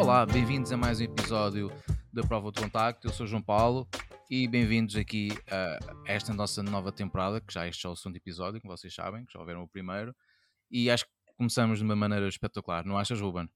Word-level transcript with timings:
Olá, 0.00 0.24
bem-vindos 0.24 0.72
a 0.72 0.78
mais 0.78 0.98
um 0.98 1.04
episódio 1.04 1.70
da 2.10 2.22
Prova 2.22 2.50
de 2.50 2.62
Contacto. 2.62 3.06
Eu 3.06 3.12
sou 3.12 3.26
João 3.26 3.42
Paulo 3.42 3.86
e 4.30 4.48
bem-vindos 4.48 4.96
aqui 4.96 5.28
a 5.46 5.78
esta 6.06 6.32
nossa 6.32 6.62
nova 6.62 6.90
temporada, 6.90 7.38
que 7.38 7.52
já 7.52 7.68
este 7.68 7.86
é 7.86 7.90
o 7.90 7.94
segundo 7.94 8.16
episódio, 8.16 8.62
como 8.62 8.74
vocês 8.74 8.94
sabem, 8.94 9.26
que 9.26 9.34
já 9.34 9.38
ouviram 9.38 9.62
o 9.62 9.68
primeiro. 9.68 10.16
E 10.70 10.90
acho 10.90 11.04
que 11.04 11.10
começamos 11.36 11.80
de 11.80 11.84
uma 11.84 11.94
maneira 11.94 12.26
espetacular, 12.26 12.82
não 12.86 12.96
achas, 12.96 13.20
Ruben? 13.20 13.46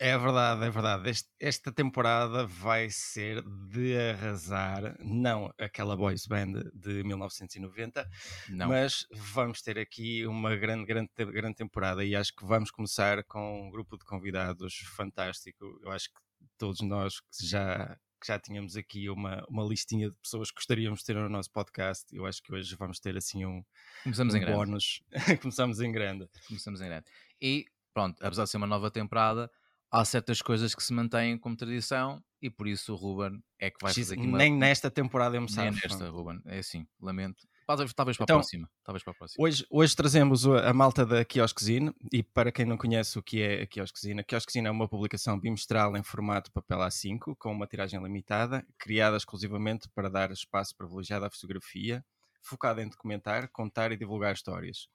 É 0.00 0.16
verdade, 0.16 0.64
é 0.64 0.70
verdade. 0.70 1.10
Este- 1.10 1.28
esta 1.40 1.72
temporada 1.72 2.46
vai 2.46 2.88
ser 2.88 3.42
de 3.68 3.96
arrasar, 3.98 4.96
não 5.00 5.52
aquela 5.58 5.96
boys 5.96 6.24
band 6.26 6.52
de 6.72 7.02
1990, 7.02 8.08
Não. 8.48 8.68
mas 8.68 9.04
vamos 9.12 9.60
ter 9.60 9.76
aqui 9.76 10.24
uma 10.24 10.54
grande, 10.54 10.86
grande, 10.86 11.10
grande 11.16 11.56
temporada 11.56 12.04
e 12.04 12.14
acho 12.14 12.32
que 12.34 12.44
vamos 12.44 12.70
começar 12.70 13.24
com 13.24 13.66
um 13.66 13.70
grupo 13.70 13.98
de 13.98 14.04
convidados 14.04 14.76
fantástico. 14.96 15.80
Eu 15.82 15.90
acho 15.90 16.08
que 16.10 16.20
todos 16.56 16.80
nós 16.80 17.18
que 17.20 17.44
já, 17.44 17.96
que 18.20 18.26
já 18.28 18.38
tínhamos 18.38 18.76
aqui 18.76 19.08
uma, 19.10 19.44
uma 19.48 19.64
listinha 19.64 20.08
de 20.10 20.16
pessoas 20.18 20.50
que 20.52 20.56
gostaríamos 20.58 21.00
de 21.00 21.06
ter 21.06 21.16
no 21.16 21.28
nosso 21.28 21.50
podcast. 21.50 22.06
Eu 22.14 22.24
acho 22.24 22.40
que 22.40 22.52
hoje 22.54 22.72
vamos 22.76 23.00
ter 23.00 23.16
assim 23.16 23.44
um, 23.44 23.64
Começamos 24.04 24.32
em 24.34 24.38
um 24.38 24.40
grande. 24.42 24.56
bónus. 24.56 25.02
Começamos 25.42 25.80
em 25.80 25.90
grande. 25.90 26.28
Começamos 26.46 26.80
em 26.80 26.86
grande. 26.86 27.06
E 27.42 27.64
pronto, 27.92 28.24
apesar 28.24 28.44
de 28.44 28.50
ser 28.50 28.58
uma 28.58 28.66
nova 28.68 28.92
temporada, 28.92 29.50
há 29.90 30.04
certas 30.04 30.42
coisas 30.42 30.74
que 30.74 30.82
se 30.82 30.92
mantêm 30.92 31.38
como 31.38 31.56
tradição 31.56 32.22
e 32.40 32.48
por 32.48 32.68
isso 32.68 32.92
o 32.92 32.96
Ruben 32.96 33.42
é 33.58 33.70
que 33.70 33.78
vai 33.82 33.92
fazer 33.92 34.14
aqui 34.14 34.26
uma. 34.26 34.38
Nem 34.38 34.56
nesta 34.56 34.90
temporada 34.90 35.36
eu 35.36 35.42
me 35.42 35.48
Nem 35.56 35.70
nesta, 35.70 36.08
Ruben. 36.08 36.40
É 36.46 36.58
assim, 36.58 36.86
lamento. 37.00 37.46
Talvez, 37.66 37.92
talvez 37.92 38.16
para 38.16 38.24
Então, 38.24 38.36
a 38.36 38.38
próxima. 38.38 38.70
Talvez 38.82 39.02
para 39.02 39.12
a 39.12 39.16
próxima. 39.16 39.44
Hoje, 39.44 39.66
hoje 39.68 39.94
trazemos 39.94 40.46
a 40.46 40.72
malta 40.72 41.04
da 41.04 41.24
Quiosquezine 41.24 41.92
e 42.10 42.22
para 42.22 42.50
quem 42.50 42.64
não 42.64 42.78
conhece 42.78 43.18
o 43.18 43.22
que 43.22 43.42
é 43.42 43.62
a 43.62 43.66
Quiosquezine, 43.66 44.20
a 44.20 44.24
Quiosquezine 44.24 44.68
é 44.68 44.70
uma 44.70 44.88
publicação 44.88 45.38
bimestral 45.38 45.94
em 45.96 46.02
formato 46.02 46.50
papel 46.50 46.78
A5 46.78 47.34
com 47.38 47.52
uma 47.52 47.66
tiragem 47.66 48.02
limitada, 48.02 48.64
criada 48.78 49.16
exclusivamente 49.16 49.88
para 49.94 50.08
dar 50.08 50.30
espaço 50.30 50.74
privilegiado 50.76 51.26
à 51.26 51.30
fotografia, 51.30 52.02
focada 52.40 52.82
em 52.82 52.88
documentar, 52.88 53.50
contar 53.50 53.92
e 53.92 53.98
divulgar 53.98 54.32
histórias. 54.32 54.88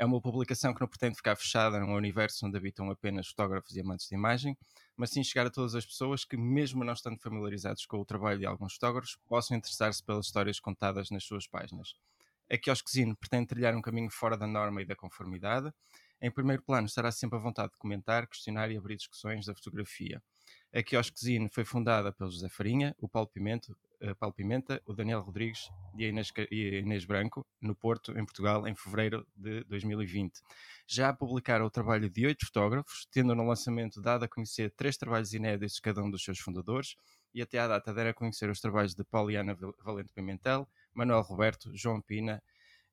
É 0.00 0.04
uma 0.04 0.20
publicação 0.20 0.72
que 0.72 0.80
não 0.80 0.86
pretende 0.86 1.16
ficar 1.16 1.34
fechada 1.34 1.80
num 1.80 1.92
universo 1.92 2.46
onde 2.46 2.56
habitam 2.56 2.88
apenas 2.88 3.26
fotógrafos 3.26 3.74
e 3.74 3.80
amantes 3.80 4.08
de 4.08 4.14
imagem, 4.14 4.56
mas 4.96 5.10
sim 5.10 5.24
chegar 5.24 5.46
a 5.46 5.50
todas 5.50 5.74
as 5.74 5.84
pessoas 5.84 6.24
que, 6.24 6.36
mesmo 6.36 6.84
não 6.84 6.92
estando 6.92 7.18
familiarizados 7.18 7.84
com 7.84 7.98
o 7.98 8.04
trabalho 8.04 8.38
de 8.38 8.46
alguns 8.46 8.74
fotógrafos, 8.74 9.18
possam 9.26 9.56
interessar-se 9.56 10.00
pelas 10.04 10.26
histórias 10.26 10.60
contadas 10.60 11.10
nas 11.10 11.24
suas 11.24 11.48
páginas. 11.48 11.96
A 12.48 12.56
Quiosquezine 12.56 13.16
pretende 13.16 13.48
trilhar 13.48 13.74
um 13.74 13.82
caminho 13.82 14.08
fora 14.08 14.36
da 14.36 14.46
norma 14.46 14.80
e 14.80 14.84
da 14.84 14.94
conformidade. 14.94 15.72
Em 16.22 16.30
primeiro 16.30 16.62
plano, 16.62 16.86
estará 16.86 17.10
sempre 17.10 17.36
à 17.36 17.42
vontade 17.42 17.72
de 17.72 17.78
comentar, 17.78 18.28
questionar 18.28 18.70
e 18.70 18.76
abrir 18.76 18.96
discussões 18.96 19.46
da 19.46 19.54
fotografia. 19.54 20.22
A 20.72 20.80
Quiosquezine 20.80 21.48
foi 21.48 21.64
fundada 21.64 22.12
pelo 22.12 22.30
José 22.30 22.48
Farinha, 22.48 22.94
o 22.98 23.08
Paulo 23.08 23.28
Pimenta, 23.28 23.72
eh, 23.72 23.87
Paulo 24.18 24.34
Pimenta 24.34 24.80
o 24.86 24.92
Daniel 24.92 25.20
Rodrigues 25.20 25.68
e 25.96 26.04
a 26.04 26.08
Inês, 26.08 26.32
e 26.50 26.76
a 26.76 26.78
Inês 26.78 27.04
Branco, 27.04 27.46
no 27.60 27.74
Porto, 27.74 28.12
em 28.12 28.24
Portugal, 28.24 28.66
em 28.66 28.74
fevereiro 28.74 29.26
de 29.36 29.64
2020. 29.64 30.40
Já 30.86 31.12
publicaram 31.12 31.66
o 31.66 31.70
trabalho 31.70 32.08
de 32.08 32.26
oito 32.26 32.46
fotógrafos, 32.46 33.06
tendo 33.10 33.34
no 33.34 33.46
lançamento 33.46 34.00
dado 34.00 34.24
a 34.24 34.28
conhecer 34.28 34.70
três 34.76 34.96
trabalhos 34.96 35.32
inéditos 35.32 35.80
cada 35.80 36.02
um 36.02 36.10
dos 36.10 36.22
seus 36.22 36.38
fundadores, 36.38 36.96
e 37.34 37.42
até 37.42 37.58
à 37.58 37.68
data 37.68 37.92
deram 37.92 38.10
a 38.10 38.14
conhecer 38.14 38.48
os 38.48 38.60
trabalhos 38.60 38.94
de 38.94 39.04
Pauliana 39.04 39.54
Val- 39.54 39.74
Valente 39.84 40.12
Pimentel, 40.12 40.68
Manuel 40.94 41.22
Roberto, 41.22 41.70
João 41.74 42.00
Pina, 42.00 42.42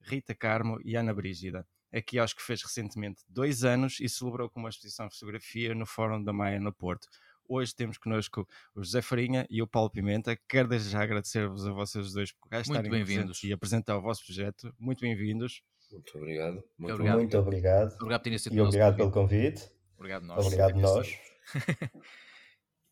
Rita 0.02 0.36
Carmo 0.36 0.80
e 0.84 0.96
Ana 0.96 1.14
Brígida. 1.14 1.68
Aqui 1.94 2.20
acho 2.20 2.36
que 2.36 2.42
fez 2.42 2.62
recentemente 2.62 3.24
dois 3.30 3.64
anos 3.64 4.00
e 4.02 4.10
celebrou 4.10 4.50
com 4.50 4.60
uma 4.60 4.70
exposição 4.70 5.08
de 5.08 5.14
fotografia 5.14 5.74
no 5.74 5.86
Fórum 5.86 6.22
da 6.22 6.34
Maia 6.34 6.60
no 6.60 6.74
Porto. 6.74 7.08
Hoje 7.48 7.76
temos 7.76 7.98
connosco 7.98 8.48
o 8.74 8.84
José 8.84 9.02
Farinha 9.02 9.46
e 9.50 9.62
o 9.62 9.68
Paulo 9.68 9.90
Pimenta. 9.90 10.36
Quero 10.50 10.68
desde 10.68 10.90
já 10.90 11.04
agradecer-vos 11.04 11.66
a 11.68 11.72
vocês 11.72 12.12
dois 12.14 12.32
por 12.32 12.50
cá 12.50 12.62
estarem 12.62 12.90
presentes 12.90 13.44
e 13.44 13.54
apresentar 13.54 13.98
o 13.98 14.02
vosso 14.02 14.26
projeto. 14.26 14.74
Muito 14.80 15.02
bem-vindos. 15.02 15.62
Muito 15.92 16.18
obrigado. 16.18 16.64
Muito 16.78 16.94
Obrigado. 16.94 17.18
Muito 17.18 17.38
obrigado. 17.38 17.94
Obrigado 17.96 18.20
por 18.20 18.24
terem 18.24 18.38
sido 18.40 18.56
E 18.56 18.62
obrigado 18.62 18.96
pelo 18.98 19.12
convite. 19.12 19.70
Obrigado 19.98 20.24
nós. 20.26 20.46
Obrigado 20.46 20.76
nós. 20.80 21.08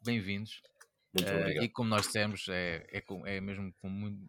Bem-vindos. 0.05 0.61
Muito 1.13 1.27
Eh, 1.29 1.39
obrigado. 1.41 1.63
e 1.63 1.69
como 1.69 1.89
nós 1.89 2.05
dissemos, 2.05 2.45
é, 2.49 2.85
é, 2.91 3.01
com- 3.01 3.25
é 3.25 3.39
mesmo 3.41 3.73
com 3.79 3.89
muito, 3.89 4.19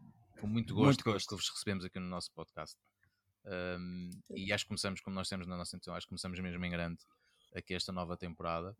com 0.41 0.47
muito 0.47 0.73
Muito 0.73 0.75
gosto, 0.75 1.05
gosto. 1.05 1.29
que 1.29 1.35
vos 1.37 1.49
recebemos 1.51 1.85
aqui 1.85 1.99
no 1.99 2.07
nosso 2.09 2.31
podcast. 2.33 2.77
Um, 3.47 4.11
e 4.35 4.53
acho 4.53 4.65
que 4.65 4.69
começamos, 4.69 5.01
como 5.01 5.15
nós 5.15 5.29
temos 5.29 5.47
na 5.47 5.57
nossa 5.57 5.77
introdução, 5.77 5.95
acho 5.95 6.07
que 6.07 6.11
começamos 6.11 6.39
mesmo 6.41 6.65
em 6.65 6.71
grande 6.71 6.99
aqui 7.55 7.75
esta 7.75 7.93
nova 7.93 8.17
temporada. 8.17 8.75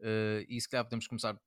Uh, 0.00 0.44
e 0.48 0.60
se 0.60 0.68
calhar 0.68 0.84
podemos 0.84 1.06
começar 1.06 1.38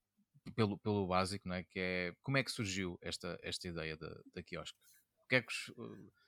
pelo, 0.56 0.78
pelo 0.80 1.08
básico, 1.08 1.48
não 1.48 1.56
é? 1.56 1.64
que 1.64 1.80
é 1.80 2.14
como 2.24 2.38
é 2.38 2.44
que 2.44 2.52
surgiu 2.52 2.98
esta, 3.02 3.38
esta 3.44 3.68
ideia 3.68 3.98
da, 3.98 4.10
da 4.34 4.44
quiosque? 4.44 4.78
O 5.26 5.28
que, 5.28 5.36
é 5.36 5.42
que 5.42 5.52
os, 5.52 5.68
uh, 5.70 5.84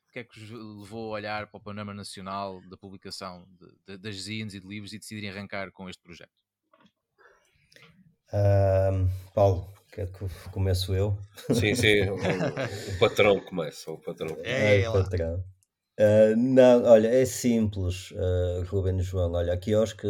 o 0.08 0.12
que 0.12 0.20
é 0.20 0.24
que 0.24 0.40
os 0.40 0.50
levou 0.50 1.10
a 1.10 1.16
olhar 1.18 1.48
para 1.48 1.58
o 1.58 1.62
panorama 1.62 1.94
nacional 1.94 2.62
da 2.70 2.78
publicação 2.78 3.48
de- 3.60 3.76
de- 3.88 3.98
das 3.98 4.16
zines 4.16 4.54
e 4.54 4.60
de 4.60 4.68
livros 4.68 4.94
e 4.94 5.00
decidirem 5.00 5.30
arrancar 5.30 5.72
com 5.72 5.90
este 5.90 6.02
projeto? 6.02 6.32
Ahm, 8.32 9.10
Paulo, 9.34 9.68
quer 9.92 10.08
que 10.12 10.26
começo 10.52 10.94
eu? 10.96 11.18
Sim, 11.52 11.76
sim, 11.76 12.10
o, 12.10 12.16
o 12.96 13.00
patrão 13.00 13.40
começa, 13.42 13.92
o 13.92 13.98
patrão. 14.00 14.36
É 14.44 14.78
Ai, 14.78 14.82
ela. 14.82 15.04
patrão. 15.04 15.44
Ah, 16.00 16.36
não, 16.36 16.84
olha, 16.86 17.08
é 17.10 17.26
simples, 17.26 18.14
ah, 18.18 18.64
Ruben 18.68 18.98
e 19.00 19.04
João. 19.04 19.34
Olha, 19.34 19.54
aqui 19.54 19.72
eu 19.72 19.84
acho 19.84 19.96
que 19.98 20.08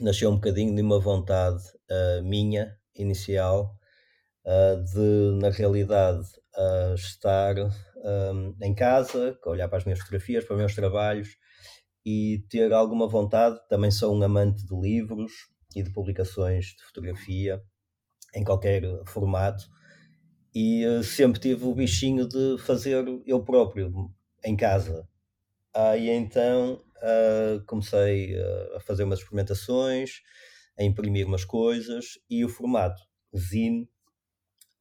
nasceu 0.00 0.30
um 0.30 0.36
bocadinho 0.36 0.74
de 0.74 0.82
uma 0.82 1.00
vontade 1.00 1.62
ah, 1.90 2.20
minha, 2.22 2.76
inicial, 2.94 3.76
ah, 4.46 4.76
de, 4.76 5.38
na 5.40 5.50
realidade, 5.50 6.26
ah, 6.56 6.94
estar 6.94 7.56
ahm, 8.04 8.54
em 8.62 8.74
casa, 8.74 9.38
olhar 9.46 9.68
para 9.68 9.78
as 9.78 9.84
minhas 9.84 9.98
fotografias, 10.00 10.44
para 10.44 10.54
os 10.54 10.58
meus 10.60 10.74
trabalhos 10.74 11.36
e 12.04 12.44
ter 12.50 12.72
alguma 12.72 13.08
vontade. 13.08 13.58
Também 13.68 13.90
sou 13.90 14.16
um 14.16 14.22
amante 14.22 14.64
de 14.66 14.74
livros 14.74 15.32
e 15.76 15.82
de 15.82 15.92
publicações 15.92 16.66
de 16.66 16.82
fotografia 16.84 17.62
em 18.34 18.44
qualquer 18.44 18.82
formato 19.06 19.64
e 20.54 20.84
sempre 21.04 21.40
tive 21.40 21.64
o 21.64 21.74
bichinho 21.74 22.26
de 22.26 22.58
fazer 22.58 23.04
eu 23.26 23.44
próprio 23.44 23.92
em 24.44 24.56
casa. 24.56 25.08
Ah, 25.74 25.96
e 25.96 26.10
então 26.10 26.82
ah, 27.02 27.62
comecei 27.66 28.36
ah, 28.40 28.76
a 28.76 28.80
fazer 28.80 29.04
umas 29.04 29.20
experimentações, 29.20 30.20
a 30.78 30.84
imprimir 30.84 31.26
umas 31.26 31.44
coisas 31.44 32.18
e 32.30 32.44
o 32.44 32.48
formato 32.48 33.02
zine 33.36 33.88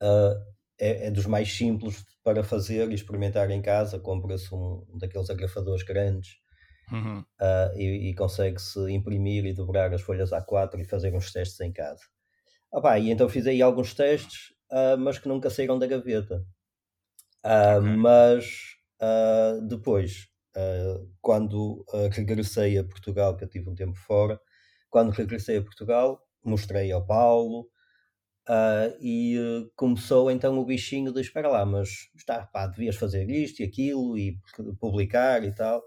ah, 0.01 0.35
é, 0.79 1.07
é 1.07 1.11
dos 1.11 1.25
mais 1.27 1.51
simples 1.53 2.05
para 2.23 2.43
fazer 2.43 2.91
e 2.91 2.95
experimentar 2.95 3.49
em 3.51 3.61
casa. 3.61 3.99
Compra-se 3.99 4.53
um 4.53 4.85
daqueles 4.99 5.29
agrafadores 5.29 5.83
grandes 5.83 6.37
Uhum. 6.91 7.25
ah, 7.39 7.71
e, 7.75 8.09
e 8.09 8.15
consegue-se 8.15 8.79
imprimir 8.91 9.45
e 9.45 9.53
dobrar 9.53 9.93
as 9.93 10.01
folhas 10.01 10.33
A4 10.33 10.81
e 10.81 10.85
fazer 10.85 11.13
uns 11.15 11.31
testes 11.31 11.59
em 11.61 11.71
casa. 11.71 12.03
Ah, 12.73 12.81
pá, 12.81 12.99
e 12.99 13.09
então 13.11 13.29
fiz 13.29 13.47
aí 13.47 13.61
alguns 13.61 13.93
testes, 13.93 14.53
ah, 14.71 14.97
mas 14.97 15.19
que 15.19 15.27
nunca 15.27 15.49
saíram 15.49 15.79
da 15.79 15.87
gaveta. 15.87 16.45
Ah, 17.43 17.79
Ok. 17.79 17.81
Mas 17.81 18.75
depois, 19.67 20.27
ah, 20.57 21.05
quando 21.21 21.85
ah, 21.93 22.09
regressei 22.11 22.77
a 22.77 22.83
Portugal, 22.83 23.37
que 23.37 23.43
eu 23.43 23.49
tive 23.49 23.69
um 23.69 23.75
tempo 23.75 23.97
fora, 23.97 24.39
quando 24.89 25.11
regressei 25.11 25.57
a 25.57 25.63
Portugal, 25.63 26.21
mostrei 26.43 26.91
ao 26.91 27.05
Paulo 27.05 27.69
ah, 28.47 28.89
e 29.01 29.37
começou 29.75 30.31
então 30.31 30.57
o 30.57 30.65
bichinho 30.65 31.13
de 31.13 31.21
espera 31.21 31.49
lá, 31.49 31.65
mas 31.65 31.89
está, 32.15 32.45
pá, 32.47 32.67
devias 32.67 32.95
fazer 32.95 33.29
isto 33.29 33.61
e 33.61 33.65
aquilo 33.65 34.17
e 34.17 34.39
publicar 34.79 35.43
e 35.43 35.53
tal 35.53 35.83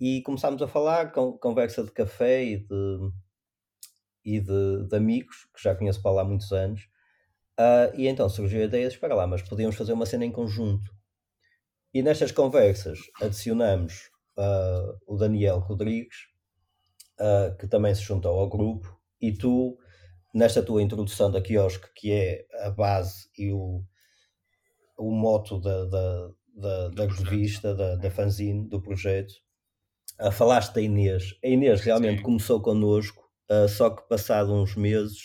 e 0.00 0.22
começámos 0.22 0.62
a 0.62 0.68
falar, 0.68 1.12
com, 1.12 1.36
conversa 1.38 1.82
de 1.82 1.90
café 1.90 2.44
e 2.44 2.56
de, 2.58 3.10
e 4.24 4.40
de, 4.40 4.88
de 4.88 4.96
amigos, 4.96 5.48
que 5.54 5.62
já 5.62 5.74
conheço 5.74 6.00
para 6.00 6.12
lá 6.12 6.22
há 6.22 6.24
muitos 6.24 6.52
anos, 6.52 6.88
e 7.96 8.06
então 8.06 8.28
surgiu 8.28 8.60
a 8.60 8.64
ideia 8.64 8.86
de, 8.86 8.94
espera 8.94 9.14
lá, 9.14 9.26
mas 9.26 9.42
podíamos 9.42 9.76
fazer 9.76 9.92
uma 9.92 10.06
cena 10.06 10.24
em 10.24 10.30
conjunto. 10.30 10.97
E 11.92 12.02
nestas 12.02 12.32
conversas 12.32 12.98
adicionamos 13.20 14.10
ah, 14.36 14.94
o 15.06 15.16
Daniel 15.16 15.58
Rodrigues, 15.58 16.16
ah, 17.18 17.54
que 17.58 17.66
também 17.66 17.94
se 17.94 18.02
juntou 18.02 18.38
ao 18.38 18.48
grupo, 18.48 18.98
e 19.20 19.32
tu, 19.32 19.76
nesta 20.34 20.62
tua 20.62 20.82
introdução 20.82 21.30
da 21.30 21.40
quiosque, 21.40 21.88
que 21.94 22.12
é 22.12 22.46
a 22.66 22.70
base 22.70 23.28
e 23.36 23.52
o, 23.52 23.82
o 24.96 25.10
moto 25.10 25.58
da, 25.60 25.84
da, 25.86 26.30
da, 26.54 26.88
da 26.90 27.06
revista, 27.06 27.74
da, 27.74 27.96
da 27.96 28.10
fanzine, 28.10 28.68
do 28.68 28.80
projeto, 28.80 29.34
ah, 30.18 30.30
falaste 30.30 30.74
da 30.74 30.80
Inês. 30.80 31.38
A 31.42 31.48
Inês 31.48 31.80
realmente 31.80 32.18
Sim. 32.18 32.24
começou 32.24 32.60
connosco, 32.60 33.28
só 33.70 33.88
que 33.88 34.06
passado 34.06 34.52
uns 34.52 34.76
meses 34.76 35.16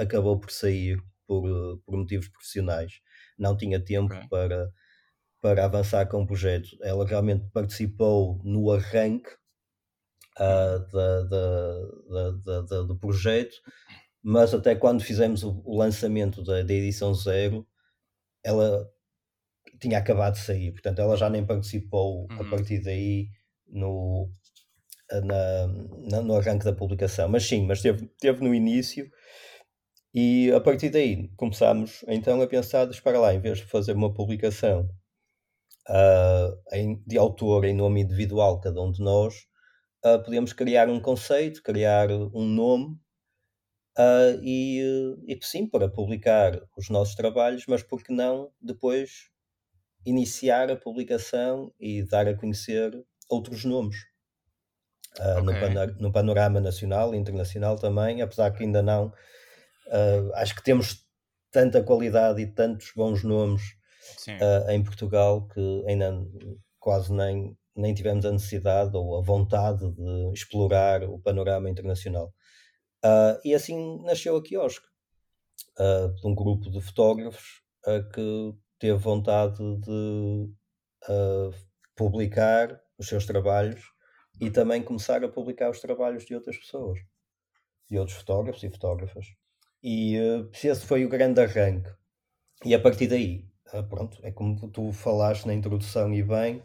acabou 0.00 0.38
por 0.38 0.50
sair 0.52 1.02
por, 1.26 1.42
por 1.84 1.96
motivos 1.96 2.28
profissionais. 2.28 3.00
Não 3.38 3.56
tinha 3.56 3.82
tempo 3.82 4.14
Ok. 4.14 4.28
para, 4.28 4.70
para 5.42 5.66
avançar 5.66 6.06
com 6.08 6.22
o 6.22 6.28
projeto. 6.28 6.70
Ela 6.82 7.06
realmente 7.06 7.46
participou 7.52 8.40
no 8.44 8.72
arranque 8.72 9.30
ah, 10.38 10.78
da, 10.92 11.22
da- 12.44 12.60
da- 12.62 12.82
do 12.82 12.98
projeto, 12.98 13.54
mas 14.22 14.54
até 14.54 14.74
quando 14.76 15.02
fizemos 15.04 15.42
o, 15.44 15.62
o 15.64 15.76
lançamento 15.76 16.42
da, 16.44 16.60
edição 16.60 17.14
zero, 17.14 17.66
ela 18.44 18.88
tinha 19.80 19.98
acabado 19.98 20.34
de 20.34 20.40
sair, 20.40 20.72
portanto 20.72 21.00
ela 21.00 21.16
já 21.16 21.30
nem 21.30 21.46
participou 21.46 22.32
a 22.38 22.44
Uhum. 22.44 22.44
partir 22.44 22.80
daí 22.82 23.28
no, 23.68 24.30
na, 25.12 25.66
na- 26.10 26.22
no 26.22 26.36
arranque 26.36 26.64
da 26.64 26.72
publicação. 26.74 27.28
Mas 27.28 27.44
sim, 27.44 27.66
mas 27.66 27.82
teve, 27.82 28.06
teve 28.20 28.42
no 28.44 28.54
início 28.54 29.10
e 30.14 30.50
a 30.52 30.60
partir 30.60 30.90
daí 30.90 31.28
começámos 31.36 32.04
então 32.08 32.40
a 32.40 32.46
pensar, 32.46 32.88
espera 32.90 33.18
lá, 33.20 33.34
em 33.34 33.40
vez 33.40 33.58
de 33.58 33.64
fazer 33.64 33.92
uma 33.92 34.12
publicação 34.12 34.88
ah, 35.88 36.50
em- 36.72 37.02
de 37.06 37.18
autor 37.18 37.64
em 37.64 37.74
nome 37.74 38.02
individual, 38.02 38.60
cada 38.60 38.80
um 38.82 38.90
de 38.92 39.02
nós, 39.02 39.46
ah, 40.04 40.18
podemos 40.18 40.52
criar 40.52 40.88
um 40.90 41.00
conceito, 41.00 41.62
criar 41.62 42.10
um 42.12 42.46
nome 42.46 42.98
ah, 43.96 44.36
e, 44.42 44.80
e 45.26 45.38
sim, 45.42 45.66
para 45.68 45.88
publicar 45.88 46.60
os 46.76 46.88
nossos 46.88 47.14
trabalhos, 47.14 47.66
mas 47.66 47.82
por 47.82 48.02
que 48.02 48.12
não 48.12 48.52
depois 48.60 49.30
iniciar 50.06 50.70
a 50.70 50.76
publicação 50.76 51.72
e 51.80 52.02
dar 52.04 52.28
a 52.28 52.36
conhecer 52.36 52.92
outros 53.30 53.64
nomes 53.64 53.96
ah, 55.18 55.40
no, 55.40 55.56
pana- 55.58 55.86
no 55.98 56.12
panorama 56.12 56.60
nacional 56.60 57.14
e 57.14 57.18
internacional 57.18 57.76
também, 57.78 58.20
apesar 58.22 58.50
que 58.52 58.62
ainda 58.64 58.82
não. 58.82 59.12
acho 60.34 60.54
que 60.54 60.62
temos 60.62 61.06
tanta 61.50 61.82
qualidade 61.82 62.40
e 62.40 62.46
tantos 62.46 62.92
bons 62.94 63.22
nomes 63.22 63.62
Ah, 64.40 64.72
em 64.72 64.82
Portugal 64.82 65.46
que 65.48 65.84
ainda 65.86 66.12
quase 66.78 67.12
nem, 67.12 67.56
nem 67.76 67.94
tivemos 67.94 68.24
a 68.24 68.32
necessidade 68.32 68.96
ou 68.96 69.18
a 69.18 69.22
vontade 69.22 69.90
de 69.92 70.32
explorar 70.32 71.04
o 71.04 71.18
panorama 71.18 71.70
internacional. 71.70 72.32
Ah, 73.04 73.38
e 73.44 73.54
assim 73.54 74.02
nasceu 74.04 74.36
a 74.36 74.42
Quiosque, 74.42 74.86
ah, 75.78 76.08
de 76.14 76.26
um 76.26 76.34
grupo 76.34 76.70
de 76.70 76.80
fotógrafos 76.80 77.62
que 78.14 78.54
teve 78.78 78.98
vontade 78.98 79.58
de 79.80 80.48
publicar 81.96 82.80
os 82.96 83.08
seus 83.08 83.26
trabalhos 83.26 83.82
e 84.40 84.50
também 84.50 84.82
começar 84.82 85.24
a 85.24 85.28
publicar 85.28 85.70
os 85.70 85.80
trabalhos 85.80 86.24
de 86.24 86.34
outras 86.34 86.56
pessoas, 86.56 87.00
de 87.90 87.98
outros 87.98 88.16
fotógrafos 88.18 88.62
e 88.62 88.70
fotógrafas. 88.70 89.26
E 89.82 90.16
ah, 90.16 90.48
esse 90.52 90.86
foi 90.86 91.04
o 91.04 91.08
grande 91.08 91.40
arranque. 91.40 91.90
E 92.64 92.72
a 92.74 92.80
partir 92.80 93.08
daí, 93.08 93.51
pronto, 93.80 94.18
é 94.22 94.32
como 94.32 94.68
tu 94.68 94.92
falaste 94.92 95.46
na 95.46 95.54
introdução 95.54 96.12
e 96.12 96.22
bem, 96.22 96.62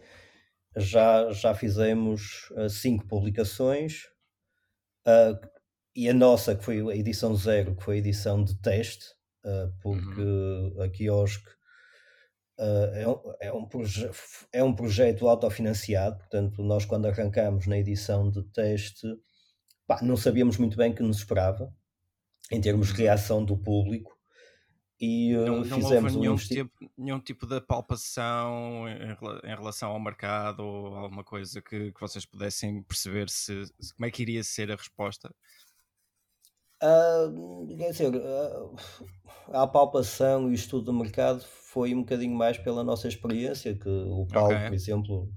já, 0.75 1.31
já 1.31 1.54
fizemos 1.54 2.51
ah, 2.57 2.68
cinco 2.69 3.07
publicações, 3.07 4.04
ah, 5.06 5.39
e 5.95 6.09
a 6.09 6.13
nossa, 6.13 6.56
que 6.56 6.63
foi 6.63 6.80
a 6.81 6.95
edição 6.95 7.36
zero, 7.36 7.75
que 7.75 7.83
foi 7.83 7.95
a 7.95 8.00
edição 8.00 8.44
de 8.44 8.59
teste, 8.62 9.06
ah, 9.45 9.71
porque 9.81 10.81
a 10.83 10.89
Quiosque 10.89 11.50
ah, 12.59 12.92
é, 12.94 13.07
um, 13.07 13.21
é, 13.39 13.54
um 13.54 13.68
é 14.51 14.63
um 14.63 14.75
projeto 14.75 15.27
autofinanciado, 15.27 16.18
portanto, 16.18 16.63
nós 16.63 16.86
quando 16.86 17.06
arrancamos 17.06 17.68
na 17.68 17.77
edição 17.77 18.30
de 18.30 18.44
teste, 18.51 19.07
pá, 19.86 20.01
não 20.01 20.18
sabíamos 20.18 20.57
muito 20.57 20.75
bem 20.75 20.92
o 20.92 20.95
que 20.95 21.04
nos 21.04 21.18
esperava, 21.18 21.74
em 22.51 22.59
termos 22.62 22.88
de 22.89 23.01
reação 23.04 23.44
do 23.44 23.57
público, 23.57 24.17
e 24.99 25.35
ah, 25.35 25.45
Não, 25.45 25.57
não 25.57 25.63
fizemos 25.63 26.15
houve 26.15 26.17
um 26.17 26.19
nenhum 26.21 26.33
investi- 26.33 26.55
tipo, 26.55 26.91
nenhum 26.97 27.19
tipo 27.19 27.45
de 27.45 27.61
palpação 27.61 28.88
em, 28.89 29.11
em 29.51 29.55
relação 29.55 29.91
ao 29.91 29.99
mercado 29.99 30.61
ou 30.61 30.95
alguma 30.95 31.23
coisa 31.23 31.61
que, 31.61 31.91
que 31.91 31.99
vocês 32.01 32.25
pudessem 32.25 32.81
perceber 32.83 33.29
se, 33.29 33.65
se- 33.79 33.94
como 33.94 34.05
é 34.07 34.11
que 34.11 34.21
iria 34.23 34.44
ser 34.44 34.71
a 34.71 34.75
resposta. 34.75 35.33
Ah, 36.81 37.27
quer 37.77 37.91
dizer, 37.91 38.13
ah, 39.51 39.63
a 39.63 39.67
palpação 39.67 40.47
e 40.47 40.51
o 40.51 40.53
estudo 40.53 40.85
do 40.85 40.94
mercado 40.94 41.41
foi 41.44 41.94
um 41.94 41.99
bocadinho 42.01 42.35
mais 42.35 42.57
pela 42.57 42.83
nossa 42.83 43.07
experiência, 43.07 43.75
que 43.77 43.89
o 43.89 44.25
Paulo, 44.27 44.53
Ok. 44.53 44.67
por 44.67 44.73
exemplo, 44.73 45.33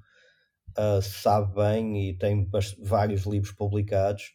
ah, 0.76 1.00
sabe 1.02 1.54
bem 1.54 2.10
e 2.10 2.18
tem 2.18 2.48
vários 2.82 3.24
livros 3.26 3.52
publicados 3.52 4.32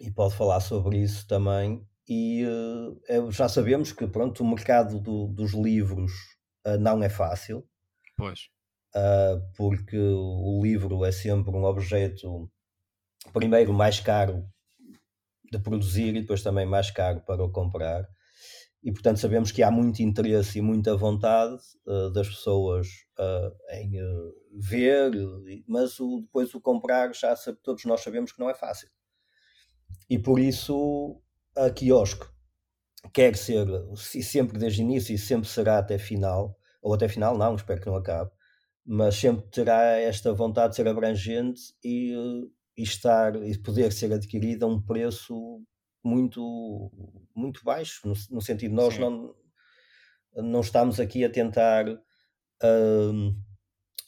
e 0.00 0.10
pode 0.10 0.34
falar 0.34 0.60
sobre 0.60 0.98
isso 0.98 1.26
também. 1.26 1.86
E 2.08 2.44
é- 3.08 3.30
já 3.30 3.48
sabemos 3.48 3.92
que 3.92 4.06
pronto, 4.06 4.42
o 4.42 4.48
mercado 4.48 5.00
do- 5.00 5.28
dos 5.28 5.52
livros 5.54 6.12
ah, 6.64 6.76
não 6.76 7.02
é 7.02 7.08
fácil, 7.08 7.66
Pois. 8.16 8.48
ah, 8.94 9.40
porque 9.56 9.96
o 9.98 10.60
livro 10.62 11.04
é 11.04 11.12
sempre 11.12 11.50
um 11.54 11.64
objeto, 11.64 12.50
primeiro, 13.32 13.72
mais 13.72 14.00
caro 14.00 14.44
de 15.50 15.58
produzir 15.58 16.14
e 16.16 16.20
depois 16.20 16.42
também 16.42 16.66
mais 16.66 16.90
caro 16.90 17.20
para 17.24 17.42
o 17.44 17.50
comprar. 17.50 18.06
E 18.82 18.92
portanto 18.92 19.18
sabemos 19.18 19.50
que 19.50 19.62
há 19.62 19.70
muito 19.70 20.00
interesse 20.02 20.58
e 20.58 20.62
muita 20.62 20.94
vontade 20.94 21.56
das 22.12 22.28
pessoas 22.28 22.86
em 23.70 23.92
ver, 24.60 25.10
mas 25.66 25.98
o- 26.00 26.20
depois 26.20 26.54
o 26.54 26.60
comprar 26.60 27.14
já 27.14 27.34
sabe- 27.34 27.58
todos 27.62 27.82
nós 27.86 28.00
sabemos 28.02 28.30
que 28.32 28.40
não 28.40 28.50
é 28.50 28.54
fácil. 28.54 28.90
E 30.10 30.18
por 30.18 30.38
isso 30.38 31.22
a 31.56 31.70
quiosque 31.70 32.26
quer 33.12 33.36
ser, 33.36 33.66
e 34.14 34.22
sempre 34.22 34.58
desde 34.58 34.82
o 34.82 34.84
início 34.84 35.14
e 35.14 35.18
sempre 35.18 35.48
será 35.48 35.78
até 35.78 35.98
final, 35.98 36.58
ou 36.82 36.94
até 36.94 37.08
final 37.08 37.36
não, 37.36 37.54
espero 37.54 37.80
que 37.80 37.86
não 37.86 37.96
acabe, 37.96 38.30
mas 38.84 39.16
sempre 39.16 39.46
terá 39.50 39.98
esta 39.98 40.32
vontade 40.32 40.70
de 40.70 40.76
ser 40.76 40.88
abrangente 40.88 41.60
e, 41.82 42.14
e 42.76 42.82
estar 42.82 43.36
e 43.36 43.56
poder 43.58 43.92
ser 43.92 44.12
adquirida 44.12 44.66
a 44.66 44.68
um 44.68 44.80
preço 44.80 45.62
muito 46.02 46.92
muito 47.34 47.64
baixo, 47.64 48.06
no, 48.06 48.14
no 48.30 48.40
sentido 48.40 48.70
de 48.70 48.76
nós 48.76 48.94
Sim. 48.94 49.00
não, 49.00 49.34
não 50.36 50.60
estamos 50.60 51.00
aqui 51.00 51.24
a 51.24 51.30
tentar 51.30 51.86
hum, 52.62 53.36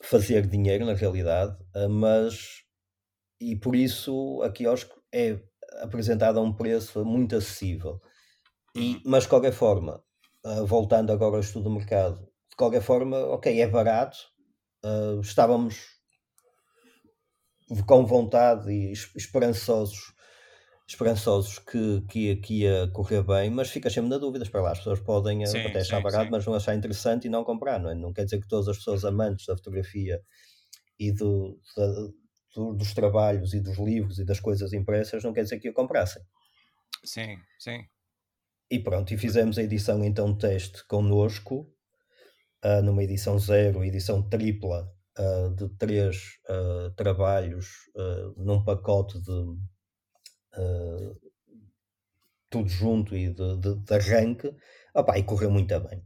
fazer 0.02 0.46
dinheiro 0.46 0.84
na 0.84 0.94
realidade, 0.94 1.56
ah, 1.74 1.88
mas 1.88 2.64
e 3.40 3.56
por 3.56 3.76
isso 3.76 4.42
a 4.42 4.50
quiosque 4.50 4.94
é 5.12 5.40
apresentada 5.82 6.38
a 6.38 6.42
um 6.42 6.52
preço 6.54 7.04
muito 7.04 7.36
acessível. 7.36 8.00
E, 8.76 9.02
mas 9.06 9.24
de 9.24 9.30
qualquer 9.30 9.52
forma, 9.52 10.02
ah, 10.44 10.62
voltando 10.64 11.12
agora 11.12 11.36
ao 11.36 11.40
estudo 11.40 11.64
do 11.64 11.70
mercado, 11.70 12.20
de 12.50 12.56
qualquer 12.56 12.82
forma, 12.82 13.18
ok, 13.18 13.60
é 13.60 13.68
barato, 13.68 14.18
ah, 14.84 15.18
estávamos 15.22 15.86
com 17.86 18.04
vontade 18.06 18.70
e 18.70 18.92
es- 18.92 19.10
esperançosos 19.16 20.14
esperançosos 20.88 21.58
que, 21.58 22.02
que, 22.08 22.36
que 22.36 22.54
ia 22.62 22.88
correr 22.92 23.22
bem, 23.22 23.50
mas 23.50 23.70
fica 23.70 23.90
sempre 23.90 24.10
na 24.10 24.18
dúvida, 24.18 24.48
para 24.50 24.62
lá, 24.62 24.72
as 24.72 24.78
pessoas 24.78 25.00
podem 25.00 25.44
Sim, 25.44 25.64
até 25.64 25.80
achar 25.80 26.00
sim, 26.00 26.02
barato, 26.02 26.30
sim. 26.30 26.32
mas 26.32 26.46
não 26.46 26.54
achar 26.54 26.76
interessante 26.76 27.26
e 27.26 27.30
não 27.30 27.44
comprar, 27.44 27.80
não 27.80 27.90
é? 27.90 27.94
Não 27.94 28.12
quer 28.12 28.24
dizer 28.24 28.40
que 28.40 28.48
todas 28.48 28.68
as 28.68 28.78
pessoas 28.78 29.04
amantes 29.04 29.46
da 29.46 29.56
fotografia 29.56 30.22
e 30.98 31.12
do, 31.12 31.60
da- 31.76 32.08
do- 32.56 32.72
dos 32.74 32.94
trabalhos 32.94 33.52
e 33.52 33.60
dos 33.60 33.78
livros 33.78 34.18
e 34.18 34.24
das 34.24 34.40
coisas 34.40 34.72
impressas 34.72 35.22
não 35.22 35.32
quer 35.32 35.42
dizer 35.42 35.60
que 35.60 35.68
a 35.68 35.72
comprassem. 35.74 36.22
Sim, 37.04 37.36
sim. 37.58 37.84
E 38.70 38.80
pronto, 38.80 39.12
e 39.14 39.18
fizemos 39.18 39.58
a 39.58 39.62
edição 39.62 40.02
então 40.04 40.32
de 40.32 40.38
teste 40.40 40.84
connosco, 40.86 41.70
ah, 42.62 42.82
numa 42.82 43.04
edição 43.04 43.38
zero, 43.38 43.84
edição 43.84 44.28
tripla, 44.28 44.90
ah, 45.16 45.50
de 45.56 45.68
três 45.76 46.38
ah, 46.48 46.90
trabalhos 46.96 47.68
num 48.36 48.64
pacote 48.64 49.20
de 49.20 49.32
tudo 52.50 52.68
junto 52.68 53.14
e 53.16 53.28
de, 53.32 53.56
de- 53.58 53.76
de 53.76 53.94
arranque, 53.94 54.52
Opá, 54.94 55.18
e 55.18 55.22
correu 55.24 55.50
muito 55.50 55.78
bem. 55.80 56.02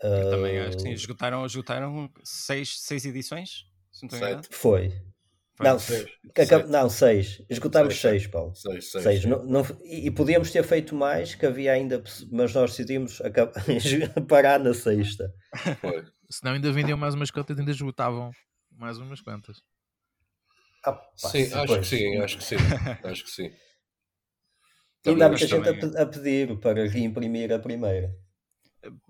Eu 0.00 0.30
também 0.30 0.58
acho 0.60 0.76
que 0.76 0.82
sim. 0.84 0.92
Esgotaram, 0.92 1.44
esgotaram 1.44 2.12
seis, 2.22 2.80
seis 2.80 3.04
edições? 3.04 3.67
Se 3.98 4.04
não 4.04 4.18
Sete. 4.18 4.48
Foi. 4.50 4.90
Foi. 5.56 5.66
Não, 5.66 5.78
Seis. 5.78 6.06
Seis. 6.36 6.68
não, 6.68 6.88
seis. 6.90 7.42
Esgotámos 7.50 7.94
Seis, 8.00 8.22
seis, 8.22 8.26
Paulo. 8.30 8.54
Seis, 8.54 8.90
seis. 8.92 9.02
Seis. 9.02 9.24
Não, 9.24 9.44
não- 9.44 9.66
e, 9.82 10.06
e 10.06 10.10
podíamos 10.10 10.50
ter 10.52 10.62
feito 10.62 10.94
mais, 10.94 11.34
que 11.34 11.44
havia 11.44 11.72
ainda, 11.72 12.02
mas 12.30 12.54
nós 12.54 12.70
decidimos 12.70 13.20
acabar- 13.20 13.52
parar 14.28 14.60
na 14.60 14.72
sexta. 14.72 15.32
Foi. 15.80 16.04
Senão 16.30 16.52
ainda 16.54 16.70
vendiam 16.70 16.96
mais 16.96 17.14
umas 17.14 17.30
quantas, 17.30 17.58
ainda 17.58 17.70
esgotavam 17.72 18.30
mais 18.70 18.98
umas 18.98 19.20
quantas. 19.20 19.56
Ah, 20.84 20.92
pá, 20.92 21.10
Sim, 21.16 21.52
acho 21.52 21.80
que 21.80 21.86
sim, 21.86 22.16
acho 22.18 22.38
que 22.38 22.44
sim. 22.44 22.56
Acho 23.02 23.24
que 23.24 23.30
sim. 23.30 23.52
Ainda 25.06 25.26
há 25.26 25.28
muita 25.28 25.46
gente 25.46 25.96
a, 25.96 26.02
a 26.02 26.06
pedir 26.06 26.58
para 26.60 26.86
reimprimir 26.86 27.52
a 27.52 27.58
primeira. 27.58 28.12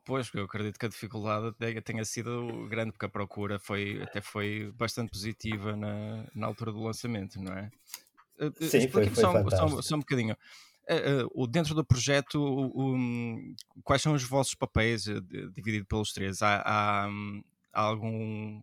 Pois, 0.05 0.31
eu 0.35 0.45
acredito 0.45 0.79
que 0.79 0.87
a 0.87 0.89
dificuldade 0.89 1.53
tenha- 1.59 1.83
tenha 1.83 2.05
sido 2.05 2.67
grande, 2.69 2.93
porque 2.93 3.05
a 3.07 3.09
procura 3.09 3.59
foi, 3.59 4.03
até 4.03 4.21
foi 4.21 4.73
bastante 4.75 5.11
positiva 5.11 5.77
na, 5.77 6.27
na 6.35 6.47
altura 6.47 6.73
do 6.73 6.83
lançamento, 6.83 7.41
não 7.41 7.53
é? 7.53 7.71
Eh, 8.41 8.47
eh, 8.61 8.69
Sim, 8.69 8.89
foi- 8.89 9.05
foi 9.07 9.25
só, 9.25 9.35
um- 9.35 9.51
só, 9.51 9.83
só 9.83 9.97
um 9.97 10.01
bocadinho. 10.01 10.37
Eh, 10.89 11.25
o, 11.35 11.47
dentro 11.47 11.75
do 11.75 11.85
projeto, 11.85 12.37
o- 12.41 12.95
o- 12.97 13.55
quais 13.85 14.01
são 14.03 14.15
os 14.15 14.25
vossos 14.25 14.55
papéis 14.55 15.05
dividido 15.55 15.87
pelos 15.87 16.13
três? 16.13 16.41
Há, 16.43 16.63
há, 16.65 17.09
hum, 17.09 17.43
há 17.73 17.83
algum 17.83 18.63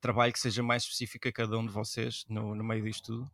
trabalho 0.00 0.32
que 0.32 0.38
seja 0.40 0.62
mais 0.62 0.82
específico 0.84 1.28
a 1.28 1.32
cada 1.32 1.58
um 1.58 1.66
de 1.66 1.72
vocês 1.72 2.24
no, 2.28 2.54
no 2.54 2.64
meio 2.64 2.84
disto 2.84 3.06
tudo? 3.06 3.30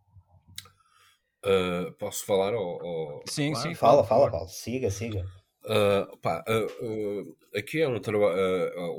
Uh, 1.45 1.93
posso 1.95 2.25
falar? 2.25 2.55
Ou, 2.55 2.83
ou... 2.83 3.23
Sim, 3.27 3.55
sim. 3.55 3.75
Fala, 3.75 4.05
fala, 4.05 4.31
Paulo. 4.31 4.49
Siga, 4.49 4.91
siga. 4.91 5.27
Uh, 5.63 6.17
pá, 6.19 6.43
uh, 6.49 7.37
aqui 7.55 7.83
é 7.83 7.89
um 7.89 8.01
trabalho, 8.01 8.37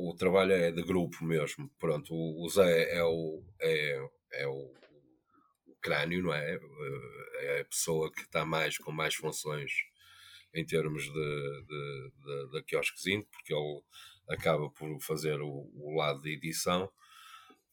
o 0.08 0.16
trabalho 0.16 0.54
é 0.54 0.72
de 0.72 0.84
grupo 0.84 1.24
mesmo. 1.26 1.70
Pronto, 1.80 2.14
o, 2.14 2.46
o 2.46 2.50
Zé 2.50 2.96
é 2.96 3.04
o, 3.04 3.44
é, 3.60 4.10
é 4.34 4.48
o 4.48 4.72
crânio, 5.82 6.24
não 6.24 6.34
é? 6.34 6.60
É 7.40 7.62
a 7.62 7.66
pessoa 7.66 8.12
que 8.12 8.22
está 8.22 8.46
mais 8.46 8.78
com 8.78 8.92
mais 8.92 9.16
funções 9.16 9.72
em 10.54 10.66
termos 10.66 11.04
de, 11.04 11.12
de, 11.12 12.12
de, 12.26 12.52
de 12.52 12.64
quiosquezinho, 12.64 13.26
porque 13.32 13.54
ele 13.54 13.82
acaba 14.30 14.70
por 14.70 15.00
fazer 15.02 15.42
o, 15.42 15.70
o 15.74 15.96
lado 15.96 16.22
de 16.22 16.34
edição 16.34 16.90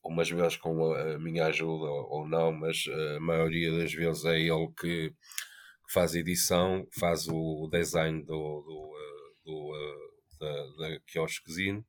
umas 0.03 0.31
vezes 0.31 0.57
com 0.57 0.95
a 0.95 1.19
minha 1.19 1.47
ajuda 1.47 1.91
ou 1.91 2.27
não, 2.27 2.53
mas 2.53 2.85
a 3.17 3.21
maioria 3.21 3.71
das 3.73 3.93
vezes 3.93 4.25
é 4.25 4.41
ele 4.41 4.69
que 4.79 5.13
faz 5.89 6.15
edição, 6.15 6.87
faz 6.99 7.27
o 7.29 7.69
design 7.71 8.23
do, 8.23 8.63
do, 8.63 8.93
eh, 8.97 9.33
do, 9.45 9.77
eh, 9.77 10.79
da, 10.81 10.89
da 10.89 11.01
quiosquezinho 11.07 11.85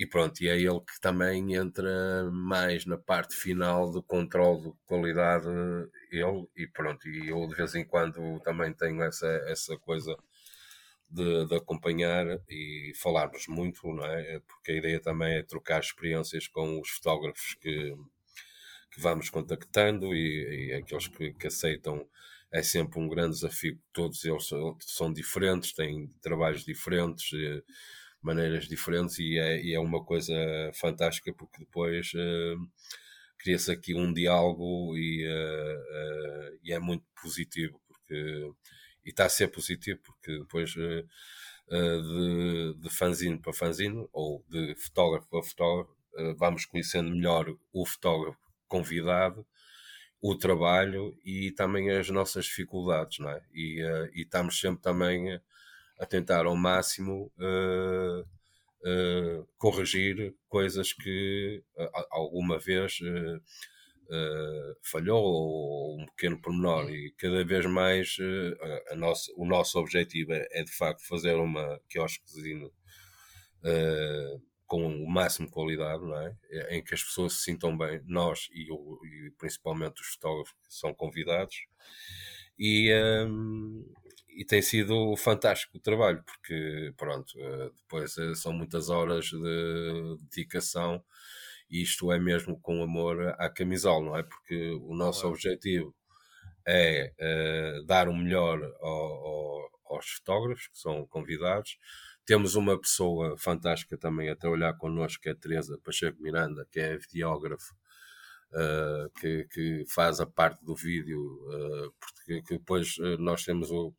e 0.00 0.06
pronto, 0.06 0.42
e 0.42 0.48
é 0.48 0.56
ele 0.56 0.80
que 0.80 0.98
também 0.98 1.54
entra 1.54 2.30
mais 2.32 2.86
na 2.86 2.96
parte 2.96 3.36
final 3.36 3.90
do 3.90 4.02
controle 4.02 4.70
de 4.70 4.72
qualidade, 4.86 5.46
ele, 6.10 6.48
e 6.56 6.66
pronto, 6.68 7.06
e 7.06 7.28
eu 7.28 7.46
de 7.46 7.54
vez 7.54 7.74
em 7.74 7.84
quando 7.84 8.40
também 8.40 8.72
tenho 8.72 9.02
essa, 9.02 9.26
essa 9.46 9.76
coisa 9.76 10.16
de, 11.10 11.46
de, 11.46 11.54
acompanhar 11.54 12.24
e 12.48 12.92
falarmos 12.96 13.46
muito, 13.46 13.86
não 13.92 14.06
é? 14.06 14.40
Porque 14.40 14.72
a 14.72 14.76
ideia 14.76 15.00
também 15.00 15.34
é 15.34 15.42
trocar 15.42 15.80
experiências 15.80 16.48
com 16.48 16.80
os 16.80 16.88
fotógrafos 16.88 17.54
que, 17.60 17.94
que 18.92 19.00
vamos 19.02 19.28
contactando 19.28 20.14
e, 20.14 20.70
e 20.70 20.72
aqueles 20.74 21.08
que, 21.08 21.34
que, 21.34 21.46
aceitam. 21.48 22.08
É 22.52 22.62
sempre 22.62 22.98
um 22.98 23.08
grande 23.08 23.34
desafio, 23.36 23.78
todos 23.92 24.24
eles 24.24 24.46
são, 24.46 24.76
são 24.80 25.12
diferentes, 25.12 25.72
têm 25.72 26.08
trabalhos 26.20 26.64
diferentes, 26.64 27.32
eh, 27.32 27.62
maneiras 28.22 28.68
diferentes, 28.68 29.18
e 29.18 29.38
é, 29.38 29.62
e 29.62 29.74
é 29.74 29.80
uma 29.80 30.04
coisa 30.04 30.34
fantástica 30.74 31.32
porque 31.32 31.60
depois 31.60 32.12
uh, 32.14 32.68
cria-se 33.38 33.70
aqui 33.70 33.94
um 33.94 34.12
diálogo 34.12 34.96
e, 34.96 35.26
uh, 35.26 36.52
uh, 36.52 36.58
e 36.62 36.72
é 36.72 36.78
muito 36.78 37.04
positivo, 37.22 37.80
porque 37.88 38.52
e 39.04 39.10
está 39.10 39.24
a 39.26 39.30
ser 39.30 39.48
positivo, 39.48 39.98
porque 40.02 40.38
depois 40.38 40.70
de, 40.72 41.06
de 42.78 42.90
fanzine 42.90 43.40
para 43.40 43.52
fanzine, 43.52 44.06
ou 44.12 44.44
de 44.48 44.74
fotógrafo 44.76 45.26
para 45.30 45.42
fotógrafo, 45.42 45.96
vamos 46.36 46.66
conhecendo 46.66 47.10
melhor 47.10 47.46
o 47.72 47.86
fotógrafo 47.86 48.38
convidado, 48.68 49.46
o 50.20 50.36
trabalho 50.36 51.16
e 51.24 51.50
também 51.52 51.90
as 51.90 52.10
nossas 52.10 52.44
dificuldades, 52.46 53.18
não 53.18 53.30
é? 53.30 53.42
E, 53.54 53.80
e 54.14 54.22
estamos 54.22 54.58
sempre 54.58 54.82
também 54.82 55.40
a 55.98 56.06
tentar 56.06 56.46
ao 56.46 56.56
máximo 56.56 57.32
corrigir 59.56 60.34
coisas 60.48 60.92
que 60.92 61.62
alguma 62.10 62.58
vez 62.58 63.00
uh, 64.10 64.76
falhou 64.82 65.22
ou 65.22 66.00
um 66.00 66.06
pequeno 66.06 66.40
pormenor 66.40 66.90
e 66.90 67.12
cada 67.12 67.44
vez 67.44 67.64
mais 67.66 68.16
uh, 68.18 68.92
a 68.92 68.96
nossa, 68.96 69.32
o 69.36 69.46
nosso 69.46 69.78
objetivo 69.78 70.32
é, 70.32 70.46
é, 70.50 70.64
de 70.64 70.72
facto 70.72 71.06
fazer 71.06 71.34
uma 71.34 71.80
quiosquezinho 71.88 72.66
uh, 72.66 74.42
com 74.70 74.86
o 74.86 75.10
máximo 75.10 75.48
de 75.48 75.52
qualidade, 75.52 76.00
não 76.04 76.16
é? 76.16 76.32
em 76.70 76.80
que 76.80 76.94
as 76.94 77.02
pessoas 77.02 77.32
se 77.32 77.40
sintam 77.40 77.76
bem, 77.76 78.00
nós 78.06 78.48
e, 78.52 78.70
o, 78.70 79.00
e 79.04 79.32
principalmente 79.32 80.00
os 80.00 80.10
fotógrafos 80.10 80.52
que 80.52 80.72
são 80.72 80.94
convidados 80.94 81.66
e, 82.56 82.88
um, 83.26 83.84
e 84.28 84.44
tem 84.44 84.62
sido 84.62 85.16
fantástico 85.16 85.76
o 85.76 85.80
trabalho 85.80 86.22
porque 86.24 86.94
pronto, 86.96 87.36
depois 87.82 88.14
são 88.36 88.52
muitas 88.52 88.88
horas 88.90 89.24
de 89.24 90.18
dedicação 90.30 91.02
isto 91.68 92.12
é 92.12 92.18
mesmo 92.18 92.60
com 92.60 92.80
amor 92.80 93.34
à 93.38 93.48
camisola, 93.48 94.04
não 94.04 94.16
é? 94.16 94.22
Porque 94.22 94.70
o 94.82 94.94
nosso 94.94 95.22
claro. 95.22 95.34
objetivo 95.34 95.94
é 96.66 97.12
uh, 97.18 97.86
dar 97.86 98.08
o 98.08 98.16
melhor 98.16 98.60
ao, 98.80 98.90
ao, 98.90 99.70
aos 99.90 100.06
fotógrafos 100.10 100.66
que 100.66 100.78
são 100.78 101.06
convidados. 101.06 101.78
Temos 102.26 102.54
uma 102.54 102.78
pessoa 102.80 103.36
fantástica 103.38 103.96
também 103.98 104.30
a 104.30 104.36
trabalhar 104.36 104.74
connosco, 104.74 105.22
que 105.22 105.28
é 105.28 105.32
a 105.32 105.36
Teresa 105.36 105.78
Pacheco 105.82 106.22
Miranda, 106.22 106.66
que 106.70 106.78
é 106.78 106.96
videógrafo, 106.96 107.74
uh, 108.52 109.10
que, 109.18 109.44
que, 109.52 109.84
faz 109.88 110.20
a 110.20 110.26
parte 110.26 110.64
do 110.64 110.74
vídeo, 110.76 111.20
uh, 111.20 111.92
porque 111.98 112.42
depois 112.50 112.96
nós 113.18 113.44
temos 113.44 113.70
o, 113.70 113.92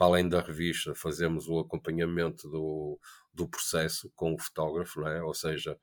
para 0.00 0.06
além 0.06 0.26
da 0.26 0.40
revista, 0.40 0.94
fazemos 0.94 1.46
o 1.46 1.58
acompanhamento 1.58 2.48
do, 2.48 2.98
do 3.34 3.46
processo 3.46 4.10
com 4.16 4.34
o 4.34 4.38
fotógrafo, 4.38 5.06
é? 5.06 5.22
Ou 5.22 5.34
seja, 5.34 5.78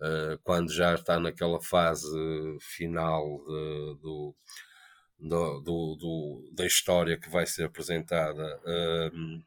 uh, 0.00 0.38
quando 0.42 0.70
já 0.70 0.94
está 0.94 1.18
naquela 1.18 1.58
fase 1.62 2.06
final 2.60 3.24
de, 3.46 4.00
do, 4.02 4.36
do, 5.18 5.96
do, 5.96 6.50
da 6.52 6.66
história 6.66 7.18
que 7.18 7.30
vai 7.30 7.46
ser 7.46 7.64
apresentada, 7.64 8.60
uh, 8.66 9.42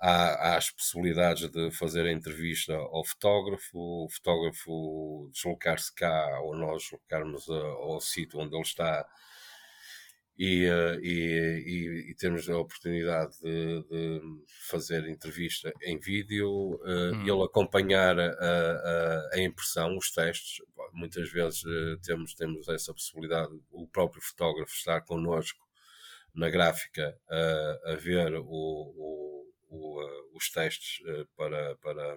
há, 0.00 0.56
as 0.56 0.70
possibilidades 0.70 1.50
de 1.50 1.70
fazer 1.70 2.06
a 2.06 2.12
entrevista 2.12 2.74
ao 2.74 3.04
fotógrafo, 3.04 3.78
o 3.78 4.08
fotógrafo 4.10 5.30
deslocar-se 5.32 5.94
cá 5.94 6.40
ou 6.42 6.56
nós 6.56 6.82
deslocarmos 6.82 7.48
ao 7.48 8.00
sítio 8.00 8.40
onde 8.40 8.54
ele 8.54 8.62
está 8.62 9.06
e, 10.38 10.68
uh, 10.68 11.00
e, 11.00 11.64
e, 11.66 12.10
e, 12.10 12.14
termos 12.14 12.48
a 12.48 12.58
oportunidade 12.58 13.32
de, 13.40 13.82
de, 13.84 14.20
fazer 14.68 15.08
entrevista 15.08 15.72
em 15.82 15.98
vídeo 15.98 16.48
uh, 16.50 17.14
hum. 17.14 17.22
ele 17.22 17.42
acompanhar 17.42 18.18
a, 18.18 18.28
a, 18.28 19.30
a, 19.32 19.40
impressão, 19.40 19.96
os 19.96 20.10
testes. 20.10 20.58
Muitas 20.92 21.30
vezes 21.30 21.62
temos, 22.02 22.34
temos 22.34 22.68
essa 22.68 22.92
possibilidade, 22.92 23.50
o 23.70 23.86
próprio 23.88 24.22
fotógrafo 24.22 24.72
estar 24.72 25.00
connosco 25.02 25.64
na 26.34 26.50
gráfica 26.50 27.18
a 27.86 27.94
ver 27.94 28.34
o, 28.34 28.44
o, 28.44 29.35
o, 29.68 30.00
os 30.34 30.50
testes 30.50 30.98
para, 31.36 31.76
para, 31.76 32.16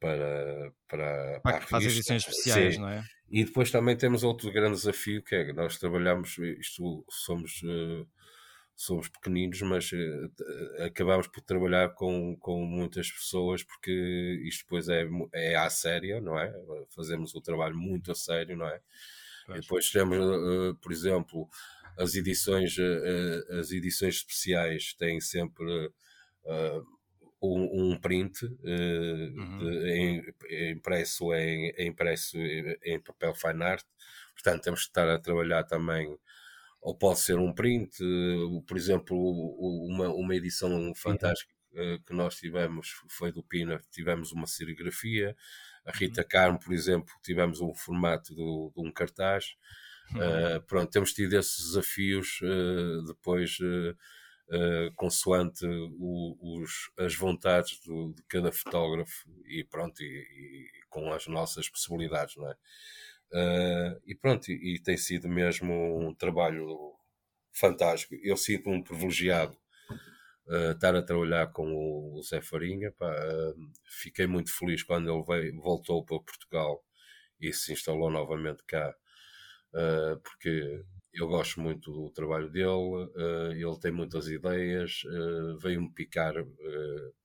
para, 0.00 0.72
para, 0.88 1.40
para, 1.40 1.40
para 1.40 1.60
fazer 1.62 1.88
edições 1.88 2.22
especiais, 2.26 2.74
Sim. 2.74 2.80
não 2.80 2.88
é? 2.88 3.04
E 3.28 3.44
depois 3.44 3.70
também 3.70 3.96
temos 3.96 4.22
outro 4.22 4.52
grande 4.52 4.76
desafio 4.76 5.22
que 5.22 5.34
é 5.34 5.52
nós 5.52 5.78
trabalhamos, 5.78 6.38
isto 6.38 7.04
somos, 7.10 7.60
somos 8.76 9.08
pequeninos, 9.08 9.60
mas 9.62 9.90
acabamos 10.84 11.26
por 11.26 11.40
trabalhar 11.40 11.90
com, 11.94 12.36
com 12.36 12.64
muitas 12.64 13.10
pessoas 13.10 13.64
porque 13.64 14.42
isto 14.44 14.62
depois 14.62 14.88
é, 14.88 15.08
é 15.32 15.56
à 15.56 15.68
séria, 15.68 16.20
não 16.20 16.38
é? 16.38 16.52
Fazemos 16.94 17.34
o 17.34 17.40
trabalho 17.40 17.76
muito 17.76 18.12
a 18.12 18.14
sério, 18.14 18.56
não 18.56 18.68
é? 18.68 18.80
E 19.50 19.60
depois 19.60 19.90
temos, 19.90 20.18
por 20.80 20.92
exemplo, 20.92 21.48
as 21.98 22.14
edições, 22.14 22.76
as 23.58 23.70
edições 23.70 24.16
especiais 24.16 24.94
têm 24.94 25.20
sempre 25.20 25.90
um, 27.40 27.92
um 27.92 27.96
print 27.96 28.44
uh, 28.44 28.48
uhum. 29.36 29.58
de, 29.58 29.90
em, 29.90 30.72
impresso, 30.72 31.32
em, 31.34 31.72
impresso 31.78 32.38
em 32.38 33.00
papel 33.00 33.34
fine 33.34 33.62
art. 33.62 33.84
Portanto, 34.34 34.62
temos 34.62 34.80
que 34.80 34.88
estar 34.88 35.08
a 35.08 35.18
trabalhar 35.18 35.64
também, 35.64 36.16
ou 36.80 36.94
pode 36.96 37.20
ser 37.20 37.38
um 37.38 37.52
print, 37.52 37.98
por 38.66 38.76
exemplo, 38.76 39.16
uma, 39.86 40.08
uma 40.08 40.34
edição 40.34 40.92
fantástica 40.94 41.52
uh, 41.72 42.02
que 42.04 42.12
nós 42.12 42.36
tivemos 42.36 42.94
foi 43.08 43.32
do 43.32 43.42
Pina, 43.42 43.80
tivemos 43.90 44.32
uma 44.32 44.46
serigrafia. 44.46 45.36
A 45.84 45.92
Rita 45.92 46.22
uhum. 46.22 46.28
Carmo, 46.28 46.58
por 46.58 46.72
exemplo, 46.72 47.12
tivemos 47.22 47.60
um 47.60 47.74
formato 47.74 48.34
do, 48.34 48.72
de 48.74 48.86
um 48.86 48.92
cartaz. 48.92 49.56
Uhum. 50.14 50.60
pronto, 50.68 50.90
temos 50.90 51.12
tido 51.12 51.34
esses 51.34 51.66
desafios 51.66 52.38
depois 53.06 53.58
uh, 54.50 54.92
consoante 54.94 55.66
o, 55.66 56.60
os, 56.60 56.90
as 56.98 57.14
vontades 57.14 57.80
do, 57.80 58.12
de 58.12 58.22
cada 58.24 58.52
fotógrafo 58.52 59.28
e 59.46 59.64
pronto, 59.64 60.02
e, 60.02 60.06
e, 60.06 60.70
com 60.88 61.12
as 61.12 61.26
nossas 61.26 61.68
possibilidades, 61.68 62.36
não 62.36 62.50
é? 62.50 62.54
Uh, 63.32 64.00
e 64.06 64.14
pronto, 64.14 64.50
e, 64.50 64.76
e, 64.76 64.82
tem 64.82 64.96
sido 64.96 65.28
mesmo 65.28 65.74
um 66.00 66.14
trabalho 66.14 66.94
fantástico. 67.52 68.14
Eu 68.22 68.36
sinto 68.36 68.70
um 68.70 68.82
privilegiado 68.82 69.56
uh, 70.46 70.72
estar 70.72 70.94
a 70.94 71.02
trabalhar 71.02 71.48
com 71.48 71.72
o, 71.72 72.18
o 72.18 72.22
Zé 72.22 72.40
Farinha. 72.40 72.92
Pá, 72.92 73.12
fiquei 73.84 74.26
muito 74.26 74.56
feliz 74.56 74.82
quando 74.82 75.12
ele 75.12 75.24
veio, 75.24 75.60
voltou 75.60 76.04
para 76.04 76.20
Portugal 76.20 76.84
e 77.40 77.52
se 77.52 77.72
instalou 77.72 78.10
novamente 78.10 78.62
cá, 78.64 78.94
porque 80.22 80.84
eu 81.12 81.26
gosto 81.28 81.60
muito 81.60 81.92
do 81.92 82.10
trabalho 82.10 82.50
dele, 82.50 82.66
uh, 82.66 83.52
ele 83.52 83.80
tem 83.80 83.90
muitas 83.90 84.28
ideias, 84.28 85.02
uh, 85.04 85.58
veio-me 85.58 85.92
picar, 85.92 86.34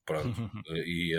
pronto, 0.05 0.35
e, 0.85 1.13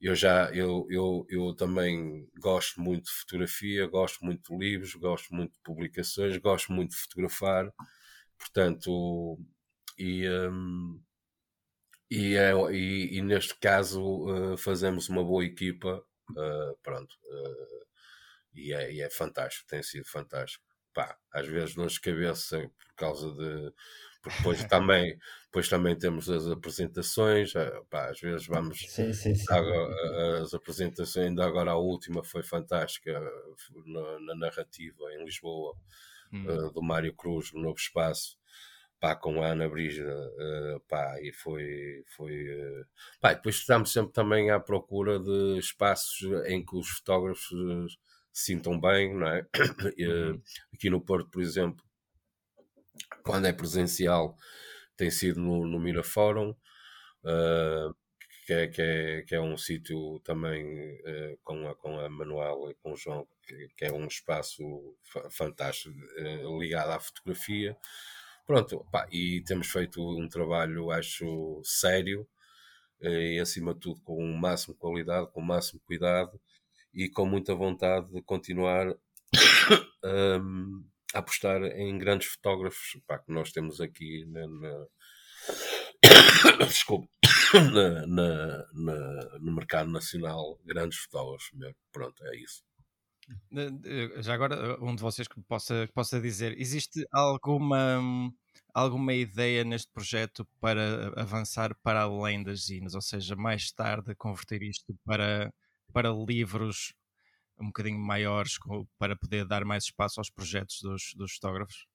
eu 0.00 0.14
já 0.14 0.50
eu, 0.54 0.86
eu, 0.90 1.26
eu 1.28 1.54
também 1.54 2.26
gosto 2.40 2.80
muito 2.80 3.04
de 3.04 3.12
fotografia, 3.12 3.86
gosto 3.86 4.24
muito 4.24 4.50
de 4.50 4.58
livros, 4.58 4.94
gosto 4.94 5.34
muito 5.34 5.52
de 5.52 5.60
publicações, 5.62 6.36
gosto 6.38 6.72
muito 6.72 6.90
de 6.90 6.96
fotografar, 6.96 7.70
portanto, 8.38 9.38
e, 9.98 10.26
um, 10.28 11.00
e, 12.10 12.34
é, 12.34 12.52
e, 12.72 13.18
e, 13.18 13.22
neste 13.22 13.54
caso 13.58 14.02
uh, 14.02 14.56
fazemos 14.56 15.08
uma 15.08 15.22
boa 15.22 15.44
equipa, 15.44 16.02
uh, 16.30 16.76
pronto, 16.82 17.14
uh, 17.26 17.79
e, 18.54 18.72
é, 18.72 18.92
e 18.92 19.00
é 19.00 19.10
fantástico, 19.10 19.68
tem 19.68 19.82
sido 19.82 20.06
fantástico. 20.06 20.64
Pá, 20.92 21.16
às 21.32 21.46
vezes 21.46 21.74
de 21.74 22.00
cabeça 22.00 22.58
por 22.78 22.94
causa 22.96 23.32
de 23.34 23.72
porque 24.22 24.36
depois 24.38 24.64
também, 24.68 25.18
depois 25.46 25.68
também 25.68 25.96
temos 25.98 26.28
as 26.28 26.46
apresentações, 26.46 27.54
eh, 27.54 27.82
pá, 27.88 28.10
às 28.10 28.20
vezes 28.20 28.46
vamos 28.46 28.78
sim, 28.78 29.12
sim, 29.12 29.34
sim. 29.34 29.44
as 30.42 30.54
apresentações, 30.54 31.28
ainda 31.28 31.44
agora 31.44 31.70
a 31.72 31.76
última 31.76 32.22
foi 32.22 32.42
fantástica 32.42 33.18
na, 33.86 34.20
na 34.20 34.34
narrativa 34.34 35.12
em 35.14 35.24
Lisboa 35.24 35.74
hum. 36.32 36.46
uh, 36.46 36.70
do 36.72 36.82
Mário 36.82 37.14
Cruz, 37.14 37.52
no 37.52 37.62
Novo 37.62 37.78
Espaço. 37.78 38.38
Pá, 38.98 39.16
com 39.16 39.42
a 39.42 39.46
Ana 39.46 39.66
Brígida, 39.66 40.14
uh, 40.14 40.80
pá, 40.80 41.18
e 41.22 41.32
foi, 41.32 42.04
foi 42.14 42.50
uh, 42.52 42.86
pá, 43.18 43.32
depois 43.32 43.54
estamos 43.54 43.90
sempre 43.90 44.12
também 44.12 44.50
à 44.50 44.60
procura 44.60 45.18
de 45.18 45.58
espaços 45.58 46.20
em 46.44 46.62
que 46.62 46.76
os 46.76 46.86
fotógrafos 46.86 47.48
se 48.40 48.46
sintam 48.46 48.80
bem, 48.80 49.14
não 49.14 49.26
é? 49.26 49.46
Uhum. 49.98 50.42
Aqui 50.72 50.88
no 50.88 51.00
Porto, 51.00 51.28
por 51.30 51.42
exemplo, 51.42 51.84
quando 53.22 53.46
é 53.46 53.52
presencial, 53.52 54.36
tem 54.96 55.10
sido 55.10 55.40
no, 55.40 55.66
no 55.66 55.78
Mirafórum, 55.78 56.50
uh, 56.50 57.94
que, 58.46 58.52
é, 58.52 58.66
que, 58.68 58.82
é, 58.82 59.22
que 59.22 59.34
é 59.34 59.40
um 59.40 59.56
sítio 59.56 60.20
também 60.20 60.64
uh, 61.00 61.38
com, 61.44 61.68
a, 61.68 61.74
com 61.74 62.00
a 62.00 62.08
Manuel 62.08 62.70
e 62.70 62.74
com 62.76 62.92
o 62.92 62.96
João, 62.96 63.26
que, 63.42 63.68
que 63.76 63.84
é 63.84 63.92
um 63.92 64.06
espaço 64.06 64.62
fantástico 65.30 65.94
uh, 65.94 66.58
ligado 66.58 66.90
à 66.90 67.00
fotografia. 67.00 67.76
Pronto, 68.46 68.86
pá, 68.90 69.06
e 69.12 69.42
temos 69.44 69.68
feito 69.68 70.00
um 70.18 70.28
trabalho, 70.28 70.90
acho, 70.90 71.60
sério 71.62 72.26
e 73.02 73.38
acima 73.38 73.72
de 73.72 73.80
tudo 73.80 74.00
com 74.02 74.22
o 74.22 74.38
máximo 74.38 74.74
qualidade, 74.74 75.30
com 75.32 75.40
o 75.40 75.44
máximo 75.44 75.80
cuidado 75.86 76.38
e 76.92 77.08
com 77.08 77.26
muita 77.26 77.54
vontade 77.54 78.10
de 78.12 78.22
continuar 78.22 78.86
um, 80.04 80.84
apostar 81.14 81.62
em 81.62 81.96
grandes 81.98 82.28
fotógrafos 82.28 83.00
pá, 83.06 83.18
que 83.18 83.32
nós 83.32 83.52
temos 83.52 83.80
aqui 83.80 84.24
na, 84.26 84.46
na... 84.46 84.86
Desculpe, 86.66 87.08
na, 87.72 88.06
na, 88.06 88.66
na, 88.72 89.38
no 89.40 89.52
mercado 89.52 89.90
nacional, 89.90 90.58
grandes 90.64 90.98
fotógrafos. 90.98 91.50
Pronto, 91.92 92.24
é 92.26 92.36
isso. 92.36 92.62
Já 94.20 94.34
agora, 94.34 94.76
um 94.82 94.94
de 94.94 95.02
vocês 95.02 95.28
que 95.28 95.40
possa, 95.42 95.86
que 95.86 95.92
possa 95.92 96.20
dizer, 96.20 96.58
existe 96.58 97.06
alguma, 97.12 98.00
alguma 98.74 99.14
ideia 99.14 99.64
neste 99.64 99.90
projeto 99.92 100.46
para 100.60 101.12
avançar 101.20 101.74
para 101.82 102.02
além 102.02 102.42
das 102.42 102.66
zines, 102.66 102.94
ou 102.94 103.00
seja, 103.00 103.36
mais 103.36 103.70
tarde 103.70 104.14
converter 104.16 104.62
isto 104.62 104.96
para, 105.04 105.52
para 105.90 106.10
livros 106.10 106.94
um 107.60 107.66
bocadinho 107.66 107.98
maiores 107.98 108.58
para 108.98 109.16
poder 109.16 109.46
dar 109.46 109.64
mais 109.64 109.84
espaço 109.84 110.18
aos 110.18 110.30
projetos 110.30 110.80
dos, 110.82 111.14
dos 111.14 111.34
fotógrafos? 111.34 111.86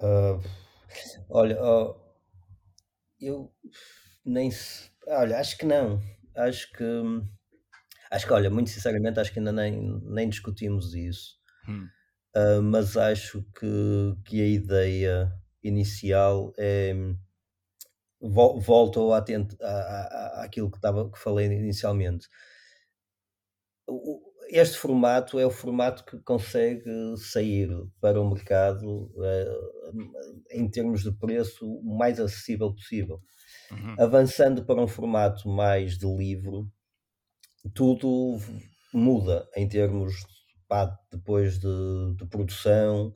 Uh, 0.00 0.42
olha, 1.28 1.62
uh, 1.62 1.94
eu 3.20 3.52
nem 4.24 4.50
olha, 5.06 5.38
acho 5.38 5.56
que 5.56 5.66
não. 5.66 6.00
Acho 6.34 6.70
que 6.72 6.84
acho 8.10 8.26
que, 8.26 8.32
olha, 8.32 8.50
muito 8.50 8.70
sinceramente, 8.70 9.20
acho 9.20 9.32
que 9.32 9.38
ainda 9.38 9.52
nem, 9.52 10.00
nem 10.02 10.28
discutimos 10.28 10.94
isso. 10.94 11.36
Hum. 11.68 11.88
Uh, 12.36 12.62
mas 12.62 12.96
acho 12.96 13.42
que, 13.58 14.16
que 14.24 14.40
a 14.40 14.46
ideia 14.46 15.32
inicial 15.62 16.52
é 16.58 16.94
volto 18.20 19.12
a, 19.12 19.18
a, 19.18 20.44
àquilo 20.44 20.70
que, 20.70 20.78
estava, 20.78 21.10
que 21.10 21.18
falei 21.18 21.46
inicialmente. 21.46 22.28
Este 24.50 24.78
formato 24.78 25.38
é 25.38 25.46
o 25.46 25.50
formato 25.50 26.04
que 26.04 26.18
consegue 26.20 26.90
sair 27.16 27.68
para 28.00 28.20
o 28.20 28.30
mercado 28.30 29.10
uh, 29.14 30.42
em 30.50 30.68
termos 30.70 31.02
de 31.02 31.12
preço 31.12 31.66
o 31.66 31.96
mais 31.96 32.18
acessível 32.18 32.72
possível. 32.72 33.20
Uhum. 33.70 33.94
Avançando 33.98 34.64
para 34.64 34.80
um 34.80 34.88
formato 34.88 35.48
mais 35.48 35.98
de 35.98 36.06
livro, 36.06 36.70
tudo 37.74 38.38
muda 38.92 39.46
em 39.54 39.68
termos 39.68 40.14
pá, 40.66 40.96
depois 41.10 41.58
de, 41.58 42.14
de, 42.16 42.26
produção, 42.26 43.12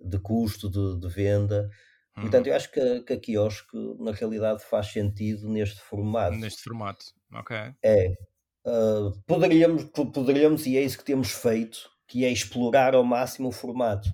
de 0.00 0.18
custo 0.18 0.68
de, 0.68 1.00
de 1.00 1.08
venda. 1.14 1.68
Uhum. 2.16 2.22
Portanto, 2.22 2.46
eu 2.46 2.54
acho 2.54 2.70
que, 2.70 3.00
que 3.02 3.12
a 3.12 3.20
quiosque 3.20 3.76
na 3.98 4.12
realidade 4.12 4.64
faz 4.64 4.88
sentido 4.88 5.48
neste 5.48 5.80
formato. 5.80 6.36
Neste 6.36 6.62
formato, 6.62 7.06
ok. 7.32 7.56
É, 7.82 8.14
Uh, 8.64 9.12
poderíamos, 9.26 9.84
poderíamos, 9.84 10.66
e 10.66 10.78
é 10.78 10.82
isso 10.82 10.96
que 10.96 11.04
temos 11.04 11.30
feito, 11.30 11.90
que 12.08 12.24
é 12.24 12.30
explorar 12.30 12.94
ao 12.94 13.04
máximo 13.04 13.48
o 13.48 13.52
formato. 13.52 14.08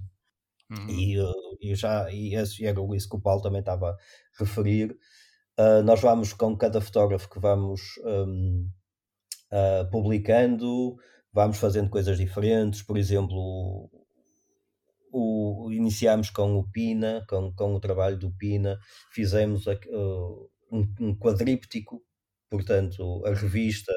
Uhum. 0.69 0.89
E, 0.89 1.21
uh, 1.21 1.57
e, 1.61 1.75
já, 1.75 2.11
e 2.11 2.35
esse 2.35 2.67
era 2.67 2.81
isso 2.95 3.09
que 3.09 3.17
o 3.17 3.21
Paulo 3.21 3.43
também 3.43 3.61
estava 3.61 3.91
a 3.91 3.97
referir. 4.39 4.97
Uh, 5.59 5.83
nós 5.85 6.01
vamos 6.01 6.33
com 6.33 6.57
cada 6.57 6.81
fotógrafo 6.81 7.29
que 7.29 7.39
vamos 7.39 7.81
um, 8.05 8.69
publicando, 9.91 10.97
vamos 11.33 11.59
fazendo 11.59 11.91
coisas 11.91 12.19
diferentes. 12.19 12.83
Por 12.83 12.97
exemplo, 12.97 13.91
o, 15.13 15.67
o, 15.67 15.73
iniciámos 15.73 16.31
com 16.31 16.57
o 16.57 16.69
Pina, 16.71 17.25
com, 17.29 17.53
com 17.53 17.75
o 17.75 17.81
trabalho 17.81 18.17
do 18.17 18.33
Pina, 18.33 18.79
fizemos 19.13 19.67
um, 19.67 20.49
um 21.01 21.15
quadríptico, 21.17 22.03
portanto, 22.49 23.25
a 23.27 23.35
revista 23.35 23.93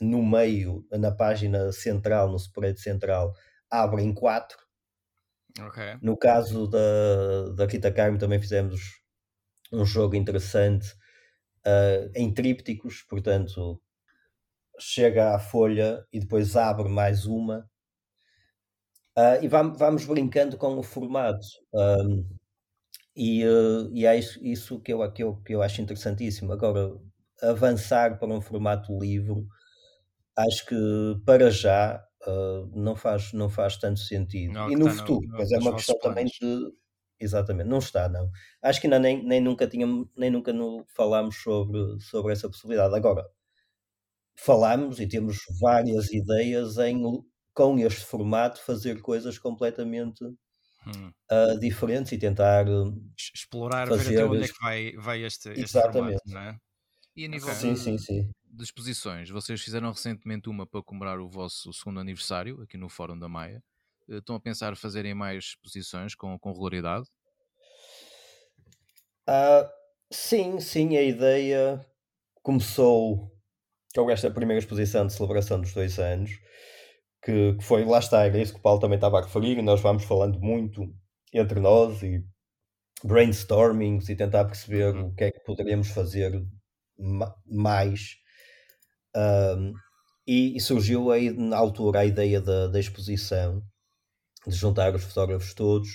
no 0.00 0.24
meio, 0.24 0.86
na 0.90 1.10
página 1.10 1.72
central, 1.72 2.30
no 2.30 2.36
spread 2.36 2.80
central, 2.80 3.34
abre 3.70 4.02
em 4.02 4.12
4. 4.12 4.56
Okay. 5.68 5.96
No 6.02 6.16
caso 6.16 6.66
da, 6.66 7.48
da 7.54 7.66
Rita 7.66 7.90
Carmo 7.90 8.18
também 8.18 8.40
fizemos 8.40 9.00
um 9.72 9.84
jogo 9.84 10.14
interessante 10.14 10.92
uh, 11.66 12.10
em 12.14 12.32
trípticos, 12.32 13.02
portanto 13.02 13.80
chega 14.78 15.34
à 15.34 15.38
folha 15.38 16.06
e 16.12 16.20
depois 16.20 16.54
abre 16.54 16.88
mais 16.88 17.24
uma 17.24 17.68
uh, 19.16 19.42
e 19.42 19.48
vamos, 19.48 19.78
vamos 19.78 20.04
brincando 20.04 20.58
com 20.58 20.76
o 20.76 20.82
formato 20.82 21.46
um, 21.72 22.28
e, 23.16 23.42
uh, 23.46 23.90
e 23.94 24.04
é 24.04 24.18
isso, 24.18 24.38
isso 24.44 24.78
que, 24.80 24.92
eu, 24.92 25.10
que, 25.10 25.22
eu, 25.22 25.36
que 25.36 25.54
eu 25.54 25.62
acho 25.62 25.80
interessantíssimo 25.80 26.52
agora 26.52 26.92
avançar 27.42 28.18
para 28.18 28.28
um 28.28 28.40
formato 28.42 28.96
livro 28.98 29.46
acho 30.36 30.66
que 30.66 30.76
para 31.24 31.50
já 31.50 32.02
uh, 32.26 32.70
não, 32.74 32.94
faz, 32.94 33.32
não 33.32 33.48
faz 33.48 33.76
tanto 33.76 34.00
sentido. 34.00 34.52
Não, 34.52 34.70
e 34.70 34.76
no 34.76 34.90
futuro, 34.90 35.26
no, 35.26 35.38
mas 35.38 35.50
é 35.50 35.58
uma 35.58 35.72
questão 35.74 35.98
também 35.98 36.26
de. 36.26 36.72
Exatamente, 37.18 37.68
não 37.68 37.78
está, 37.78 38.08
não. 38.08 38.30
Acho 38.60 38.78
que 38.78 38.86
ainda 38.86 38.98
nem, 38.98 39.24
nem 39.24 39.40
nunca 39.40 39.66
tínhamos, 39.66 40.08
nem 40.16 40.30
nunca 40.30 40.52
no, 40.52 40.84
falámos 40.94 41.36
sobre, 41.36 41.98
sobre 41.98 42.32
essa 42.32 42.48
possibilidade. 42.48 42.94
Agora, 42.94 43.26
falamos 44.36 45.00
e 45.00 45.06
temos 45.06 45.38
várias 45.58 46.12
ideias 46.12 46.76
em, 46.76 47.02
com 47.54 47.78
este 47.78 48.04
formato, 48.04 48.62
fazer 48.62 49.00
coisas 49.00 49.38
completamente 49.38 50.22
hum. 50.24 51.10
uh, 51.32 51.58
diferentes 51.58 52.12
e 52.12 52.18
tentar 52.18 52.66
explorar, 53.34 53.88
fazer 53.88 54.10
ver 54.10 54.16
até 54.16 54.24
onde 54.26 54.44
é 54.44 54.48
que 54.48 54.60
vai, 54.60 54.92
vai 54.98 55.24
este, 55.24 55.48
este 55.50 55.62
Exatamente. 55.62 56.18
formato, 56.18 56.30
não 56.30 56.40
é? 56.40 56.58
E 57.16 57.24
a 57.24 57.28
nível 57.28 57.54
sim, 57.54 57.74
sim, 57.76 57.96
sim. 57.96 58.30
De 58.56 58.64
exposições, 58.64 59.28
vocês 59.28 59.60
fizeram 59.60 59.90
recentemente 59.90 60.48
uma 60.48 60.66
para 60.66 60.82
comemorar 60.82 61.20
o 61.20 61.28
vosso 61.28 61.72
segundo 61.72 62.00
aniversário 62.00 62.62
aqui 62.62 62.76
no 62.76 62.88
Fórum 62.88 63.18
da 63.18 63.28
Maia. 63.28 63.62
Eh, 64.08 64.16
estão 64.16 64.34
a 64.36 64.40
pensar 64.40 64.76
fazerem 64.76 65.14
mais 65.14 65.44
exposições 65.44 66.14
com, 66.14 66.38
com 66.38 66.52
regularidade? 66.52 67.06
Uh, 69.28 69.68
sim, 70.10 70.60
sim, 70.60 70.96
a 70.96 71.02
ideia 71.02 71.84
começou 72.42 73.30
com 73.94 74.10
esta 74.10 74.30
primeira 74.30 74.58
exposição 74.58 75.06
de 75.06 75.12
celebração 75.12 75.60
dos 75.60 75.72
dois 75.72 75.98
anos, 75.98 76.30
que, 77.22 77.54
que 77.54 77.64
foi, 77.64 77.84
lá 77.84 77.98
está, 77.98 78.24
era 78.24 78.38
isso 78.38 78.52
que 78.52 78.58
o 78.58 78.62
Paulo 78.62 78.80
também 78.80 78.96
estava 78.96 79.18
a 79.18 79.22
referir, 79.22 79.58
e 79.58 79.62
nós 79.62 79.80
vamos 79.80 80.04
falando 80.04 80.38
muito 80.38 80.94
entre 81.32 81.60
nós 81.60 82.02
e 82.02 82.22
brainstormings 83.02 84.08
e 84.08 84.16
tentar 84.16 84.44
perceber 84.44 84.94
uhum. 84.94 85.08
o 85.08 85.14
que 85.14 85.24
é 85.24 85.30
que 85.30 85.40
poderíamos 85.40 85.88
fazer 85.88 86.32
mais. 87.46 88.16
Um, 89.16 89.72
e, 90.26 90.56
e, 90.56 90.60
surgiu 90.60 91.10
aí 91.10 91.30
na 91.30 91.56
altura 91.56 92.00
a 92.00 92.04
ideia 92.04 92.40
da, 92.40 92.66
da 92.66 92.80
exposição, 92.80 93.62
de 94.46 94.54
juntar 94.54 94.94
os 94.94 95.04
fotógrafos 95.04 95.54
todos 95.54 95.88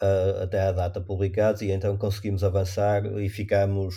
uh, 0.00 0.42
até 0.42 0.60
à 0.60 0.72
data 0.72 1.00
publicados, 1.00 1.60
e 1.60 1.70
então 1.70 1.98
conseguimos 1.98 2.42
avançar 2.42 3.04
e 3.20 3.28
ficamos, 3.28 3.94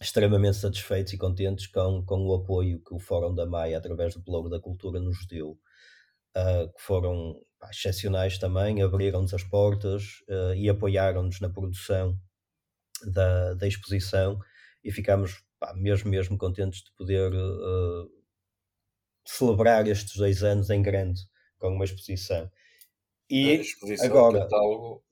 extremamente 0.00 0.56
satisfeitos 0.56 1.12
e 1.12 1.18
contentes 1.18 1.66
com, 1.68 2.04
com 2.04 2.26
o 2.26 2.34
apoio 2.34 2.82
que 2.82 2.94
o 2.94 2.98
Fórum 2.98 3.34
da 3.34 3.46
Maia, 3.46 3.78
através 3.78 4.14
do 4.14 4.22
Blog 4.22 4.50
da 4.50 4.60
Cultura, 4.60 4.98
nos 4.98 5.26
deu, 5.28 5.50
uh, 5.50 6.72
que 6.74 6.82
foram 6.82 7.40
pá, 7.60 7.70
excepcionais 7.70 8.38
também, 8.38 8.82
abriram-nos 8.82 9.32
as 9.32 9.44
portas 9.44 10.02
uh, 10.28 10.54
e 10.56 10.68
apoiaram-nos 10.68 11.40
na 11.40 11.48
produção 11.48 12.18
da, 13.12 13.54
da 13.54 13.68
exposição 13.68 14.38
e 14.82 14.90
ficámos 14.90 15.43
pá, 15.64 15.74
mesmo, 15.74 16.10
mesmo 16.10 16.36
contentes 16.36 16.82
de 16.82 16.92
poder 16.92 17.32
uh, 17.32 18.10
celebrar 19.24 19.86
estes 19.86 20.16
dois 20.16 20.42
anos 20.42 20.68
em 20.68 20.82
grande 20.82 21.22
com 21.58 21.68
uma 21.68 21.84
exposição. 21.84 22.50
E 23.30 23.52
exposição, 23.52 24.06
agora, 24.06 24.40
catálogo, 24.40 25.02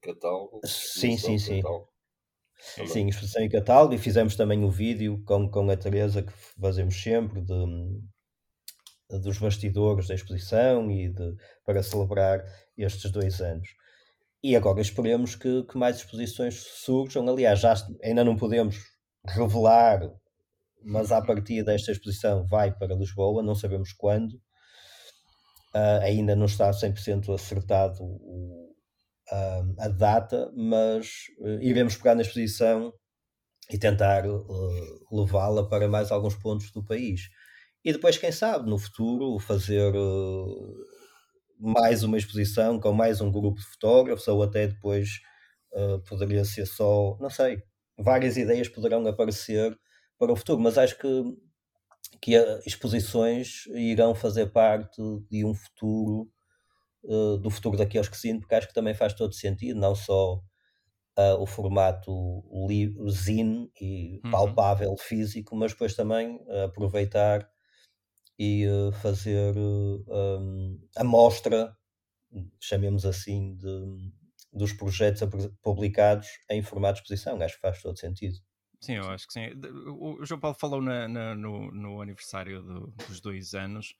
catálogo 0.00 0.60
sim, 0.64 1.18
sim, 1.18 1.38
sim. 1.38 1.60
Catálogo. 1.60 1.88
Sim, 2.88 3.06
exposição 3.08 3.42
e 3.44 3.48
catálogo, 3.48 3.94
e 3.94 3.98
fizemos 3.98 4.34
também 4.34 4.64
o 4.64 4.70
vídeo 4.70 5.22
com, 5.24 5.48
com 5.48 5.70
a 5.70 5.76
Teresa, 5.76 6.24
que 6.24 6.32
fazemos 6.60 7.00
sempre, 7.00 7.40
de, 7.40 7.54
dos 9.20 9.38
bastidores 9.38 10.08
da 10.08 10.14
exposição 10.14 10.90
e 10.90 11.08
de, 11.08 11.36
para 11.64 11.84
celebrar 11.84 12.44
estes 12.76 13.12
dois 13.12 13.40
anos. 13.40 13.68
E 14.42 14.56
agora 14.56 14.80
esperemos 14.80 15.36
que, 15.36 15.62
que 15.64 15.78
mais 15.78 15.98
exposições 15.98 16.56
surjam. 16.56 17.28
Aliás, 17.28 17.60
já 17.60 17.74
ainda 18.02 18.24
não 18.24 18.36
podemos 18.36 18.76
revelar, 19.28 20.00
mas 20.82 21.12
a 21.12 21.20
partir 21.20 21.62
desta 21.62 21.92
exposição 21.92 22.46
vai 22.46 22.72
para 22.72 22.94
Lisboa, 22.94 23.42
não 23.42 23.54
sabemos 23.54 23.92
quando. 23.92 24.32
Uh, 25.74 26.00
ainda 26.02 26.34
não 26.34 26.46
está 26.46 26.70
100% 26.70 27.34
acertado 27.34 28.02
o, 28.02 28.74
uh, 29.30 29.74
a 29.78 29.88
data, 29.88 30.50
mas 30.56 31.08
uh, 31.40 31.62
iremos 31.62 31.96
pegar 31.96 32.14
na 32.14 32.22
exposição 32.22 32.92
e 33.70 33.78
tentar 33.78 34.24
levá-la 35.12 35.68
para 35.68 35.86
mais 35.86 36.10
alguns 36.10 36.34
pontos 36.34 36.72
do 36.72 36.82
país. 36.82 37.28
E 37.84 37.92
depois, 37.92 38.16
quem 38.16 38.32
sabe, 38.32 38.68
no 38.68 38.78
futuro, 38.78 39.38
fazer 39.38 39.92
mais 41.60 42.02
uma 42.02 42.16
exposição 42.16 42.80
com 42.80 42.92
mais 42.92 43.20
um 43.20 43.30
grupo 43.30 43.60
de 43.60 43.66
fotógrafos, 43.66 44.26
ou 44.26 44.42
até 44.42 44.68
depois 44.68 45.20
poderia 46.08 46.46
ser 46.46 46.64
só, 46.64 47.18
não 47.20 47.28
sei, 47.28 47.62
várias 47.98 48.36
ideias 48.36 48.68
poderão 48.68 49.06
aparecer 49.06 49.78
para 50.18 50.32
o 50.32 50.36
futuro, 50.36 50.60
mas 50.60 50.78
acho 50.78 50.98
que, 50.98 51.24
que 52.20 52.34
exposições 52.66 53.66
irão 53.74 54.14
fazer 54.14 54.46
parte 54.52 55.02
de 55.30 55.44
um 55.44 55.54
futuro 55.54 56.30
uh, 57.04 57.38
do 57.38 57.50
futuro 57.50 57.76
da 57.76 57.86
Quiosquezine, 57.86 58.40
porque 58.40 58.54
acho 58.54 58.68
que 58.68 58.74
também 58.74 58.94
faz 58.94 59.12
todo 59.14 59.34
sentido, 59.34 59.78
não 59.78 59.94
só 59.94 60.34
uh, 60.36 61.40
o 61.40 61.46
formato 61.46 62.44
zine 63.10 63.70
e 63.80 64.20
uhum. 64.24 64.30
palpável 64.30 64.96
físico, 64.96 65.56
mas 65.56 65.72
depois 65.72 65.94
também 65.94 66.36
uh, 66.46 66.64
aproveitar 66.64 67.48
e 68.40 68.66
fazer 69.02 69.52
um, 69.58 70.78
a 70.94 71.02
mostra, 71.02 71.76
chamemos 72.60 73.04
assim, 73.04 73.56
de, 73.56 73.66
dos 74.58 74.72
projetos 74.72 75.22
publicados 75.62 76.28
em 76.50 76.62
formato 76.62 76.94
de 76.94 77.00
exposição. 77.00 77.40
Acho 77.40 77.54
que 77.54 77.60
faz 77.60 77.80
todo 77.80 77.98
sentido. 77.98 78.36
Sim, 78.80 78.96
eu 78.96 79.10
acho 79.10 79.26
que 79.26 79.32
sim. 79.32 79.46
O 79.98 80.24
João 80.24 80.40
Paulo 80.40 80.56
falou 80.58 80.80
na, 80.80 81.08
na, 81.08 81.34
no, 81.34 81.72
no, 81.72 82.00
aniversário 82.00 82.62
do, 82.62 82.94
dos 83.08 83.20
dois 83.20 83.54
anos 83.54 83.94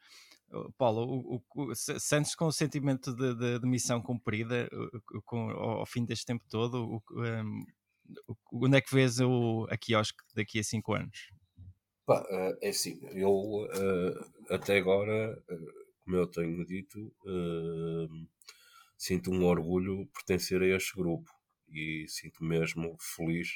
Paulo, 0.78 1.04
o, 1.04 1.42
o, 1.54 1.74
sentes 1.74 2.34
com 2.34 2.46
o 2.46 2.52
sentimento 2.52 3.14
de, 3.14 3.34
de, 3.34 3.58
de 3.58 3.66
missão 3.66 4.00
cumprida 4.00 4.68
com, 5.24 5.50
ao, 5.50 5.80
ao, 5.80 5.86
fim 5.86 6.04
deste 6.04 6.24
tempo 6.24 6.44
todo? 6.48 6.84
O, 6.84 7.02
um, 7.20 7.64
onde 8.52 8.78
é 8.78 8.80
que 8.80 8.94
vês 8.94 9.20
o, 9.20 9.66
a 9.70 9.76
quiosque 9.76 10.18
daqui 10.34 10.58
a 10.58 10.64
5 10.64 10.94
anos? 10.94 11.30
Pá, 12.06 12.24
eh, 12.30 12.58
é 12.62 12.68
assim, 12.70 12.98
eu 13.12 13.30
uh, 13.30 14.54
até 14.54 14.78
agora, 14.78 15.38
uh, 15.50 15.72
como 16.02 16.16
eu 16.16 16.26
tenho 16.26 16.64
dito, 16.64 16.98
uh, 17.26 18.08
sinto 18.98 19.30
um 19.30 19.44
orgulho 19.46 20.06
pertencer 20.12 20.60
a 20.60 20.66
este 20.66 20.94
grupo 20.96 21.30
e 21.70 22.04
sinto 22.08 22.44
mesmo 22.44 22.96
feliz 23.16 23.48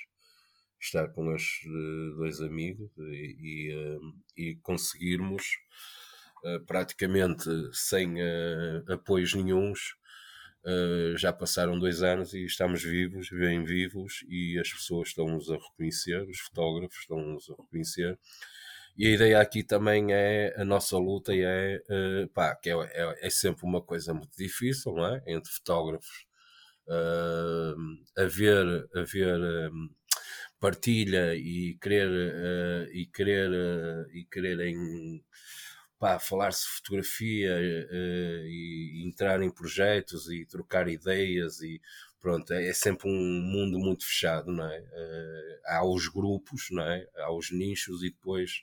estar 0.81 1.09
com 1.09 1.35
estes 1.35 1.69
dois 2.17 2.41
amigos 2.41 2.91
e, 2.99 3.37
e, 4.37 4.51
e 4.51 4.57
conseguirmos 4.63 5.45
eh, 6.45 6.59
praticamente 6.67 7.49
sem 7.73 8.21
uh, 8.21 8.93
apoios 8.93 9.35
nenhums. 9.35 9.95
Já 11.17 11.33
passaram 11.33 11.77
dois 11.77 12.05
anos 12.05 12.35
e 12.35 12.45
estamos 12.45 12.85
vivos, 12.85 13.29
bem 13.31 13.65
vivos, 13.65 14.25
e 14.29 14.57
as 14.61 14.73
pessoas 14.73 15.09
estão-nos 15.09 15.51
a 15.51 15.57
reconhecer, 15.57 16.23
os 16.29 16.39
fotógrafos 16.39 16.99
estão-nos 16.99 17.51
a 17.51 17.55
reconhecer. 17.61 18.17
E 18.97 19.07
a 19.07 19.11
ideia 19.11 19.41
aqui 19.41 19.63
também 19.63 20.13
é 20.13 20.55
a 20.57 20.65
nossa 20.65 20.99
luta, 20.99 21.33
é, 21.35 21.83
uh, 21.89 22.29
pá, 22.29 22.55
que 22.55 22.71
é, 22.71 22.75
é, 22.75 23.27
é, 23.27 23.31
sempre 23.31 23.65
uma 23.65 23.81
coisa 23.83 24.13
muito 24.13 24.37
difícil, 24.37 24.93
não 24.93 25.07
é? 25.07 25.23
Entre 25.27 25.51
fotógrafos, 25.51 26.27
uh, 26.87 28.23
haver, 28.23 28.89
haver 28.95 29.41
um, 29.73 29.89
partilha 30.61 31.35
e 31.35 31.77
querer, 31.81 32.09
uh, 32.09 32.91
e 32.93 33.07
querer, 33.07 33.51
e 34.13 34.25
quererem 34.31 35.23
pá, 36.03 36.19
falar-se 36.19 36.67
fotografia 36.67 37.55
uh, 37.55 38.47
e, 38.47 39.05
entrar 39.07 39.41
em 39.41 39.51
projetos 39.51 40.29
e 40.29 40.45
trocar 40.45 40.89
ideias 40.89 41.61
e 41.63 41.81
pronto, 42.23 42.53
é, 42.55 42.69
é 42.69 42.73
sempre 42.73 43.11
um 43.11 43.13
mundo 43.43 43.79
muito 43.79 44.07
fechado, 44.07 44.51
não 44.53 44.65
é? 44.65 44.79
Uh, 44.81 45.61
há 45.67 45.85
os 45.85 46.09
grupos, 46.09 46.69
não 46.71 46.85
é? 46.85 47.07
Há 47.17 47.33
os 47.35 47.51
nichos 47.51 48.03
e 48.03 48.11
depois, 48.11 48.63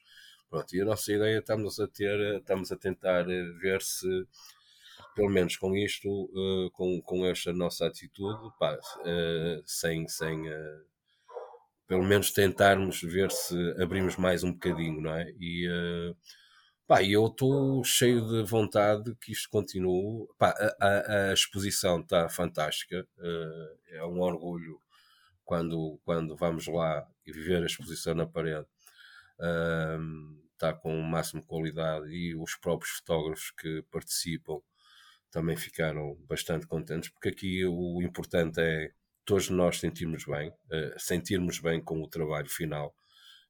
pronto, 0.49 0.73
e 0.73 0.81
a 0.81 0.85
nossa 0.85 1.11
ideia 1.11 1.39
estamos 1.39 1.79
a 1.79 1.87
ter, 1.87 2.37
estamos 2.37 2.71
a 2.71 2.77
tentar 2.77 3.25
ver 3.61 3.81
se 3.81 4.07
pelo 5.15 5.29
menos 5.29 5.57
com 5.57 5.75
isto, 5.75 6.07
uh, 6.09 6.71
com, 6.71 7.01
com 7.01 7.25
esta 7.25 7.51
nossa 7.51 7.85
atitude, 7.85 8.49
pá, 8.57 8.77
sem, 9.65 10.07
sem 10.07 10.43
pelo 11.87 12.03
menos 12.03 12.31
tentarmos 12.31 13.01
ver 13.01 13.29
se 13.31 13.55
abrimos 13.81 14.15
mais 14.15 14.43
um 14.43 14.53
bocadinho, 14.53 15.01
não 15.01 15.13
é? 15.13 15.29
E 15.37 15.67
Pá, 16.89 17.03
eu 17.03 17.27
estou 17.27 17.83
cheio 17.83 18.27
de 18.27 18.41
vontade 18.49 19.15
que 19.21 19.31
isto 19.31 19.47
continue. 19.51 20.27
Pá, 20.39 20.55
a, 20.79 20.87
a, 20.87 21.29
a 21.29 21.33
exposição 21.33 21.99
está 21.99 22.27
fantástica. 22.27 23.07
Uh, 23.19 23.77
é 23.89 24.03
um 24.03 24.19
orgulho 24.21 24.81
quando, 25.45 25.99
quando 26.03 26.35
vamos 26.35 26.65
lá 26.65 27.07
e 27.27 27.31
ver 27.31 27.61
a 27.61 27.67
exposição 27.67 28.15
na 28.15 28.25
parede. 28.25 28.65
Uh, 29.39 30.41
está 30.53 30.73
com 30.73 30.99
o 30.99 31.03
máximo 31.03 31.43
qualidade 31.43 32.07
e 32.09 32.35
os 32.35 32.55
próprios 32.55 32.93
fotógrafos 32.95 33.51
que 33.51 33.83
participam 33.91 34.59
também 35.29 35.55
ficaram 35.55 36.15
bastante 36.27 36.65
contentes, 36.65 37.09
porque 37.11 37.29
aqui 37.29 37.65
o 37.67 38.01
importante 38.01 38.59
é 38.61 38.91
todos 39.23 39.51
nós 39.51 39.79
sentirmos 39.79 40.25
bem, 40.25 40.49
uh, 40.49 40.97
sentirmos 40.99 41.59
bem 41.59 41.79
com 41.83 42.01
o 42.01 42.09
trabalho 42.09 42.49
final 42.49 42.95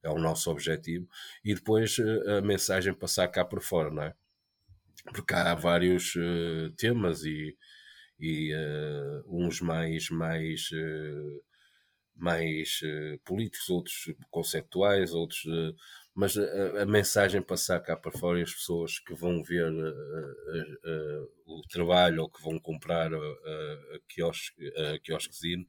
é 0.04 0.10
o 0.10 0.20
nosso 0.20 0.50
objetivo, 0.52 1.08
e 1.44 1.54
depois 1.54 1.98
eh, 2.00 2.38
a 2.38 2.42
mensagem 2.42 2.94
passar 2.94 3.28
cá 3.28 3.44
por 3.44 3.62
fora, 3.62 3.92
não 3.92 4.04
é? 4.04 4.14
Porque 5.14 5.34
há 5.34 5.56
vários 5.56 6.16
uh, 6.16 6.72
temas 6.78 7.24
e, 7.24 7.58
e 8.20 8.54
uh, 8.54 9.24
uns 9.28 9.62
mais, 9.62 10.10
mais, 10.10 10.70
uh, 10.72 11.42
mais 12.16 12.82
políticos, 13.24 13.70
outros 13.70 14.14
conceptuais, 14.30 15.14
outros. 15.14 15.42
mas 16.14 16.38
a, 16.38 16.82
a, 16.84 16.86
mensagem 16.86 17.42
passar 17.42 17.80
cá 17.80 17.96
para 17.96 18.12
fora 18.12 18.40
e 18.40 18.44
as 18.44 18.54
pessoas 18.54 19.00
que 19.00 19.14
vão 19.14 19.42
ver 19.42 19.72
o 21.46 21.62
trabalho 21.70 22.24
ou 22.24 22.30
que 22.30 22.44
vão 22.44 22.60
comprar 22.60 23.14
a, 23.14 23.18
a, 23.18 24.00
quiosque, 24.10 24.68
a 24.76 25.00
quiosquezinho 25.00 25.66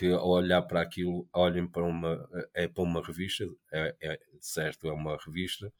que 0.00 0.06
ao 0.06 0.30
olhar 0.30 0.62
para 0.62 0.80
aquilo 0.80 1.28
olhem 1.30 1.68
para 1.68 1.82
uma 1.82 2.26
é 2.54 2.66
para 2.66 2.82
uma 2.82 3.02
revista 3.02 3.44
é, 3.70 3.94
é 4.00 4.18
certo 4.40 4.88
é 4.88 4.92
uma 4.92 5.14
revista 5.22 5.70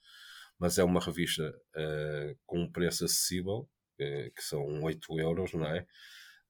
mas 0.59 0.77
é 0.77 0.85
uma 0.85 1.01
revista 1.01 1.49
uh, 1.75 2.39
com 2.45 2.61
um 2.61 2.71
preço 2.71 3.07
acessível 3.07 3.67
uh, 3.99 4.31
que 4.37 4.43
são 4.43 4.83
8 4.83 5.21
euros 5.21 5.55
não 5.55 5.65
é? 5.65 5.87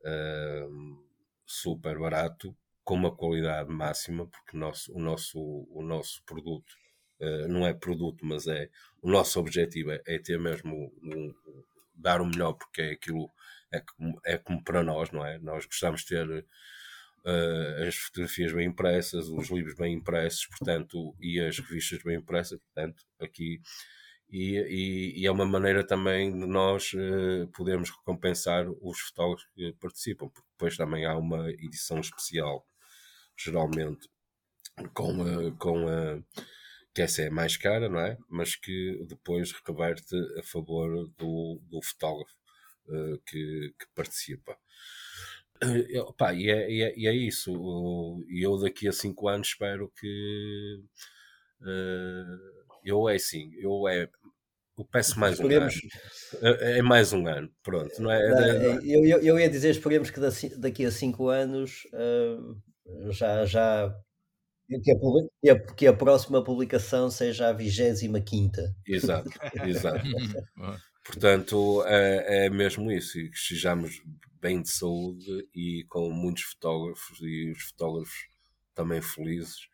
Uh, 0.01 1.07
super 1.47 1.97
barato 1.97 2.57
com 2.83 2.97
uma 2.97 3.15
qualidade 3.15 3.71
máxima 3.71 4.27
porque 4.27 4.57
nosso, 4.57 4.93
o 4.93 4.99
nosso, 4.99 5.39
o 5.71 5.81
nosso 5.81 6.25
produto 6.25 6.75
não 7.49 7.67
é 7.67 7.75
produto 7.75 8.25
mas 8.25 8.47
é 8.47 8.71
o 9.03 9.11
nosso 9.11 9.39
objetivo 9.39 9.93
é, 9.93 10.03
é 10.07 10.19
ter 10.19 10.41
mesmo 10.41 10.91
um, 11.03 11.35
dar 11.95 12.23
o 12.23 12.27
melhor 12.27 12.55
porque 12.55 12.81
é 12.81 12.93
aquilo 12.93 13.31
é 13.71 13.83
é 14.25 14.39
como 14.39 14.65
para 14.65 14.83
nós 14.83 15.11
não 15.13 15.25
é? 15.25 15.39
Nós 15.39 15.67
gostamos 15.67 16.01
de 16.01 16.07
ter 16.07 16.47
uh, 17.25 17.87
as 17.87 17.97
fotografias 17.97 18.53
bem 18.53 18.69
impressas, 18.69 19.29
os 19.29 19.51
livros 19.51 19.75
bem 19.75 19.95
impressos, 19.95 20.47
portanto, 20.47 21.15
e 21.21 21.41
as 21.41 21.59
revistas 21.59 22.03
bem 22.03 22.17
impressas, 22.17 22.59
portanto, 22.61 23.03
aqui. 23.21 23.61
E, 24.29 24.59
e, 24.59 25.21
e 25.23 25.27
é 25.27 25.31
uma 25.31 25.45
maneira 25.45 25.85
também 25.85 26.31
de 26.33 26.47
nós 26.47 26.93
uh, 26.95 27.49
podermos 27.53 27.91
recompensar 27.91 28.67
os 28.81 29.01
fotógrafos 29.01 29.49
que 29.55 29.73
participam, 29.81 30.29
porque 30.29 30.49
depois 30.53 30.77
também 30.77 31.05
há 31.05 31.17
uma 31.17 31.51
edição 31.51 31.99
especial, 31.99 32.65
geralmente 33.37 34.09
com, 34.95 35.23
a, 35.23 35.53
com 35.59 35.89
a, 35.89 36.23
que 36.95 37.03
essa 37.03 37.23
é 37.23 37.31
mais 37.31 37.57
cara, 37.57 37.89
não 37.89 38.01
é? 38.01 38.17
Mas 38.29 38.57
que 38.57 39.05
depois 39.07 39.53
reverte 39.67 40.17
a 40.39 40.43
favor 40.43 41.09
do, 41.17 41.61
do 41.69 41.83
fotógrafo 41.83 42.35
uh, 42.89 43.19
que, 43.27 43.75
que, 43.79 43.87
participa. 43.95 44.57
Uh, 45.63 46.13
pá, 46.15 46.33
e, 46.33 46.51
é, 46.51 46.71
e, 46.71 46.83
é, 46.83 46.99
e 46.99 47.07
é 47.07 47.15
isso. 47.15 47.53
E 48.29 48.45
eu 48.45 48.59
daqui 48.59 48.89
a 48.89 48.93
cinco 48.93 49.29
anos 49.29 49.49
espero 49.49 49.93
que 49.99 50.81
uh, 51.61 52.61
eu 52.85 53.09
é 53.09 53.17
assim, 53.17 53.51
eu 53.59 53.87
é 53.89 54.09
eu 54.79 54.85
peço 54.91 55.21
mais 55.21 55.35
esperemos, 55.35 55.75
um 55.75 56.47
ano. 56.47 56.57
É, 56.61 56.79
é 56.79 56.83
mais 56.83 57.13
um 57.13 57.27
ano, 57.27 57.51
pronto. 57.63 58.01
Não 58.01 58.11
é, 58.11 58.31
não, 58.31 58.39
é, 58.39 58.77
eu, 58.83 59.05
eu, 59.05 59.19
eu, 59.21 59.39
ia 59.39 59.51
dizer, 59.51 59.69
esperemos 59.69 60.11
que 60.11 60.19
daqui 60.57 60.87
a 60.87 60.91
cinco 60.91 61.29
anos 61.29 61.83
uh, 61.93 63.13
já, 63.13 63.45
já 63.45 63.95
que 64.83 65.51
a, 65.51 65.59
que 65.75 65.87
a, 65.87 65.93
próxima 65.93 66.43
publicação 66.43 67.11
seja 67.11 67.49
a 67.49 67.53
25 67.53 68.23
quinta. 68.23 68.75
Exato, 68.87 69.29
exato. 69.67 70.05
Portanto, 71.11 71.83
é, 71.87 72.47
é, 72.47 72.51
mesmo 72.51 72.89
isso, 72.93 73.19
e 73.19 73.29
que 73.29 73.37
estejamos 73.37 74.01
bem 74.41 74.63
de 74.63 74.71
saúde 74.71 75.45
e 75.53 75.85
com 75.89 76.09
muitos 76.09 76.45
fotógrafos 76.45 77.19
e 77.21 77.51
os 77.51 77.63
fotógrafos 77.65 78.29
também 78.77 79.03
felizes 79.03 79.69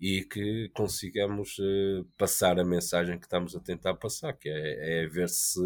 e 0.00 0.22
que 0.22 0.68
consigamos 0.68 1.58
uh, 1.58 2.04
passar 2.16 2.60
a 2.60 2.64
mensagem 2.64 3.18
que 3.18 3.26
estamos 3.26 3.56
a 3.56 3.60
tentar 3.60 3.94
passar, 3.94 4.32
que 4.34 4.48
é, 4.48 5.02
é 5.02 5.06
ver 5.08 5.28
se 5.28 5.60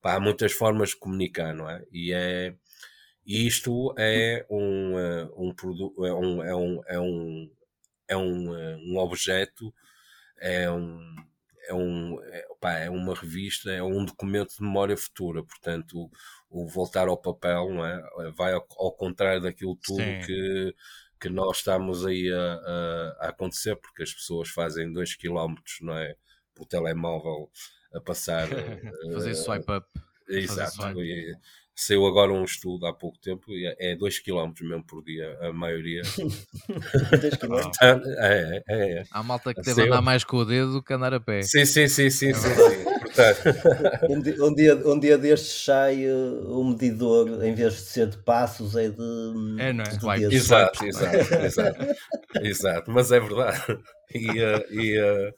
pá, 0.00 0.14
há 0.14 0.20
muitas 0.20 0.52
formas 0.52 0.90
de 0.90 0.96
comunicar, 0.98 1.52
não 1.52 1.68
é? 1.68 1.84
E 1.90 2.12
é 2.12 2.54
isto 3.26 3.92
é 3.98 4.46
um, 4.48 4.94
uh, 4.94 5.34
um 5.36 5.52
produto, 5.52 6.06
é 6.06 6.14
um, 6.14 6.42
é 6.44 6.54
um, 6.54 6.80
é 6.86 7.00
um, 7.00 7.50
é 8.06 8.16
um, 8.16 8.56
eh, 8.56 8.76
um 8.86 8.98
objeto, 8.98 9.74
é 10.40 10.70
um, 10.70 11.16
é, 11.68 11.74
um, 11.74 12.18
é, 12.22 12.46
pá, 12.60 12.72
é 12.74 12.90
uma 12.90 13.14
revista, 13.14 13.70
é 13.70 13.82
um 13.82 14.04
documento 14.04 14.56
de 14.56 14.62
memória 14.62 14.96
futura, 14.96 15.42
portanto, 15.42 16.10
o, 16.50 16.64
o 16.64 16.66
voltar 16.66 17.08
ao 17.08 17.16
papel 17.16 17.70
não 17.70 17.84
é? 17.86 18.02
vai 18.36 18.52
ao, 18.52 18.66
ao 18.76 18.92
contrário 18.92 19.42
daquilo 19.42 19.76
tudo 19.82 20.02
que, 20.26 20.74
que 21.20 21.28
nós 21.28 21.58
estamos 21.58 22.04
aí 22.04 22.32
a, 22.32 22.54
a, 22.54 23.16
a, 23.20 23.28
acontecer, 23.28 23.76
porque 23.76 24.02
as 24.02 24.12
pessoas 24.12 24.48
fazem 24.48 24.92
2 24.92 25.16
km 25.16 25.54
não 25.82 25.96
é? 25.96 26.16
por 26.54 26.66
telemóvel 26.66 27.50
a 27.94 28.00
passar. 28.00 28.48
Fazer 29.14 29.32
uh, 29.32 29.36
swipe 29.36 29.72
up. 29.72 29.86
Exato. 30.28 30.72
Swipe. 30.72 31.36
Saiu 31.74 32.06
agora 32.06 32.32
um 32.32 32.44
estudo 32.44 32.86
há 32.86 32.92
pouco 32.92 33.18
tempo 33.18 33.50
e 33.50 33.66
é 33.78 33.96
2 33.96 34.16
é 34.16 34.30
km 34.30 34.52
mesmo 34.62 34.84
por 34.84 35.02
dia, 35.02 35.38
a 35.40 35.52
maioria. 35.52 36.02
2 37.20 37.36
km? 37.36 37.70
É, 37.80 38.62
é, 38.68 38.98
é. 38.98 39.04
Há 39.10 39.22
malta 39.22 39.54
que 39.54 39.62
deve 39.62 39.74
Saiu... 39.74 39.86
andar 39.86 40.02
mais 40.02 40.22
com 40.22 40.36
o 40.38 40.44
dedo 40.44 40.72
do 40.72 40.82
que 40.82 40.92
andar 40.92 41.14
a 41.14 41.20
pé. 41.20 41.42
Sim, 41.42 41.64
sim, 41.64 41.88
sim, 41.88 42.10
sim. 42.10 42.28
É 42.28 42.34
sim, 42.34 42.44
um, 44.08 44.22
dia, 44.22 44.44
um, 44.44 44.54
dia, 44.54 44.74
um 44.86 44.98
dia 44.98 45.18
destes 45.18 45.64
sai 45.64 46.06
uh, 46.06 46.60
o 46.60 46.64
medidor, 46.64 47.42
em 47.44 47.54
vez 47.54 47.74
de 47.74 47.80
ser 47.80 48.06
de 48.08 48.18
passos, 48.18 48.76
é 48.76 48.88
de. 48.88 49.56
É, 49.58 49.72
não 49.72 49.84
é? 49.84 50.18
De 50.18 50.34
exato, 50.34 50.84
exato, 50.84 51.34
exato, 51.34 51.86
exato. 52.40 52.90
Mas 52.90 53.12
é 53.12 53.20
verdade. 53.20 53.78
E, 54.14 54.28
uh, 54.28 54.64
e, 54.70 55.00
uh, 55.00 55.34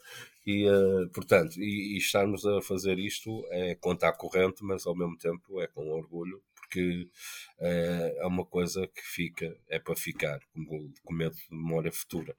e, 0.47 0.69
uh, 0.69 1.09
portanto, 1.11 1.59
e, 1.59 1.95
e, 1.95 1.99
estarmos 1.99 2.45
a 2.45 2.61
fazer 2.61 2.99
isto 2.99 3.47
é 3.51 3.75
conta 3.77 4.13
corrente, 4.13 4.63
mas 4.63 4.87
ao 4.87 4.95
mesmo 4.95 5.17
tempo 5.17 5.61
é 5.61 5.67
com 5.69 5.91
orgulho, 5.91 6.43
porque 6.55 7.09
uh, 7.59 8.23
é 8.23 8.27
uma 8.27 8.45
coisa 8.45 8.87
que 8.87 9.01
fica, 9.03 9.57
é 9.69 9.79
para 9.79 9.97
ficar, 9.97 10.41
como 10.53 10.89
documento 10.89 11.37
de 11.37 11.51
memória 11.51 11.91
futura. 11.91 12.37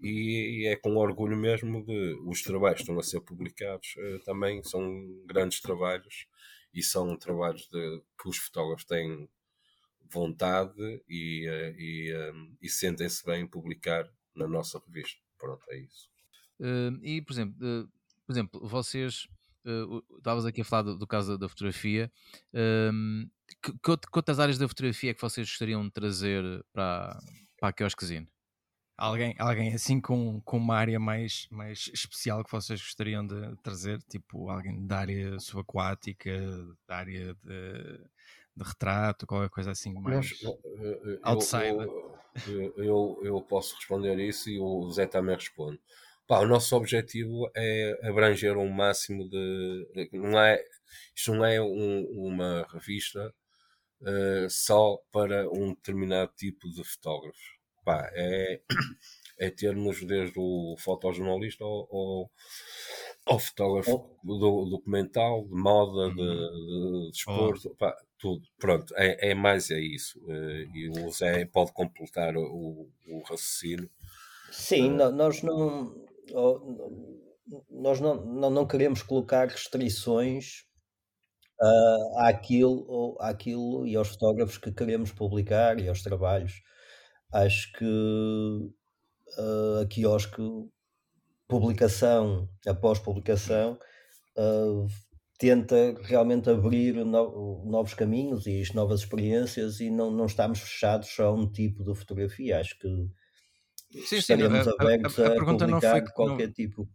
E, 0.00 0.62
e, 0.62 0.66
é 0.66 0.76
com 0.76 0.96
orgulho 0.96 1.36
mesmo 1.36 1.84
de 1.84 2.18
os 2.26 2.42
trabalhos 2.42 2.78
que 2.78 2.82
estão 2.82 2.98
a 2.98 3.02
ser 3.02 3.20
publicados 3.20 3.94
uh, 3.96 4.18
também 4.24 4.62
são 4.64 4.82
grandes 5.26 5.60
trabalhos 5.60 6.26
e 6.74 6.82
são 6.82 7.16
trabalhos 7.16 7.68
de, 7.68 8.02
que 8.20 8.28
os 8.28 8.38
fotógrafos 8.38 8.84
têm 8.84 9.28
vontade 10.10 10.74
e, 11.08 11.46
e, 11.78 12.12
e 12.62 12.68
sentem-se 12.68 13.24
bem 13.24 13.42
em 13.42 13.46
publicar 13.46 14.08
na 14.34 14.46
nossa 14.46 14.80
revista. 14.86 15.20
Pronto, 15.38 15.64
é 15.70 15.78
isso. 15.78 16.15
Uh, 16.60 16.98
e, 17.02 17.22
por 17.22 17.32
exemplo, 17.32 17.54
uh, 17.60 17.88
por 18.26 18.32
exemplo 18.32 18.66
vocês. 18.66 19.28
Uh, 19.64 20.00
estavas 20.18 20.46
aqui 20.46 20.60
a 20.60 20.64
falar 20.64 20.82
do, 20.82 20.96
do 20.96 21.06
caso 21.08 21.32
da, 21.32 21.38
da 21.38 21.48
fotografia. 21.48 22.10
Uh, 22.54 23.28
que, 23.62 23.72
que, 23.72 24.16
outras 24.16 24.38
áreas 24.38 24.58
da 24.58 24.68
fotografia 24.68 25.10
é 25.10 25.14
que 25.14 25.20
vocês 25.20 25.48
gostariam 25.48 25.84
de 25.84 25.90
trazer 25.90 26.44
para, 26.72 27.18
para 27.58 27.68
a 27.68 27.72
Quiosquezine? 27.72 28.28
Alguém, 28.98 29.34
alguém 29.38 29.74
assim 29.74 30.00
com, 30.00 30.40
com 30.40 30.56
uma 30.56 30.74
área 30.74 30.98
mais, 30.98 31.46
mais 31.50 31.90
especial 31.92 32.42
que 32.42 32.50
vocês 32.50 32.80
gostariam 32.80 33.26
de 33.26 33.54
trazer? 33.62 34.00
Tipo, 34.08 34.48
alguém 34.48 34.86
da 34.86 35.00
área 35.00 35.38
subaquática, 35.38 36.32
da 36.88 36.96
área 36.96 37.34
de, 37.34 37.98
de 38.56 38.64
retrato, 38.64 39.26
qualquer 39.26 39.50
coisa 39.50 39.72
assim 39.72 39.92
mais 39.92 40.40
eu, 40.42 40.58
outside? 41.22 41.76
Eu, 42.46 42.72
eu, 42.78 43.20
eu, 43.22 43.40
posso 43.42 43.76
responder 43.76 44.18
isso 44.18 44.48
e 44.48 44.58
o 44.58 44.90
Zé 44.90 45.06
também 45.06 45.34
responde. 45.34 45.78
Pá, 46.26 46.40
o 46.40 46.46
nosso 46.46 46.74
objetivo 46.74 47.48
é 47.54 47.96
abranger 48.02 48.56
um 48.56 48.68
máximo 48.68 49.28
de. 49.28 50.08
Não 50.12 50.40
é, 50.40 50.60
isto 51.14 51.32
não 51.32 51.44
é 51.44 51.62
um, 51.62 52.04
uma 52.16 52.66
revista 52.72 53.32
uh, 54.00 54.50
só 54.50 54.98
para 55.12 55.48
um 55.48 55.68
determinado 55.72 56.32
tipo 56.36 56.68
de 56.68 56.82
fotógrafos. 56.82 57.56
Pá, 57.84 58.10
é, 58.12 58.60
é 59.38 59.50
termos 59.50 60.04
desde 60.04 60.36
o 60.36 60.74
fotojornalista 60.80 61.62
ao, 61.62 61.88
ao, 61.94 62.30
ao 63.24 63.38
fotógrafo 63.38 64.18
oh. 64.24 64.26
do, 64.26 64.64
documental, 64.64 65.44
de 65.44 65.54
moda, 65.54 66.12
de, 66.12 66.20
uhum. 66.20 67.10
de, 67.52 67.68
oh. 67.68 67.74
pá, 67.76 67.96
tudo. 68.18 68.42
Pronto, 68.58 68.92
é, 68.96 69.30
é 69.30 69.34
mais 69.34 69.70
é 69.70 69.78
isso. 69.78 70.18
Uh, 70.24 70.74
e 70.74 70.88
o 70.88 71.08
Zé 71.12 71.44
pode 71.44 71.72
completar 71.72 72.36
o, 72.36 72.90
o 73.06 73.18
raciocínio. 73.20 73.88
Sim, 74.50 74.94
uh, 75.00 75.12
nós 75.12 75.40
não 75.44 76.05
nós 77.70 78.00
não, 78.00 78.24
não, 78.24 78.50
não 78.50 78.66
queremos 78.66 79.02
colocar 79.02 79.48
restrições 79.48 80.64
uh, 81.60 82.18
àquilo, 82.20 83.16
àquilo 83.20 83.86
e 83.86 83.96
aos 83.96 84.08
fotógrafos 84.08 84.58
que 84.58 84.72
queremos 84.72 85.12
publicar 85.12 85.80
e 85.80 85.88
aos 85.88 86.02
trabalhos. 86.02 86.62
Acho 87.32 87.72
que 87.72 87.84
uh, 87.84 89.82
a 89.82 89.86
quiosque, 89.86 90.42
publicação 91.48 92.48
após 92.66 92.98
publicação, 92.98 93.78
uh, 94.36 94.86
tenta 95.38 95.94
realmente 96.02 96.48
abrir 96.50 96.94
no, 97.04 97.64
novos 97.66 97.94
caminhos 97.94 98.46
e 98.46 98.62
novas 98.74 99.00
experiências 99.00 99.80
e 99.80 99.90
não, 99.90 100.10
não 100.10 100.26
estamos 100.26 100.60
fechados 100.60 101.08
só 101.08 101.26
a 101.26 101.34
um 101.34 101.50
tipo 101.50 101.84
de 101.84 101.94
fotografia. 101.94 102.60
Acho 102.60 102.78
que 102.78 102.88
Sim, 104.04 104.20
sim, 104.20 104.32
a, 104.34 104.36
a, 104.36 105.24
a, 105.24 105.26
a 105.26 105.30
pergunta 105.30 105.66
não 105.66 105.80
foi 105.80 106.00
qualquer 106.02 106.46
não, 106.46 106.52
tipo. 106.52 106.88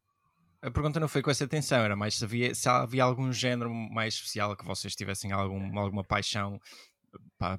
A 0.62 0.70
pergunta 0.70 1.00
não 1.00 1.08
foi 1.08 1.22
com 1.24 1.32
essa 1.32 1.44
intenção, 1.44 1.80
era 1.80 1.96
mais 1.96 2.16
se 2.16 2.24
havia, 2.24 2.54
se 2.54 2.70
havia 2.70 3.04
algum 3.04 3.34
género 3.34 3.74
mais 3.74 4.14
especial 4.14 4.56
que 4.56 4.64
vocês 4.64 4.96
tivessem 4.96 5.32
algum, 5.32 5.80
alguma 5.80 6.04
paixão 6.04 6.60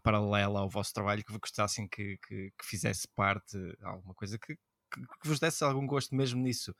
paralela 0.03 0.61
ao 0.61 0.69
vosso 0.69 0.95
trabalho 0.95 1.25
que 1.25 1.37
gostassem 1.39 1.89
que, 1.89 2.17
que, 2.27 2.51
que 2.59 2.65
fizesse 2.65 3.07
parte, 3.15 3.59
alguma 3.83 4.15
coisa 4.15 4.39
que, 4.39 4.55
que, 4.55 5.01
que, 5.01 5.29
vos 5.29 5.41
desse 5.41 5.65
algum 5.65 5.87
gosto 5.87 6.15
mesmo 6.15 6.41
nisso. 6.41 6.75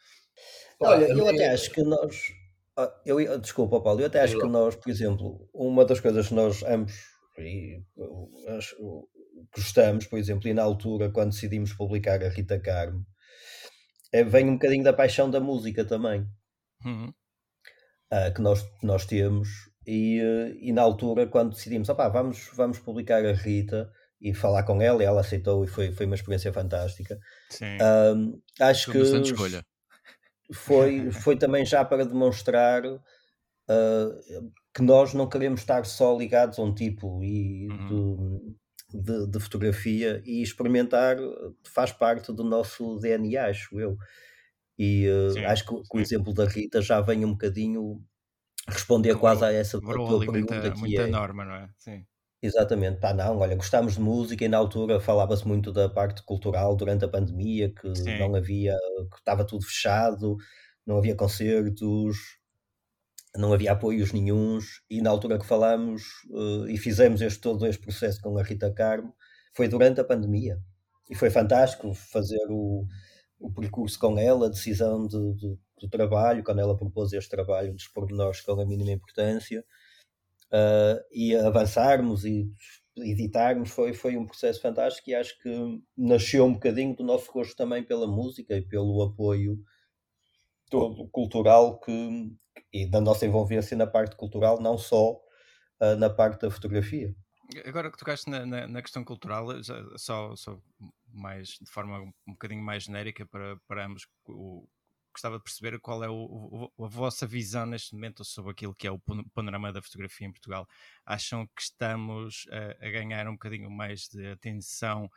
Olha, 0.81 1.07
eu 1.07 1.29
até 1.29 1.51
acho 1.51 1.71
que 1.71 1.83
nós. 1.83 2.33
Ah, 2.77 2.91
eu, 3.05 3.39
desculpa, 3.39 3.81
Paulo, 3.81 4.01
eu 4.01 4.07
até 4.07 4.23
acho 4.23 4.39
que 4.39 4.47
nós, 4.47 4.77
por 4.77 4.91
exemplo, 4.91 5.49
uma 5.53 5.85
das 5.85 6.01
coisas 6.01 6.29
que 6.29 6.35
nós 6.35 6.63
ambos 6.63 6.95
e, 7.39 7.83
acho, 8.49 8.77
gostamos, 9.55 10.07
por 10.07 10.19
exemplo, 10.19 10.49
e 10.49 10.55
na 10.55 10.63
altura, 10.63 11.11
quando 11.11 11.31
decidimos 11.31 11.73
publicar 11.73 12.23
a 12.23 12.29
Rita 12.29 12.59
Carmo, 12.59 13.05
é, 14.13 14.25
vem 14.25 14.49
um 14.49 14.55
bocadinho 14.55 14.85
da 14.85 14.93
paixão 14.93 15.31
da 15.31 15.41
música 15.41 15.85
também, 15.85 16.27
uhum. 16.85 17.13
uh, 18.13 18.35
que 18.35 18.41
nós, 18.41 18.65
nós 18.83 19.07
temos. 19.07 19.49
E, 19.87 20.21
uh, 20.21 20.55
e 20.61 20.73
na 20.73 20.83
altura, 20.83 21.27
quando 21.27 21.55
decidimos, 21.55 21.89
opá, 21.89 22.09
vamos, 22.09 22.51
vamos 22.55 22.79
publicar 22.79 23.25
a 23.25 23.33
Rita 23.33 23.91
e 24.21 24.33
falar 24.33 24.63
com 24.63 24.81
ela, 24.81 25.03
e 25.03 25.07
ela 25.07 25.21
aceitou 25.21 25.65
e 25.65 25.67
foi, 25.67 25.93
foi 25.93 26.07
uma 26.07 26.15
experiência 26.15 26.53
fantástica. 26.53 27.19
Sim. 27.51 27.77
Uh, 27.77 28.41
acho 28.61 28.93
foi 28.93 29.23
que 29.23 29.29
escolha. 29.29 29.65
Foi, 30.53 31.11
foi 31.11 31.37
também 31.37 31.65
já 31.65 31.85
para 31.85 32.05
demonstrar 32.05 32.83
que 34.75 34.83
nós 34.83 35.15
não 35.15 35.27
queremos 35.27 35.61
estar 35.61 35.87
só 35.87 36.15
ligados 36.15 36.59
a 36.59 36.63
um 36.63 36.75
tipo 36.75 37.23
e 37.25 37.69
uhum 37.71 38.55
de, 38.93 39.27
de, 39.27 39.41
fotografia 39.41 40.23
e 40.25 40.43
experimentar 40.43 41.17
faz 41.65 41.93
parte 41.93 42.33
do 42.33 42.45
nosso 42.45 42.99
DNA, 42.99 43.47
acho 43.47 43.79
eu. 43.81 43.97
E 44.79 45.07
uh, 45.09 45.47
acho 45.49 45.67
que, 45.67 45.75
que 45.89 45.97
o 45.97 46.01
exemplo 46.01 46.33
da 46.33 46.45
Rita 46.45 46.81
já 46.81 47.01
vem 47.01 47.25
um 47.25 47.33
bocadinho 47.33 48.03
responder 48.69 49.17
quase 49.17 49.45
a 49.45 49.53
essa 49.53 49.81
tua 49.81 50.19
pergunta. 50.19 50.33
Muita, 50.33 50.71
que 50.73 50.97
é, 50.97 51.07
norma, 51.07 51.45
não 51.45 51.55
é? 51.55 51.69
Sim. 51.77 52.05
Exatamente, 52.43 52.99
pá, 52.99 53.15
não, 53.15 53.39
olha, 53.39 53.55
gostámos 53.55 53.95
de 53.95 54.01
música 54.01 54.45
e 54.45 54.49
na 54.49 54.57
altura 54.57 54.99
falava-se 54.99 55.47
muito 55.47 55.73
da 55.73 55.89
parte 55.89 56.25
cultural 56.25 56.75
durante 56.75 57.05
a 57.05 57.09
pandemia, 57.09 57.73
que 57.73 57.95
Sim. 57.95 58.19
não 58.19 58.35
havia, 58.35 58.77
que 59.13 59.19
estava 59.19 59.45
tudo 59.45 59.65
fechado, 59.65 60.37
não 60.85 60.99
havia 60.99 61.15
concertos, 61.15 62.17
não 63.37 63.53
havia 63.53 63.73
apoios 63.73 64.13
nenhuns, 64.13 64.83
e 64.91 65.01
na 65.01 65.11
altura 65.11 65.39
que 65.39 65.47
falámos 65.47 66.03
uh, 66.31 66.69
e 66.69 66.77
fizemos 66.77 67.21
este, 67.21 67.41
todo 67.41 67.67
este 67.67 67.81
processo 67.83 68.21
com 68.21 68.37
a 68.37 68.43
Rita 68.43 68.73
Carmo, 68.73 69.15
foi 69.55 69.69
durante 69.69 70.01
a 70.01 70.05
pandemia. 70.05 70.59
E 71.11 71.15
foi 71.15 71.31
fantástico 71.31 71.95
fazer 71.95 72.47
o, 72.51 72.87
o 73.39 73.53
percurso 73.53 73.99
com 73.99 74.19
ela, 74.19 74.47
a 74.47 74.51
decisão 74.51 75.07
de, 75.07 75.35
de, 75.35 75.59
do 75.81 75.89
trabalho, 75.91 76.45
quando 76.45 76.61
ela 76.61 76.77
propôs 76.77 77.13
este 77.13 77.31
trabalho 77.31 77.73
dos 77.73 77.89
pormenores 77.89 78.41
com 78.41 78.61
a 78.61 78.67
mínima 78.67 78.93
importância, 78.93 79.65
uh, 80.53 81.03
e 81.11 81.35
avançarmos 81.35 82.25
e 82.25 82.51
editarmos 82.97 83.71
foi, 83.71 83.95
foi 83.95 84.17
um 84.17 84.27
processo 84.27 84.61
fantástico 84.61 85.09
e 85.09 85.15
acho 85.15 85.41
que 85.41 85.51
nasceu 85.97 86.45
um 86.45 86.53
bocadinho 86.53 86.95
do 86.95 87.03
nosso 87.03 87.33
gosto 87.33 87.57
também 87.57 87.83
pela 87.83 88.07
música 88.07 88.55
e 88.55 88.61
pelo 88.61 89.03
apoio 89.03 89.59
todo 90.69 91.09
cultural 91.09 91.81
que, 91.81 92.31
e 92.73 92.87
da 92.87 93.01
nossa 93.01 93.27
envolvência 93.27 93.77
na 93.77 93.87
parte 93.87 94.17
cultural, 94.17 94.61
não 94.61 94.79
só 94.79 95.13
uh, 95.13 95.97
na 95.99 96.11
parte 96.11 96.43
da 96.43 96.51
fotografia. 96.51 97.15
Agora 97.67 97.91
que 97.91 97.99
tocaste 97.99 98.31
na, 98.31 98.47
na, 98.47 98.67
na 98.67 98.83
questão 98.83 99.05
cultural, 99.05 99.63
já, 99.63 99.75
só, 99.97 100.35
só 100.37 100.59
mais 101.13 101.59
de 101.61 101.71
forma 101.71 102.01
um 102.01 102.33
bocadinho 102.33 102.63
mais 102.63 102.85
genérica 102.85 103.27
para, 103.27 103.57
para 103.67 103.87
ambos, 103.87 104.07
o, 104.27 104.67
gostava 105.13 105.37
de 105.37 105.45
perceber 105.45 105.79
qual 105.79 106.03
é 106.03 106.09
o, 106.09 106.71
o, 106.77 106.85
a 106.85 106.89
vossa 106.89 107.27
visão 107.27 107.67
neste 107.67 107.95
momento 107.95 108.25
sobre 108.25 108.53
aquilo 108.53 108.75
que 108.75 108.87
é 108.87 108.91
o 108.91 109.01
panorama 109.35 109.73
da 109.73 109.83
fotografia 109.83 110.27
em 110.27 110.33
Portugal. 110.33 110.67
Acham 111.05 111.47
que 111.47 111.63
estamos 111.63 112.47
a, 112.51 112.87
a 112.87 112.91
ganhar 112.91 113.29
um 113.29 113.33
bocadinho 113.33 113.71
mais 113.71 114.09
de 114.09 114.27
atenção 114.29 115.11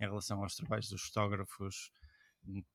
em 0.00 0.04
relação 0.04 0.42
aos 0.42 0.56
trabalhos 0.56 0.88
dos 0.88 1.02
fotógrafos 1.02 1.92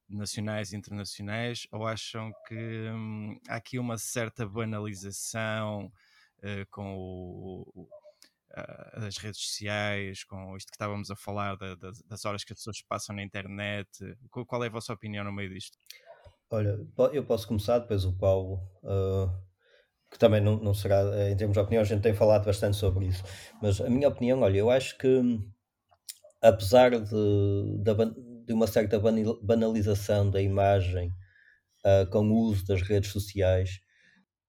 nacionais 0.09 0.71
e 0.71 0.77
internacionais 0.77 1.67
ou 1.71 1.85
acham 1.85 2.31
que 2.47 2.89
hum, 2.89 3.39
há 3.47 3.55
aqui 3.55 3.77
uma 3.77 3.97
certa 3.97 4.45
banalização 4.45 5.91
uh, 6.39 6.65
com 6.71 6.95
o, 6.95 7.71
o, 7.73 7.83
uh, 7.83 9.05
as 9.05 9.17
redes 9.17 9.41
sociais, 9.41 10.23
com 10.23 10.55
isto 10.55 10.69
que 10.69 10.75
estávamos 10.75 11.11
a 11.11 11.15
falar 11.15 11.55
da, 11.57 11.75
da, 11.75 11.91
das 12.05 12.25
horas 12.25 12.43
que 12.43 12.53
as 12.53 12.59
pessoas 12.59 12.81
passam 12.81 13.15
na 13.15 13.23
internet? 13.23 13.89
Qual 14.29 14.63
é 14.63 14.67
a 14.67 14.71
vossa 14.71 14.93
opinião 14.93 15.23
no 15.23 15.33
meio 15.33 15.53
disto? 15.53 15.77
Olha, 16.49 16.79
eu 17.11 17.25
posso 17.25 17.47
começar, 17.47 17.79
depois 17.79 18.05
o 18.05 18.17
Paulo, 18.17 18.61
uh, 18.83 19.29
que 20.09 20.17
também 20.17 20.39
não, 20.39 20.57
não 20.57 20.73
será, 20.73 21.03
em 21.29 21.35
termos 21.35 21.55
de 21.55 21.59
opinião, 21.59 21.81
a 21.81 21.85
gente 21.85 22.01
tem 22.01 22.13
falado 22.13 22.45
bastante 22.45 22.77
sobre 22.77 23.07
isso, 23.07 23.21
mas 23.61 23.81
a 23.81 23.89
minha 23.89 24.07
opinião, 24.07 24.39
olha, 24.39 24.57
eu 24.57 24.69
acho 24.69 24.97
que 24.97 25.21
apesar 26.41 26.91
de, 26.91 27.77
de 27.79 27.91
de 28.47 28.53
uma 28.53 28.65
certa 28.65 28.97
banalização 29.41 30.31
da 30.31 30.41
imagem 30.41 31.11
uh, 31.85 32.09
com 32.09 32.29
o 32.29 32.33
uso 32.33 32.65
das 32.65 32.81
redes 32.81 33.11
sociais, 33.11 33.81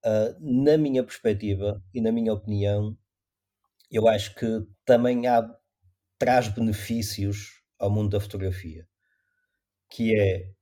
uh, 0.07 0.37
na 0.41 0.79
minha 0.79 1.03
perspectiva 1.03 1.83
e 1.93 2.01
na 2.01 2.13
minha 2.13 2.33
opinião, 2.33 2.97
eu 3.91 4.07
acho 4.07 4.37
que 4.37 4.47
também 4.85 5.27
há, 5.27 5.45
traz 6.17 6.47
benefícios 6.47 7.61
ao 7.77 7.91
mundo 7.91 8.11
da 8.11 8.21
fotografia, 8.21 8.87
que 9.91 10.15
é 10.15 10.53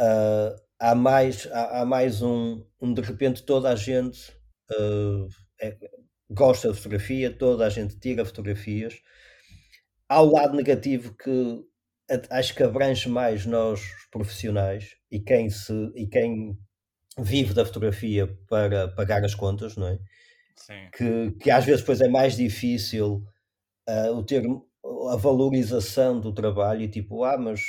uh, 0.00 0.58
há 0.78 0.94
mais, 0.94 1.46
há, 1.52 1.82
há, 1.82 1.84
mais 1.84 2.22
um, 2.22 2.64
um 2.80 2.94
de 2.94 3.02
repente 3.02 3.42
toda 3.42 3.68
a 3.68 3.76
gente 3.76 4.32
é, 5.60 5.76
gosta 6.30 6.68
de 6.68 6.76
fotografia, 6.76 7.36
toda 7.36 7.66
a 7.66 7.68
gente 7.68 7.98
tira 7.98 8.24
fotografias. 8.24 9.02
Há 10.08 10.22
o 10.22 10.32
lado 10.32 10.56
negativo 10.56 11.14
que 11.14 11.69
acho 12.30 12.54
que 12.54 12.62
abrange 12.62 13.08
mais 13.08 13.46
nós 13.46 13.80
profissionais 14.10 14.96
e 15.10 15.20
quem 15.20 15.48
se 15.50 15.72
e 15.94 16.06
quem 16.06 16.56
vive 17.18 17.54
da 17.54 17.64
fotografia 17.64 18.26
para 18.48 18.88
pagar 18.88 19.24
as 19.24 19.34
contas, 19.34 19.76
não 19.76 19.88
é? 19.88 19.98
Sim. 20.56 20.88
Que, 20.94 21.30
que 21.32 21.50
às 21.50 21.64
vezes 21.64 21.80
depois 21.80 22.00
é 22.00 22.08
mais 22.08 22.36
difícil 22.36 23.24
uh, 23.88 24.12
o 24.12 24.24
ter 24.24 24.44
a 25.10 25.16
valorização 25.16 26.20
do 26.20 26.32
trabalho 26.32 26.82
e 26.82 26.88
tipo, 26.88 27.24
ah, 27.24 27.38
mas 27.38 27.60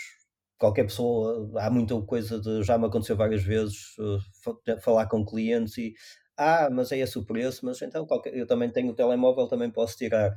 qualquer 0.58 0.84
pessoa, 0.84 1.52
há 1.56 1.70
muita 1.70 2.00
coisa 2.02 2.40
de, 2.40 2.64
já 2.64 2.78
me 2.78 2.86
aconteceu 2.86 3.16
várias 3.16 3.44
vezes 3.44 3.98
uh, 3.98 4.80
falar 4.82 5.08
com 5.08 5.26
clientes 5.26 5.78
e 5.78 5.94
ah, 6.38 6.70
mas 6.72 6.92
é 6.92 6.98
esse 7.00 7.18
o 7.20 7.26
preço, 7.26 7.66
mas 7.66 7.82
então 7.82 8.06
qualquer, 8.06 8.36
eu 8.36 8.48
também 8.48 8.72
tenho 8.72 8.90
o 8.92 8.96
telemóvel, 8.96 9.48
também 9.48 9.70
posso 9.70 9.98
tirar. 9.98 10.34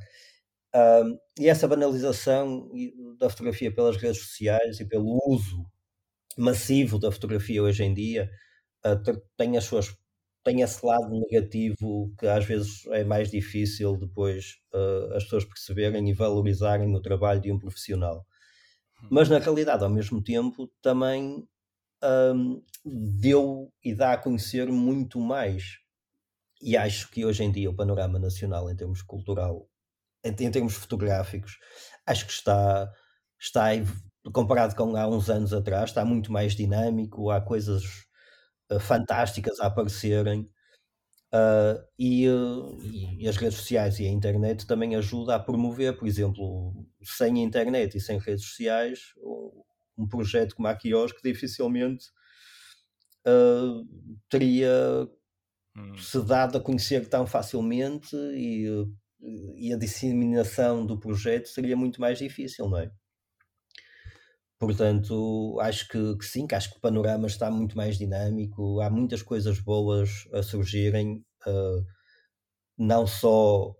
Um, 0.75 1.17
e 1.39 1.47
essa 1.47 1.69
banalização 1.69 2.69
da 3.17 3.29
fotografia 3.29 3.73
pelas 3.73 3.95
redes 3.95 4.19
sociais 4.19 4.81
e 4.81 4.85
pelo 4.85 5.21
uso 5.25 5.65
massivo 6.37 6.99
da 6.99 7.09
fotografia 7.09 7.63
hoje 7.63 7.81
em 7.81 7.93
dia 7.93 8.29
uh, 8.85 9.21
tem 9.37 9.55
as 9.55 9.63
suas 9.63 9.95
tem 10.43 10.61
esse 10.61 10.85
lado 10.85 11.09
negativo 11.09 12.13
que 12.19 12.27
às 12.27 12.43
vezes 12.43 12.85
é 12.87 13.05
mais 13.05 13.31
difícil 13.31 13.95
depois 13.95 14.57
uh, 14.73 15.13
as 15.15 15.23
pessoas 15.23 15.45
perceberem 15.45 16.09
e 16.09 16.13
valorizarem 16.13 16.93
o 16.93 17.01
trabalho 17.01 17.41
de 17.41 17.51
um 17.51 17.57
profissional. 17.57 18.25
Mas 19.09 19.29
na 19.29 19.39
realidade, 19.39 19.83
ao 19.83 19.89
mesmo 19.89 20.21
tempo, 20.21 20.69
também 20.81 21.47
um, 22.03 22.61
deu 22.83 23.71
e 23.83 23.95
dá 23.95 24.13
a 24.13 24.17
conhecer 24.17 24.67
muito 24.67 25.19
mais. 25.19 25.79
E 26.61 26.77
acho 26.77 27.09
que 27.09 27.25
hoje 27.25 27.43
em 27.43 27.51
dia 27.51 27.69
o 27.69 27.75
panorama 27.75 28.19
nacional, 28.19 28.69
em 28.69 28.75
termos 28.75 29.01
cultural, 29.01 29.67
em, 30.25 30.51
termos 30.51 30.73
fotográficos, 30.73 31.57
acho 32.05 32.25
que 32.25 32.31
está, 32.31 32.91
está 33.39 33.69
comparado 34.33 34.75
com 34.75 34.95
há 34.95 35.07
uns 35.07 35.29
anos 35.29 35.53
atrás, 35.53 35.91
está 35.91 36.03
muito 36.03 36.31
mais 36.31 36.55
dinâmico, 36.55 37.29
há 37.29 37.39
coisas 37.39 37.83
uh, 38.71 38.79
fantásticas 38.79 39.59
a 39.59 39.67
aparecerem. 39.67 40.49
Uh, 41.33 41.83
e, 41.99 42.25
e, 43.19 43.27
as 43.27 43.35
redes 43.35 43.57
sociais 43.57 43.99
e 43.99 44.05
a 44.05 44.09
internet 44.09 44.65
também 44.65 44.95
ajuda 44.95 45.35
a 45.35 45.39
promover, 45.39 45.97
por 45.97 46.07
exemplo, 46.07 46.73
sem 47.03 47.43
internet 47.43 47.97
e 47.97 47.99
sem 47.99 48.17
redes 48.17 48.45
sociais, 48.45 49.13
um 49.97 50.07
projeto 50.07 50.55
como 50.55 50.67
a 50.67 50.75
Quiosque 50.75 51.21
dificilmente 51.21 52.05
uh, 53.27 53.85
teria 54.29 55.09
hum. 55.75 55.97
se 55.97 56.21
dado 56.21 56.57
a 56.57 56.61
conhecer 56.61 57.07
tão 57.09 57.27
facilmente 57.27 58.15
e 58.15 58.67
e 59.57 59.73
a 59.73 59.77
disseminação 59.77 60.85
do 60.85 60.99
projeto 60.99 61.47
seria 61.47 61.75
muito 61.75 61.99
mais 61.99 62.19
difícil, 62.19 62.69
não 62.69 62.79
é? 62.79 62.91
Portanto, 64.57 65.57
acho 65.61 65.87
que, 65.89 66.17
que, 66.17 66.25
sim, 66.25 66.47
que 66.47 66.55
acho 66.55 66.71
que 66.71 66.77
o 66.77 66.81
panorama 66.81 67.27
está 67.27 67.51
muito 67.51 67.75
mais 67.75 67.97
dinâmico, 67.97 68.79
há 68.79 68.89
muitas 68.89 69.21
coisas 69.21 69.59
boas 69.59 70.27
a 70.33 70.41
surgirem, 70.41 71.25
uh, 71.45 71.85
não 72.77 73.05
só 73.05 73.75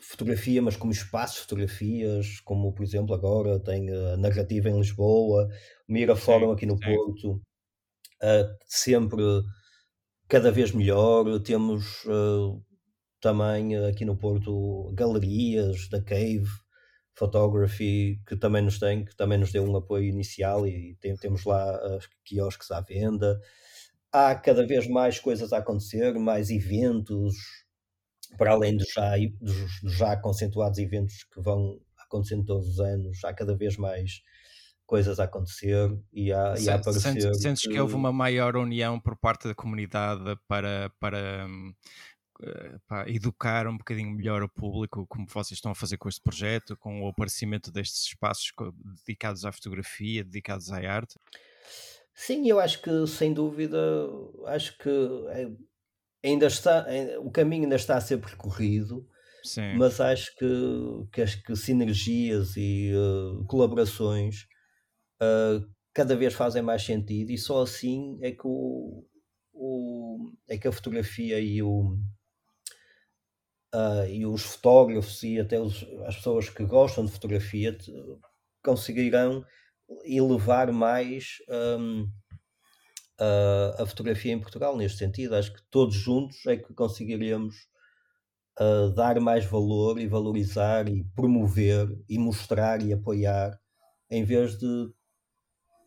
fotografia, 0.00 0.60
mas 0.60 0.76
como 0.76 0.90
espaços 0.90 1.36
de 1.36 1.42
fotografias, 1.42 2.40
como 2.40 2.72
por 2.72 2.82
exemplo 2.82 3.14
agora 3.14 3.60
tem 3.60 3.88
a 3.90 4.16
narrativa 4.16 4.68
em 4.68 4.78
Lisboa, 4.78 5.48
o 5.88 5.92
Mira 5.92 6.16
Fórum 6.16 6.50
aqui 6.50 6.66
no. 6.66 6.78
Porto, 6.78 7.34
uh, 7.34 8.56
sempre 8.66 9.22
cada 10.28 10.50
vez 10.50 10.72
melhor, 10.72 11.40
temos 11.40 12.04
uh, 12.06 12.64
também 13.22 13.76
eh, 13.76 13.88
aqui 13.88 14.04
no 14.04 14.16
Porto 14.16 14.92
galerias 14.92 15.88
da 15.88 16.02
Cave 16.02 16.48
Photography 17.14 18.20
que 18.26 18.36
também 18.36 18.62
nos 18.62 18.78
tem, 18.78 19.04
que 19.04 19.16
também 19.16 19.38
nos 19.38 19.52
deu 19.52 19.64
um 19.64 19.76
apoio 19.76 20.04
inicial 20.04 20.66
e 20.66 20.96
tem, 21.00 21.16
temos 21.16 21.44
lá 21.44 21.74
uh, 21.76 22.00
quiosques 22.24 22.70
à 22.70 22.80
venda. 22.80 23.40
Há 24.12 24.34
cada 24.34 24.66
vez 24.66 24.88
mais 24.88 25.18
coisas 25.18 25.52
a 25.52 25.58
acontecer, 25.58 26.18
mais 26.18 26.50
eventos, 26.50 27.34
para 28.36 28.52
além 28.52 28.76
dos 28.76 28.88
já, 28.92 29.12
dos, 29.40 29.80
dos 29.80 29.92
já 29.96 30.16
concentrados 30.16 30.78
eventos 30.78 31.24
que 31.24 31.40
vão 31.40 31.80
acontecendo 31.98 32.44
todos 32.44 32.68
os 32.68 32.80
anos, 32.80 33.24
há 33.24 33.32
cada 33.32 33.56
vez 33.56 33.76
mais 33.76 34.22
coisas 34.92 35.18
a 35.18 35.24
acontecer 35.24 35.90
e 36.12 36.30
a, 36.32 36.54
e 36.58 36.68
a 36.68 36.74
aparecer. 36.74 37.12
Sentes, 37.12 37.40
sentes 37.40 37.62
que 37.62 37.80
houve 37.80 37.94
uma 37.94 38.12
maior 38.12 38.56
união 38.56 39.00
por 39.00 39.16
parte 39.16 39.48
da 39.48 39.54
comunidade 39.54 40.36
para, 40.46 40.92
para 41.00 41.46
hum, 41.46 41.72
eh, 41.72 42.11
pá, 42.86 43.08
educar 43.08 43.66
um 43.66 43.76
bocadinho 43.76 44.10
melhor 44.10 44.42
o 44.42 44.48
público, 44.48 45.06
como 45.06 45.26
vocês 45.28 45.58
estão 45.58 45.72
a 45.72 45.74
fazer 45.74 45.96
com 45.96 46.08
este 46.08 46.20
projeto, 46.20 46.76
com 46.76 47.02
o 47.02 47.08
aparecimento 47.08 47.70
destes 47.70 48.06
espaços 48.06 48.52
dedicados 49.04 49.44
à 49.44 49.52
fotografia, 49.52 50.24
dedicados 50.24 50.70
à 50.70 50.78
arte? 50.78 51.18
Sim, 52.14 52.46
eu 52.48 52.60
acho 52.60 52.82
que 52.82 53.06
sem 53.06 53.32
dúvida, 53.32 53.78
acho 54.46 54.76
que 54.78 54.90
é, 55.30 55.50
ainda 56.24 56.46
está, 56.46 56.86
o 57.20 57.30
caminho 57.30 57.64
ainda 57.64 57.76
está 57.76 57.96
a 57.96 58.00
ser 58.00 58.18
percorrido, 58.18 59.08
Sim. 59.42 59.74
mas 59.76 60.00
acho 60.00 60.34
que, 60.36 60.46
que, 61.12 61.22
acho 61.22 61.42
que 61.42 61.56
sinergias 61.56 62.54
e 62.56 62.92
uh, 62.94 63.44
colaborações 63.46 64.46
uh, 65.20 65.66
cada 65.92 66.14
vez 66.14 66.34
fazem 66.34 66.62
mais 66.62 66.82
sentido 66.82 67.30
e 67.30 67.38
só 67.38 67.62
assim 67.62 68.18
é 68.22 68.30
que 68.30 68.46
o, 68.46 69.04
o, 69.52 70.32
é 70.48 70.56
que 70.56 70.68
a 70.68 70.72
fotografia 70.72 71.40
e 71.40 71.62
o, 71.62 71.98
uh, 73.74 74.06
e 74.08 74.26
os 74.26 74.42
fotógrafos 74.42 75.22
e 75.22 75.40
até 75.40 75.60
os, 75.60 75.84
as 76.06 76.16
pessoas 76.16 76.48
que 76.48 76.64
gostam 76.64 77.04
de 77.04 77.12
fotografia 77.12 77.76
conseguirão 78.62 79.44
elevar 80.04 80.72
mais 80.72 81.38
um, 81.78 82.08
a, 83.18 83.82
a 83.82 83.86
fotografia 83.86 84.32
em 84.32 84.40
Portugal 84.40 84.76
neste 84.76 84.98
sentido. 84.98 85.34
Acho 85.34 85.52
que 85.52 85.62
todos 85.70 85.94
juntos 85.94 86.44
é 86.46 86.56
que 86.56 86.72
conseguiríamos 86.74 87.56
uh, 88.60 88.90
dar 88.94 89.20
mais 89.20 89.44
valor 89.44 89.98
e 89.98 90.06
valorizar 90.06 90.88
e 90.88 91.04
promover 91.14 91.88
e 92.08 92.18
mostrar 92.18 92.82
e 92.82 92.92
apoiar 92.92 93.58
em 94.10 94.24
vez 94.24 94.58
de 94.58 94.92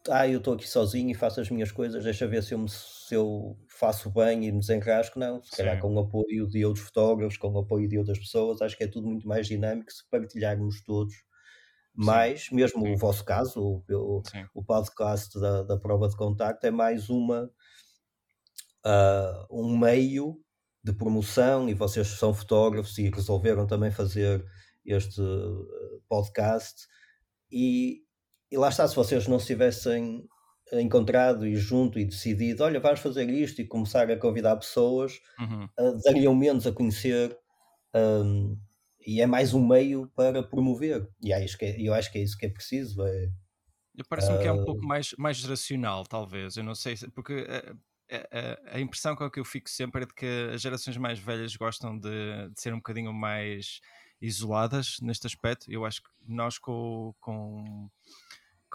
ah, 0.10 0.28
eu 0.28 0.38
estou 0.38 0.54
aqui 0.54 0.68
sozinho 0.68 1.10
e 1.10 1.16
faço 1.16 1.42
as 1.42 1.50
minhas 1.50 1.72
coisas, 1.72 2.04
deixa 2.04 2.28
ver 2.28 2.44
se 2.44 2.54
eu, 2.54 2.60
me, 2.60 2.70
se 2.70 3.16
eu 3.16 3.58
faço 3.76 4.10
bem 4.10 4.46
e 4.46 4.52
me 4.52 4.60
desenrasco. 4.60 5.20
Não, 5.20 5.44
se 5.44 5.50
Sim. 5.50 5.58
calhar 5.58 5.80
com 5.80 5.94
o 5.94 6.00
apoio 6.00 6.48
de 6.48 6.66
outros 6.66 6.86
fotógrafos, 6.86 7.38
com 7.38 7.52
o 7.52 7.60
apoio 7.60 7.88
de 7.88 7.98
outras 7.98 8.18
pessoas, 8.18 8.62
acho 8.62 8.78
que 8.78 8.84
é 8.84 8.88
tudo 8.88 9.08
muito 9.08 9.28
mais 9.28 9.48
dinâmico 9.48 9.92
se 9.92 10.08
partilharmos 10.10 10.84
todos 10.84 11.14
mais, 11.94 12.50
mesmo 12.52 12.82
Sim. 12.86 12.94
o 12.94 12.98
vosso 12.98 13.24
caso, 13.24 13.84
o, 13.90 14.22
o 14.54 14.64
podcast 14.64 15.40
da, 15.40 15.64
da 15.64 15.78
prova 15.78 16.10
de 16.10 16.18
contacto 16.18 16.68
é 16.68 16.72
mais 16.72 17.10
uma 17.10 17.50
uh, 18.86 19.48
um 19.50 19.78
meio 19.78 20.38
de 20.84 20.94
promoção 20.94 21.70
e 21.70 21.74
vocês 21.74 22.08
são 22.08 22.34
fotógrafos 22.34 22.98
e 22.98 23.10
resolveram 23.10 23.66
também 23.66 23.92
fazer 23.92 24.46
este 24.86 25.20
ah, 25.20 26.00
podcast 26.08 26.86
e, 27.52 28.04
e 28.52 28.58
lá 28.58 28.70
está, 28.70 28.88
se 28.88 28.96
vocês 28.96 29.28
não 29.28 29.40
se 29.40 29.48
tivessem 29.48 30.28
encontrado 30.74 31.46
e 31.46 31.56
junto 31.56 32.00
e 32.00 32.06
decidido, 32.06 32.64
olha, 32.64 32.80
vamos 32.80 33.00
fazer 33.00 33.30
isto 33.30 33.62
e 33.62 33.68
começar 33.68 34.10
a 34.10 34.18
convidar 34.18 34.56
pessoas, 34.56 35.20
uhum. 35.40 35.66
uh, 35.80 36.02
dariam 36.04 36.36
menos 36.36 36.66
a 36.66 36.72
conhecer 36.72 37.38
um, 37.94 38.58
e 39.06 39.22
é 39.22 39.28
mais 39.28 39.54
um 39.54 39.66
meio 39.66 40.12
para 40.16 40.42
promover. 40.42 41.08
E 41.22 41.32
acho 41.32 41.58
que 41.58 41.66
é, 41.66 41.80
eu 41.80 41.94
acho 41.94 42.12
que 42.12 42.18
é 42.18 42.24
isso 42.24 42.38
que 42.38 42.46
é 42.48 42.50
preciso. 42.50 43.06
É, 43.06 43.30
Parece-me 44.10 44.38
uh... 44.38 44.42
que 44.42 44.48
é 44.48 44.52
um 44.52 44.66
pouco 44.66 44.84
mais, 44.84 45.14
mais 45.18 45.38
geracional, 45.38 46.04
talvez. 46.06 46.58
Eu 46.58 46.64
não 46.64 46.74
sei, 46.74 46.98
se, 46.98 47.08
porque 47.12 47.46
a, 48.10 48.74
a, 48.74 48.78
a, 48.78 48.80
impressão 48.80 49.16
com 49.16 49.30
que 49.30 49.40
eu 49.40 49.46
fico 49.46 49.70
sempre 49.70 50.04
é 50.04 50.06
de 50.06 50.14
que 50.14 50.50
as 50.54 50.62
gerações 50.62 50.98
mais 50.98 51.20
velhas 51.20 51.56
gostam 51.56 51.98
de, 51.98 52.10
de 52.50 52.60
ser 52.60 52.74
um 52.74 52.78
bocadinho 52.78 53.14
mais 53.14 53.80
isoladas 54.22 54.98
neste 55.02 55.28
aspecto. 55.28 55.72
Eu 55.72 55.86
acho 55.86 56.02
que 56.02 56.10
nós 56.28 56.58
com, 56.58 57.14
com, 57.20 57.90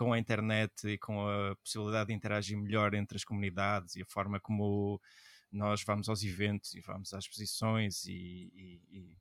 com 0.01 0.15
a 0.15 0.19
internet 0.19 0.89
e 0.89 0.97
com 0.97 1.29
a 1.29 1.55
possibilidade 1.57 2.09
de 2.09 2.15
interagir 2.15 2.57
melhor 2.57 2.95
entre 2.95 3.19
as 3.19 3.23
comunidades 3.23 3.97
e 3.97 4.01
a 4.01 4.07
forma 4.07 4.41
como 4.41 4.99
nós 5.53 5.85
vamos 5.85 6.09
aos 6.09 6.25
eventos 6.25 6.75
e 6.75 6.81
vamos 6.81 7.13
às 7.13 7.25
exposições 7.25 8.07
e, 8.07 8.51
e, 8.57 9.15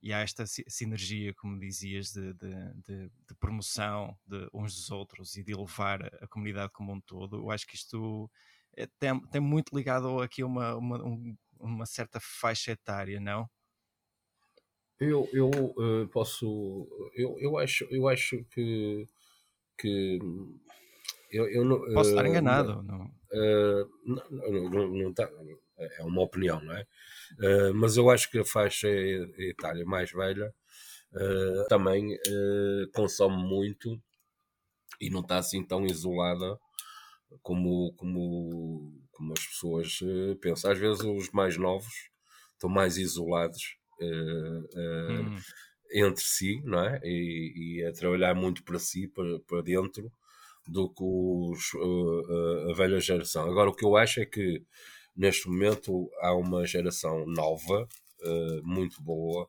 e 0.00 0.12
há 0.12 0.20
esta 0.20 0.44
sinergia, 0.46 1.34
como 1.34 1.58
dizias, 1.58 2.12
de, 2.12 2.32
de, 2.34 2.54
de, 2.86 3.10
de, 3.28 3.34
promoção 3.40 4.16
de 4.24 4.48
uns 4.54 4.72
dos 4.76 4.92
outros 4.92 5.36
e 5.36 5.42
de 5.42 5.50
elevar 5.50 6.00
a 6.22 6.28
comunidade 6.28 6.72
como 6.72 6.92
um 6.92 7.00
todo. 7.00 7.38
Eu 7.38 7.50
acho 7.50 7.66
que 7.66 7.74
isto 7.74 8.30
é, 8.76 8.86
tem, 9.00 9.20
tem 9.32 9.40
muito 9.40 9.76
ligado 9.76 10.22
aqui 10.22 10.44
uma, 10.44 10.76
uma, 10.76 11.04
um, 11.04 11.36
uma 11.58 11.86
certa 11.86 12.20
faixa 12.20 12.70
etária, 12.70 13.18
não? 13.18 13.50
Eu, 15.00 15.28
eu 15.32 15.48
uh, 15.50 16.06
posso. 16.12 16.86
Eu, 17.16 17.36
eu, 17.40 17.58
acho, 17.58 17.84
eu 17.90 18.06
acho 18.06 18.44
que. 18.44 19.08
Que 19.80 20.18
eu, 21.30 21.48
eu 21.48 21.64
não, 21.64 21.80
posso 21.92 22.10
estar 22.10 22.24
eh, 22.24 22.28
enganado. 22.28 22.82
Não, 22.82 23.04
uh, 23.04 23.90
não, 24.04 24.70
não, 24.70 24.88
não, 24.88 25.14
tá, 25.14 25.28
é 25.78 26.02
uma 26.02 26.22
opinião, 26.22 26.60
não 26.62 26.74
é? 26.74 26.82
Uh, 27.38 27.74
mas 27.74 27.96
eu 27.96 28.10
acho 28.10 28.30
que 28.30 28.38
a 28.38 28.44
faixa 28.44 28.88
etária 29.38 29.84
mais 29.84 30.10
velha 30.10 30.52
uh, 31.12 31.68
também 31.68 32.14
uh, 32.14 32.90
consome 32.92 33.36
muito 33.36 34.00
e 35.00 35.08
não 35.08 35.20
está 35.20 35.38
assim 35.38 35.64
tão 35.64 35.86
isolada 35.86 36.58
como, 37.42 37.94
como, 37.96 38.92
como 39.12 39.32
as 39.32 39.46
pessoas 39.46 40.00
pensam. 40.40 40.72
Às 40.72 40.78
vezes 40.78 41.00
os 41.02 41.30
mais 41.30 41.56
novos 41.56 42.10
estão 42.54 42.68
mais 42.68 42.96
isolados 42.98 43.76
hum. 44.02 45.36
Entre 45.92 46.24
si, 46.24 46.60
não 46.64 46.84
é? 46.84 47.00
E, 47.04 47.78
e, 47.80 47.84
a 47.84 47.92
trabalhar 47.92 48.34
muito 48.34 48.62
para 48.64 48.78
si, 48.78 49.08
para, 49.08 49.40
para 49.40 49.62
dentro, 49.62 50.10
do 50.66 50.88
que 50.88 51.02
os, 51.02 51.72
a 52.70 52.74
velha 52.74 53.00
geração. 53.00 53.48
Agora, 53.50 53.70
o 53.70 53.74
que 53.74 53.84
eu 53.84 53.96
acho 53.96 54.20
é 54.20 54.26
que 54.26 54.62
Neste 55.16 55.48
momento 55.48 56.10
há 56.20 56.34
uma 56.34 56.64
geração 56.66 57.26
nova, 57.26 57.86
uh, 58.22 58.66
muito 58.66 59.02
boa. 59.02 59.48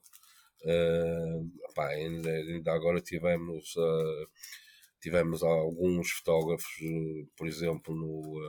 Uh, 0.64 1.50
ainda, 1.78 2.30
ainda, 2.30 2.74
agora 2.74 3.00
tivemos, 3.00 3.74
uh, 3.78 4.28
tivemos 5.00 5.42
alguns 5.44 6.12
fotógrafos, 6.12 6.68
por 7.38 7.48
exemplo, 7.48 7.96
no, 7.96 8.42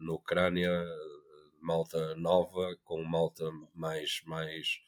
no 0.00 0.14
Ucrânia, 0.14 0.70
malta 1.60 2.14
nova, 2.16 2.74
com 2.84 3.04
malta 3.04 3.44
mais, 3.74 4.22
mais 4.24 4.80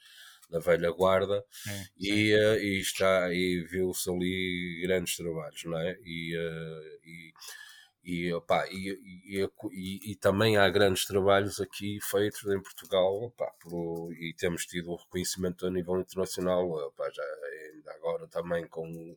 da 0.53 0.59
velha 0.59 0.91
guarda 0.93 1.45
é, 1.67 1.85
e, 1.99 2.35
uh, 2.35 2.59
e 2.59 2.81
está 2.81 3.33
e 3.33 3.65
viu-se 3.69 4.11
ali 4.11 4.83
grandes 4.87 5.17
trabalhos, 5.17 5.65
não 5.65 5.79
é? 5.79 5.97
E, 6.05 6.37
uh, 6.37 6.99
e 7.05 7.33
e, 8.05 8.33
opa, 8.33 8.67
e, 8.69 8.91
e, 9.39 9.49
e, 9.71 10.11
e, 10.11 10.17
também 10.17 10.57
há 10.57 10.69
grandes 10.69 11.07
trabalhos 11.07 11.61
aqui 11.61 12.01
feitos 12.03 12.45
em 12.47 12.61
Portugal 12.61 13.23
opa, 13.23 13.49
por, 13.61 14.13
e 14.13 14.35
temos 14.37 14.67
tido 14.67 14.97
reconhecimento 14.97 15.65
a 15.65 15.71
nível 15.71 16.01
internacional, 16.01 16.69
opa, 16.69 17.09
já 17.15 17.23
ainda 17.23 17.93
agora 17.93 18.27
também 18.27 18.67
com 18.67 19.17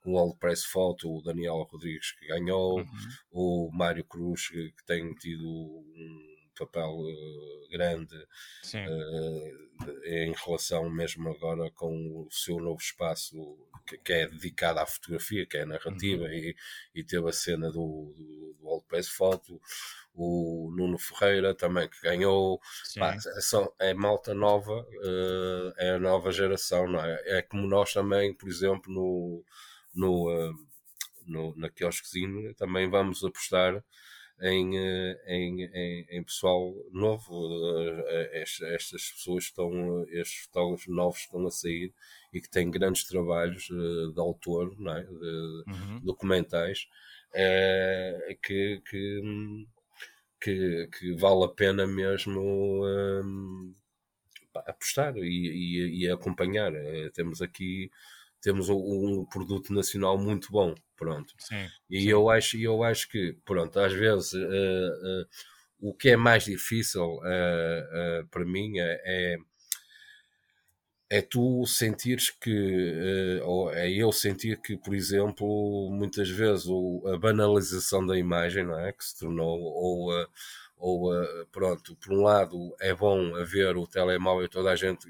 com 0.00 0.12
o 0.12 0.16
Old 0.16 0.38
Press 0.38 0.64
Photo, 0.64 1.10
o 1.10 1.22
Daniel 1.22 1.66
Rodrigues 1.70 2.12
que 2.12 2.26
ganhou, 2.28 2.78
uhum. 2.78 2.86
o 3.32 3.70
Mário 3.72 4.04
Cruz 4.04 4.48
que, 4.48 4.72
que 4.72 4.86
tem 4.86 5.12
tido 5.14 5.44
um 5.44 6.37
papel 6.58 6.90
uh, 6.90 7.68
grande 7.70 8.16
uh, 8.16 10.04
em 10.04 10.32
relação 10.32 10.90
mesmo 10.90 11.28
agora 11.30 11.70
com 11.70 12.26
o 12.26 12.28
seu 12.30 12.58
novo 12.58 12.80
espaço 12.80 13.36
que, 13.86 13.98
que 13.98 14.12
é 14.12 14.26
dedicado 14.28 14.80
à 14.80 14.86
fotografia, 14.86 15.46
que 15.46 15.56
é 15.56 15.62
a 15.62 15.66
narrativa, 15.66 16.24
uhum. 16.24 16.30
e, 16.30 16.56
e 16.94 17.04
teve 17.04 17.28
a 17.28 17.32
cena 17.32 17.70
do, 17.70 18.12
do, 18.16 18.56
do 18.58 18.66
Old 18.66 18.84
Press 18.86 19.08
Photo, 19.08 19.60
o 20.14 20.70
Nuno 20.76 20.98
Ferreira 20.98 21.54
também 21.54 21.88
que 21.88 22.00
ganhou. 22.02 22.60
Pá, 22.98 23.16
é, 23.80 23.90
é 23.90 23.94
malta 23.94 24.34
nova, 24.34 24.80
uh, 24.80 25.72
é 25.78 25.92
a 25.92 25.98
nova 25.98 26.30
geração, 26.32 26.88
não 26.88 27.00
é? 27.04 27.38
É 27.38 27.42
como 27.42 27.66
nós 27.66 27.92
também, 27.92 28.34
por 28.34 28.48
exemplo, 28.48 28.92
no, 28.92 29.44
no, 29.94 30.50
uh, 30.50 30.54
no, 31.26 31.54
na 31.56 31.70
quiosquezinho, 31.70 32.54
também 32.54 32.90
vamos 32.90 33.24
apostar 33.24 33.82
em, 34.40 34.78
eh, 34.78 35.20
em, 35.26 35.64
em, 35.64 36.06
em 36.10 36.22
pessoal 36.22 36.74
novo. 36.92 38.04
Eh, 38.08 38.42
estas 38.42 39.10
pessoas 39.10 39.44
estão, 39.44 40.04
estes 40.10 40.44
fotógrafos 40.44 40.86
novos 40.88 41.20
estão 41.20 41.46
a 41.46 41.50
sair 41.50 41.92
e 42.32 42.40
que 42.40 42.48
têm 42.48 42.70
grandes 42.70 43.04
trabalhos 43.04 43.68
eh, 43.70 44.12
de 44.12 44.20
autor, 44.20 44.74
é? 44.96 45.02
de 45.02 45.64
uhum. 45.66 46.00
documentais, 46.02 46.86
é, 47.34 48.36
que, 48.42 48.80
que, 48.88 49.66
que, 50.40 50.88
que, 50.98 51.14
vale 51.16 51.44
a 51.44 51.48
pena 51.48 51.86
mesmo 51.86 52.40
um, 52.40 53.74
apostar 54.54 55.16
e, 55.16 55.22
e, 55.22 56.04
e 56.04 56.10
acompanhar. 56.10 56.74
É, 56.74 57.10
temos 57.10 57.42
aqui 57.42 57.90
temos 58.40 58.68
um, 58.68 59.24
produto 59.24 59.72
nacional 59.72 60.18
muito 60.18 60.50
bom, 60.50 60.74
pronto. 60.96 61.34
Sim, 61.38 61.66
e 61.90 62.02
sim. 62.02 62.08
eu 62.08 62.30
acho, 62.30 62.56
eu 62.56 62.82
acho 62.82 63.08
que, 63.08 63.36
pronto, 63.44 63.78
às 63.78 63.92
vezes 63.92 64.32
uh, 64.32 64.38
uh, 64.38 65.26
o 65.80 65.94
que 65.94 66.10
é 66.10 66.16
mais 66.16 66.44
difícil 66.44 67.16
uh, 67.16 68.26
para 68.30 68.44
mim 68.44 68.78
é, 68.78 69.02
é, 69.04 69.36
é 71.10 71.22
tu 71.22 71.64
sentires 71.66 72.30
que, 72.30 73.40
ou 73.44 73.72
é 73.72 73.90
eu 73.90 74.12
sentir 74.12 74.60
que, 74.60 74.76
por 74.76 74.94
exemplo, 74.94 75.90
muitas 75.90 76.28
vezes 76.28 76.66
o, 76.66 77.02
a 77.06 77.18
banalização 77.18 78.06
da 78.06 78.16
imagem, 78.16 78.64
não 78.64 78.78
é, 78.78 78.92
que 78.92 79.04
se 79.04 79.18
tornou 79.18 79.58
ou 79.58 80.28
ou 80.80 81.10
pronto, 81.50 81.96
por 81.96 82.12
um 82.12 82.22
lado 82.22 82.72
é 82.80 82.94
bom 82.94 83.34
haver 83.34 83.76
o 83.76 83.84
telemóvel 83.84 84.48
toda 84.48 84.70
a 84.70 84.76
gente 84.76 85.08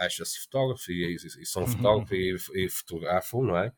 acha-se 0.00 0.40
fotógrafo 0.40 0.90
e, 0.90 1.14
e, 1.14 1.46
são 1.46 1.62
uhum. 1.62 1.68
fotógrafos 1.68 2.16
e, 2.54 2.64
e 2.64 2.68
fotografam, 2.68 3.42
não 3.42 3.56
é? 3.56 3.72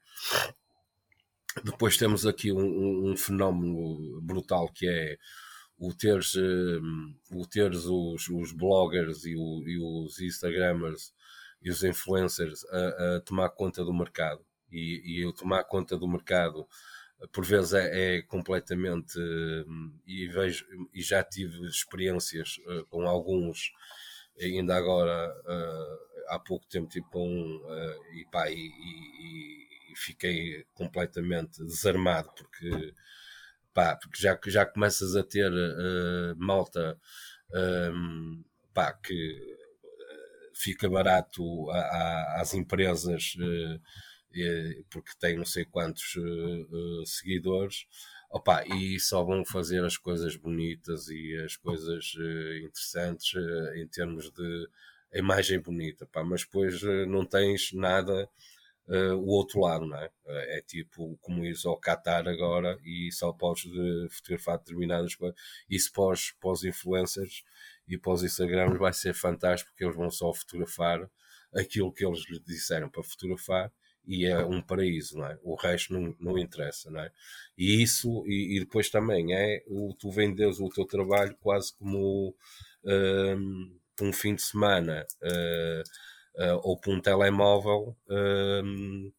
Depois 1.65 1.97
temos 1.97 2.27
aqui 2.27 2.51
um, 2.51 3.11
um, 3.11 3.17
fenómeno 3.17 4.21
brutal 4.23 4.73
que 4.73 4.87
é 4.87 5.19
o 5.79 5.93
teres, 5.93 6.35
um, 6.37 7.15
o 7.33 7.47
teres 7.47 7.85
os, 7.85 8.29
os 8.29 8.53
bloggers 8.53 9.25
e, 9.25 9.37
o, 9.37 9.63
e, 9.67 9.79
os 9.79 10.19
Instagramers 10.21 11.13
e 11.61 11.71
os 11.71 11.85
influencers 11.85 12.65
a, 12.67 13.17
a 13.17 13.21
tomar 13.21 13.51
conta 13.51 13.85
do 13.85 13.93
mercado. 13.93 14.45
E, 14.71 15.03
e 15.05 15.27
o 15.27 15.33
tomar 15.33 15.65
conta 15.65 15.99
do 15.99 16.09
mercado 16.09 16.67
por 17.31 17.45
vezes 17.45 17.75
é, 17.75 18.17
é 18.17 18.23
completamente 18.23 19.19
hum, 19.19 19.93
e 20.07 20.27
vejo 20.27 20.65
e 20.93 21.03
já 21.03 21.23
tive 21.23 21.67
experiências 21.67 22.57
uh, 22.67 22.85
com 22.87 23.07
alguns 23.07 23.73
ainda 24.41 24.75
agora 24.75 25.31
uh, 25.45 26.12
há 26.29 26.39
pouco 26.39 26.67
tempo 26.69 26.89
tipo 26.89 27.19
um 27.19 27.57
uh, 27.57 28.15
e 28.15 28.27
pá, 28.31 28.51
e, 28.51 28.55
e, 28.57 29.93
e, 29.93 29.97
fiquei 29.97 30.65
completamente 30.75 31.59
desarmado 31.65 32.31
porque 32.37 32.95
pá, 33.75 33.97
porque 33.97 34.21
já, 34.21 34.39
já 34.47 34.67
começas 34.67 35.17
a 35.17 35.23
ter 35.23 35.51
uh, 35.51 36.37
malta 36.37 36.99
um, 37.55 38.43
pá, 38.75 38.93
que 38.93 39.59
fica 40.55 40.89
barato 40.89 41.71
a, 41.71 41.79
a, 41.79 42.41
às 42.41 42.55
empresas 42.55 43.35
porque 44.91 45.13
tem 45.19 45.37
não 45.37 45.45
sei 45.45 45.65
quantos 45.65 46.15
seguidores. 47.05 47.87
Opa, 48.33 48.65
e 48.67 48.99
só 48.99 49.23
vão 49.23 49.45
fazer 49.45 49.85
as 49.85 49.99
coisas 49.99 50.37
bonitas 50.37 51.07
e 51.09 51.37
as 51.45 51.55
coisas 51.55 52.15
uh, 52.15 52.57
interessantes 52.65 53.35
uh, 53.35 53.75
em 53.77 53.87
termos 53.87 54.31
de 54.31 54.69
imagem 55.19 55.61
bonita, 55.61 56.07
pá, 56.07 56.25
mas 56.25 56.43
depois 56.43 56.83
uh, 56.83 57.07
não 57.07 57.25
tens 57.25 57.73
nada 57.73 58.29
o 59.17 59.31
outro 59.31 59.61
lado, 59.61 59.87
não 59.87 59.97
é? 59.97 60.11
é 60.59 60.61
tipo 60.61 61.17
como 61.21 61.45
isso 61.47 61.69
ao 61.69 61.81
Qatar 61.81 62.27
agora 62.29 62.79
e 62.85 63.11
só 63.13 63.33
podes 63.33 63.71
de 63.71 64.09
fotografar 64.11 64.59
determinadas 64.59 65.15
coisas. 65.15 65.39
Isso 65.71 65.93
para 65.93 66.51
os, 66.51 66.65
influencers 66.65 67.45
e 67.87 67.97
para 67.97 68.13
os 68.13 68.23
Instagrams 68.23 68.77
vai 68.79 68.93
ser 68.93 69.15
fantástico 69.15 69.71
porque 69.71 69.85
eles 69.85 69.97
vão 69.97 70.11
só 70.11 70.33
fotografar 70.35 71.09
aquilo 71.55 71.93
que 71.93 72.05
eles 72.05 72.29
lhes 72.29 72.43
disseram 72.45 72.89
para 72.91 73.03
fotografar 73.03 73.73
e 74.05 74.27
é 74.27 74.45
um 74.45 74.61
paraíso, 74.61 75.17
não 75.17 75.27
é? 75.27 75.39
O 75.43 75.55
resto 75.55 75.93
não, 75.93 76.15
não 76.19 76.39
interessa, 76.39 76.91
não 76.91 77.01
é? 77.01 77.11
E 77.57 77.83
isso, 77.83 78.25
e, 78.27 78.57
e 78.57 78.61
depois 78.61 78.91
também 78.91 79.33
é 79.33 79.63
o, 79.69 79.95
tu 79.97 80.11
vendes 80.11 80.59
o 80.59 80.69
teu 80.69 80.85
trabalho 80.85 81.37
quase 81.41 81.73
como 81.77 82.35
um, 82.85 83.79
um 84.01 84.13
fim 84.13 84.35
de 84.35 84.43
semana 84.43 85.07
uh, 85.23 85.83
uh, 86.43 86.61
ou 86.63 86.79
para 86.79 86.93
um 86.93 87.01
telemóvel. 87.01 87.97
Um, 88.09 89.13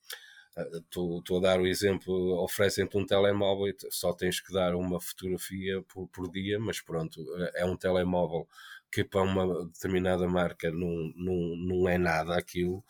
Estou 0.55 1.39
a 1.39 1.41
dar 1.41 1.59
o 1.59 1.65
exemplo, 1.65 2.13
oferecem-te 2.43 2.95
um 2.95 3.03
telemóvel 3.03 3.69
e 3.69 3.75
só 3.89 4.13
tens 4.13 4.39
que 4.39 4.53
dar 4.53 4.75
uma 4.75 5.01
fotografia 5.01 5.81
por, 5.91 6.07
por 6.09 6.29
dia, 6.29 6.59
mas 6.59 6.79
pronto, 6.79 7.19
é 7.55 7.65
um 7.65 7.75
telemóvel 7.75 8.47
que 8.91 9.03
para 9.03 9.23
uma 9.23 9.65
determinada 9.65 10.27
marca 10.27 10.69
não, 10.69 11.11
não, 11.15 11.55
não 11.57 11.89
é 11.89 11.97
nada 11.97 12.37
aquilo 12.37 12.83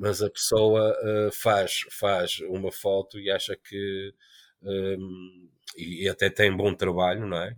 mas 0.00 0.22
a 0.22 0.30
pessoa 0.30 0.96
uh, 1.02 1.30
faz, 1.30 1.80
faz 1.90 2.38
uma 2.48 2.72
foto 2.72 3.20
e 3.20 3.30
acha 3.30 3.54
que 3.54 4.14
um, 4.62 5.48
e 5.76 6.08
até 6.08 6.30
tem 6.30 6.54
bom 6.56 6.74
trabalho, 6.74 7.26
não 7.26 7.36
é? 7.36 7.54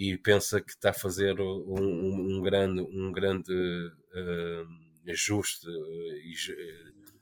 E 0.00 0.16
pensa 0.16 0.60
que 0.60 0.70
está 0.70 0.90
a 0.90 0.94
fazer 0.94 1.38
um, 1.40 1.64
um, 1.68 2.36
um 2.36 2.42
grande, 2.42 2.80
um 2.80 3.12
grande 3.12 3.52
uh, 3.52 5.10
ajuste 5.10 5.66
e 6.24 6.34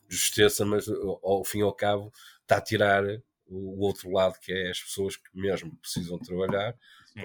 justiça, 0.09 0.65
mas 0.65 0.87
ao 1.23 1.45
fim 1.45 1.59
e 1.59 1.63
ao 1.63 1.75
cabo 1.75 2.13
está 2.43 2.59
a 2.59 2.63
tirar 2.63 3.03
o 3.47 3.85
outro 3.85 4.11
lado 4.11 4.39
que 4.41 4.53
é 4.53 4.71
as 4.71 4.81
pessoas 4.81 5.17
que 5.17 5.29
mesmo 5.35 5.75
precisam 5.77 6.19
trabalhar 6.19 6.77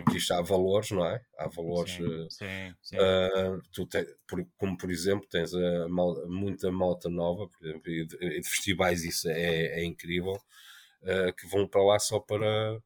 porque 0.01 0.17
isto 0.17 0.33
há 0.33 0.41
valores, 0.41 0.91
não 0.91 1.05
é? 1.05 1.21
Há 1.37 1.47
valores. 1.47 1.93
Sim, 1.93 2.27
sim, 2.29 2.75
sim. 2.81 2.97
Uh, 2.97 3.61
tu 3.71 3.85
te, 3.85 4.03
por, 4.27 4.45
como 4.57 4.77
por 4.77 4.89
exemplo, 4.89 5.27
tens 5.29 5.53
a, 5.53 5.87
mal, 5.87 6.27
muita 6.27 6.71
malta 6.71 7.09
nova, 7.09 7.47
por 7.47 7.65
exemplo, 7.65 7.91
e 7.91 8.05
de, 8.05 8.17
de 8.17 8.49
festivais, 8.49 9.03
isso 9.03 9.29
é, 9.29 9.81
é 9.81 9.85
incrível, 9.85 10.33
uh, 10.33 11.33
que 11.37 11.47
vão 11.47 11.67
para 11.67 11.83
lá 11.83 11.99
só 11.99 12.19
para, 12.19 12.81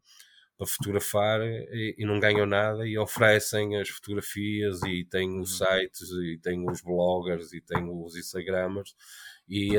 para 0.58 0.68
fotografar 0.68 1.42
e, 1.42 1.96
e, 1.98 2.06
não 2.06 2.20
ganham 2.20 2.46
nada 2.46 2.88
e 2.88 2.98
oferecem 2.98 3.78
as 3.78 3.90
fotografias 3.90 4.82
e 4.84 5.06
têm 5.06 5.40
os 5.40 5.62
uhum. 5.62 5.68
sites 5.68 6.10
e 6.10 6.40
têm 6.42 6.70
os 6.70 6.82
bloggers 6.82 7.54
e 7.54 7.62
têm 7.62 7.88
os 7.90 8.16
Instagrams 8.16 8.96
e, 9.48 9.74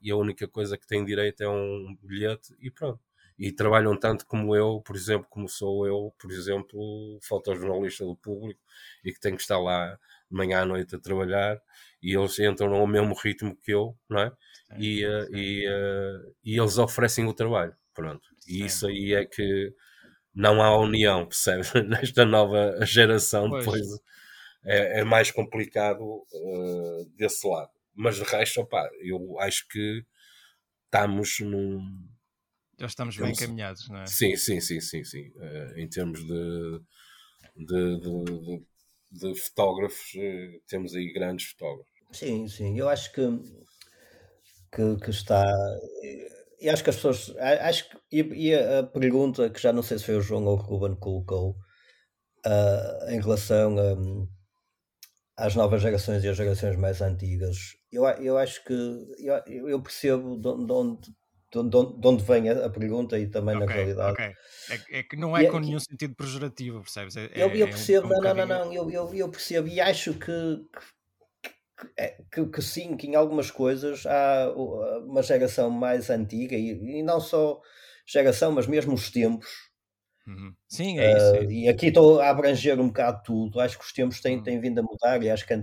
e 0.00 0.10
a 0.10 0.16
única 0.16 0.48
coisa 0.48 0.78
que 0.78 0.86
têm 0.86 1.04
direito 1.04 1.42
é 1.42 1.48
um 1.48 1.96
bilhete 2.02 2.56
e 2.58 2.70
pronto 2.70 3.00
e 3.38 3.50
trabalham 3.50 3.98
tanto 3.98 4.26
como 4.26 4.54
eu, 4.54 4.80
por 4.84 4.94
exemplo, 4.94 5.26
como 5.28 5.48
sou 5.48 5.86
eu, 5.86 6.14
por 6.18 6.30
exemplo, 6.30 7.18
fotojornalista 7.22 8.04
do 8.04 8.16
público 8.16 8.60
e 9.04 9.12
que 9.12 9.20
tenho 9.20 9.36
que 9.36 9.42
estar 9.42 9.58
lá 9.58 9.98
de 10.30 10.36
manhã 10.36 10.62
à 10.62 10.64
noite 10.64 10.94
a 10.94 11.00
trabalhar 11.00 11.60
e 12.02 12.14
eles 12.14 12.38
entram 12.38 12.70
no 12.70 12.86
mesmo 12.86 13.14
ritmo 13.14 13.56
que 13.56 13.72
eu, 13.72 13.96
não 14.08 14.20
é? 14.20 14.32
E, 14.78 15.04
uh, 15.04 15.36
e, 15.36 15.68
uh, 15.68 16.34
e 16.44 16.58
eles 16.58 16.78
oferecem 16.78 17.26
o 17.26 17.34
trabalho, 17.34 17.74
pronto. 17.92 18.28
E 18.46 18.58
sim. 18.58 18.64
isso 18.64 18.86
aí 18.86 19.14
é 19.14 19.24
que 19.24 19.74
não 20.34 20.62
há 20.62 20.76
união, 20.78 21.26
percebes? 21.26 21.72
Nesta 21.88 22.24
nova 22.24 22.84
geração, 22.84 23.48
pois. 23.48 23.64
depois 23.64 23.86
é, 24.64 25.00
é, 25.00 25.04
mais 25.04 25.30
complicado 25.30 26.02
uh, 26.02 27.04
desse 27.16 27.46
lado. 27.46 27.70
Mas 27.94 28.16
de 28.16 28.24
resto, 28.24 28.60
opá, 28.60 28.88
eu 29.00 29.38
acho 29.40 29.68
que 29.68 30.04
estamos 30.86 31.38
num 31.40 32.08
já 32.78 32.86
estamos 32.86 33.16
bem 33.16 33.30
encaminhados, 33.30 33.88
não 33.88 34.00
é? 34.00 34.06
Sim, 34.06 34.36
sim, 34.36 34.60
sim, 34.60 34.80
sim, 34.80 35.04
sim. 35.04 35.28
Uh, 35.36 35.78
em 35.78 35.88
termos 35.88 36.20
de, 36.20 36.80
de, 37.56 38.00
de, 38.00 38.24
de, 38.24 38.66
de 39.12 39.40
fotógrafos, 39.40 40.14
uh, 40.14 40.60
temos 40.66 40.94
aí 40.94 41.12
grandes 41.12 41.46
fotógrafos. 41.50 41.92
Sim, 42.12 42.48
sim. 42.48 42.78
Eu 42.78 42.88
acho 42.88 43.12
que, 43.12 43.22
que, 44.72 44.96
que 45.04 45.10
está. 45.10 45.44
E 46.60 46.68
acho 46.68 46.82
que 46.82 46.90
as 46.90 46.96
pessoas. 46.96 47.34
Acho 47.38 47.88
que, 47.88 47.96
e, 48.12 48.48
e, 48.48 48.54
a 48.54 48.82
pergunta 48.82 49.50
que 49.50 49.60
já 49.60 49.72
não 49.72 49.82
sei 49.82 49.98
se 49.98 50.04
foi 50.04 50.16
o 50.16 50.20
João 50.20 50.44
ou 50.44 50.56
o 50.56 50.60
Ruben 50.60 50.96
colocou 50.96 51.56
uh, 52.46 53.10
em 53.10 53.20
relação 53.20 53.76
a, 55.36 55.46
às 55.46 55.54
novas 55.54 55.82
gerações 55.82 56.24
e 56.24 56.28
às 56.28 56.36
gerações 56.36 56.76
mais 56.76 57.00
antigas, 57.00 57.56
eu, 57.90 58.04
eu 58.04 58.38
acho 58.38 58.64
que 58.64 58.72
eu, 59.18 59.68
eu 59.68 59.82
percebo 59.82 60.36
de 60.36 60.48
onde 60.72 61.10
de 61.62 62.06
onde 62.08 62.24
vem 62.24 62.48
a, 62.50 62.68
pergunta 62.68 63.18
e 63.18 63.28
também 63.28 63.54
okay, 63.54 63.66
na 63.66 63.72
realidade. 63.72 64.12
Okay. 64.12 64.32
É, 64.70 64.98
é, 64.98 65.02
que 65.04 65.16
não 65.16 65.36
é 65.36 65.44
e, 65.44 65.50
com 65.50 65.60
nenhum 65.60 65.78
sentido 65.78 66.14
pejorativo, 66.16 66.80
percebes? 66.80 67.16
É, 67.16 67.30
eu, 67.34 67.48
eu, 67.50 67.68
percebo, 67.68 68.12
é 68.12 68.16
um, 68.16 68.18
um 68.18 68.22
não, 68.22 68.34
não, 68.34 68.46
não, 68.46 68.64
não, 68.64 68.72
eu, 68.72 68.90
eu, 68.90 69.14
eu, 69.14 69.28
percebo 69.28 69.68
e 69.68 69.80
acho 69.80 70.14
que, 70.14 70.26
que, 70.26 70.28
é, 70.28 71.03
que, 72.30 72.46
que, 72.46 72.62
sim, 72.62 72.96
que 72.96 73.06
em 73.06 73.14
algumas 73.14 73.50
coisas 73.50 74.04
há 74.06 74.52
uma 75.04 75.22
geração 75.22 75.70
mais 75.70 76.10
antiga 76.10 76.56
e, 76.56 76.98
e 76.98 77.02
não 77.02 77.20
só 77.20 77.60
geração, 78.06 78.52
mas 78.52 78.66
mesmo 78.66 78.94
os 78.94 79.10
tempos. 79.10 79.48
Uhum. 80.26 80.54
Sim, 80.68 80.98
é 80.98 81.16
isso. 81.16 81.46
Uh, 81.46 81.52
e 81.52 81.68
aqui 81.68 81.86
estou 81.88 82.20
a 82.20 82.30
abranger 82.30 82.80
um 82.80 82.88
bocado 82.88 83.22
tudo. 83.24 83.60
Acho 83.60 83.78
que 83.78 83.84
os 83.84 83.92
tempos 83.92 84.20
têm, 84.20 84.38
uhum. 84.38 84.42
têm 84.42 84.60
vindo 84.60 84.78
a 84.78 84.82
mudar 84.82 85.22
e 85.22 85.30
acho 85.30 85.46
que 85.46 85.54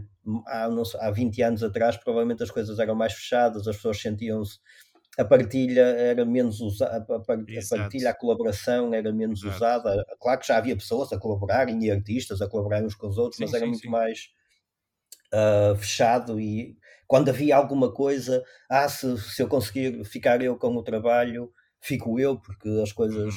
há, 0.47 0.69
não 0.69 0.84
há 0.99 1.11
20 1.11 1.41
anos 1.41 1.63
atrás 1.63 1.97
provavelmente 1.97 2.43
as 2.43 2.51
coisas 2.51 2.78
eram 2.78 2.95
mais 2.95 3.13
fechadas, 3.13 3.67
as 3.67 3.76
pessoas 3.76 3.99
sentiam-se 3.99 4.59
a 5.17 5.26
partilha 5.26 5.82
era 5.82 6.26
menos 6.26 6.61
usada, 6.61 6.95
a, 6.95 7.19
partilha, 7.19 8.09
a 8.09 8.13
colaboração 8.13 8.93
era 8.93 9.11
menos 9.11 9.43
Exato. 9.43 9.57
usada. 9.57 10.05
Claro 10.19 10.39
que 10.39 10.47
já 10.47 10.57
havia 10.57 10.76
pessoas 10.76 11.11
a 11.11 11.19
colaborarem 11.19 11.84
e 11.84 11.91
artistas 11.91 12.41
a 12.41 12.47
colaborarem 12.47 12.86
uns 12.86 12.95
com 12.95 13.07
os 13.07 13.17
outros, 13.17 13.38
sim, 13.38 13.43
mas 13.43 13.53
era 13.53 13.65
sim, 13.65 13.69
muito 13.69 13.82
sim. 13.82 13.89
mais 13.89 14.30
uh, 15.34 15.75
fechado 15.75 16.39
e 16.39 16.77
quando 17.07 17.29
havia 17.29 17.57
alguma 17.57 17.91
coisa, 17.91 18.41
ah, 18.69 18.88
se, 18.88 19.17
se 19.17 19.41
eu 19.41 19.47
conseguir 19.47 20.03
ficar 20.05 20.41
eu 20.41 20.57
com 20.57 20.73
o 20.75 20.82
trabalho, 20.84 21.51
fico 21.82 22.17
eu, 22.19 22.39
porque 22.39 22.69
as 22.82 22.93
coisas. 22.93 23.34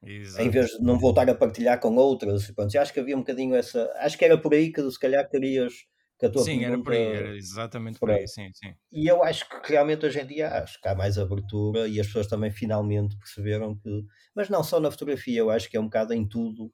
Uhum. 0.00 0.38
Em 0.38 0.48
vez 0.48 0.70
de 0.70 0.80
não 0.80 0.96
voltar 0.96 1.28
a 1.28 1.34
partilhar 1.34 1.80
com 1.80 1.96
outras, 1.96 2.48
pronto, 2.52 2.78
acho 2.78 2.92
que 2.92 3.00
havia 3.00 3.16
um 3.16 3.20
bocadinho 3.20 3.54
essa. 3.54 3.92
Acho 3.96 4.16
que 4.16 4.24
era 4.24 4.38
por 4.38 4.54
aí 4.54 4.72
que 4.72 4.90
se 4.90 4.98
calhar 4.98 5.28
querias 5.28 5.74
que 6.18 6.26
a 6.26 6.30
tua 6.30 6.42
sim, 6.42 6.64
era 6.64 6.82
por 6.82 6.92
aí, 6.92 7.02
era 7.02 7.36
exatamente 7.36 7.98
por 7.98 8.10
aí, 8.10 8.26
sim, 8.26 8.50
sim. 8.54 8.74
E 8.90 9.06
eu 9.06 9.22
acho 9.22 9.48
que 9.48 9.72
realmente 9.72 10.06
hoje 10.06 10.20
em 10.20 10.26
dia 10.26 10.48
acho 10.62 10.80
que 10.80 10.88
há 10.88 10.94
mais 10.94 11.18
abertura 11.18 11.86
e 11.86 12.00
as 12.00 12.06
pessoas 12.06 12.26
também 12.26 12.50
finalmente 12.50 13.16
perceberam 13.18 13.76
que, 13.76 14.04
mas 14.34 14.48
não 14.48 14.64
só 14.64 14.80
na 14.80 14.90
fotografia, 14.90 15.38
eu 15.38 15.50
acho 15.50 15.68
que 15.70 15.76
é 15.76 15.80
um 15.80 15.84
bocado 15.84 16.12
em 16.12 16.26
tudo 16.26 16.72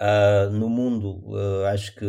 uh, 0.00 0.50
no 0.50 0.68
mundo. 0.68 1.20
Uh, 1.28 1.66
acho 1.66 1.94
que 1.94 2.06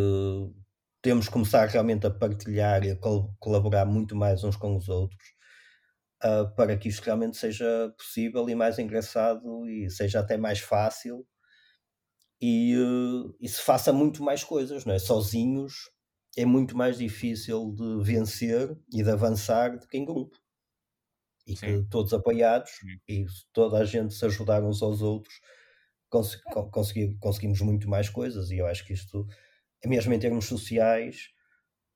temos 1.01 1.27
que 1.27 1.33
começar 1.33 1.65
realmente 1.67 2.05
a 2.05 2.11
partilhar 2.11 2.83
e 2.83 2.91
a 2.91 2.95
col 2.95 3.33
colaborar 3.39 3.85
muito 3.85 4.15
mais 4.15 4.43
uns 4.43 4.55
com 4.55 4.75
os 4.75 4.89
outros. 4.89 5.33
Uh, 6.21 6.53
para 6.53 6.75
que 6.77 6.89
isto 6.89 7.01
realmente 7.03 7.37
seja 7.37 7.93
possível 7.97 8.49
e 8.49 8.53
mais 8.53 8.77
engraçado 8.77 9.65
e 9.69 9.89
seja 9.89 10.19
até 10.19 10.37
mais 10.37 10.59
fácil 10.59 11.25
e, 12.41 12.75
e 13.39 13.47
se 13.47 13.61
faça 13.61 13.91
muito 13.91 14.23
mais 14.23 14.43
coisas, 14.43 14.85
não 14.85 14.93
é? 14.93 14.99
Sozinhos 14.99 15.89
é 16.37 16.45
muito 16.45 16.77
mais 16.77 16.97
difícil 16.97 17.73
de 17.75 18.03
vencer 18.03 18.77
e 18.93 19.03
de 19.03 19.09
avançar 19.09 19.77
do 19.77 19.87
que 19.87 19.97
em 19.97 20.05
grupo. 20.05 20.37
E 21.45 21.55
Sim. 21.55 21.83
que 21.83 21.89
todos 21.89 22.13
apoiados 22.13 22.71
Sim. 22.71 22.99
e 23.07 23.25
toda 23.51 23.77
a 23.79 23.85
gente 23.85 24.13
se 24.13 24.23
ajudar 24.25 24.63
uns 24.63 24.81
aos 24.81 25.01
outros, 25.01 25.33
cons 26.09 26.35
conseguir, 26.71 27.17
conseguimos 27.19 27.59
muito 27.61 27.89
mais 27.89 28.07
coisas. 28.07 28.51
E 28.51 28.57
eu 28.57 28.67
acho 28.67 28.85
que 28.85 28.93
isto, 28.93 29.27
mesmo 29.85 30.13
em 30.13 30.19
termos 30.19 30.45
sociais 30.45 31.29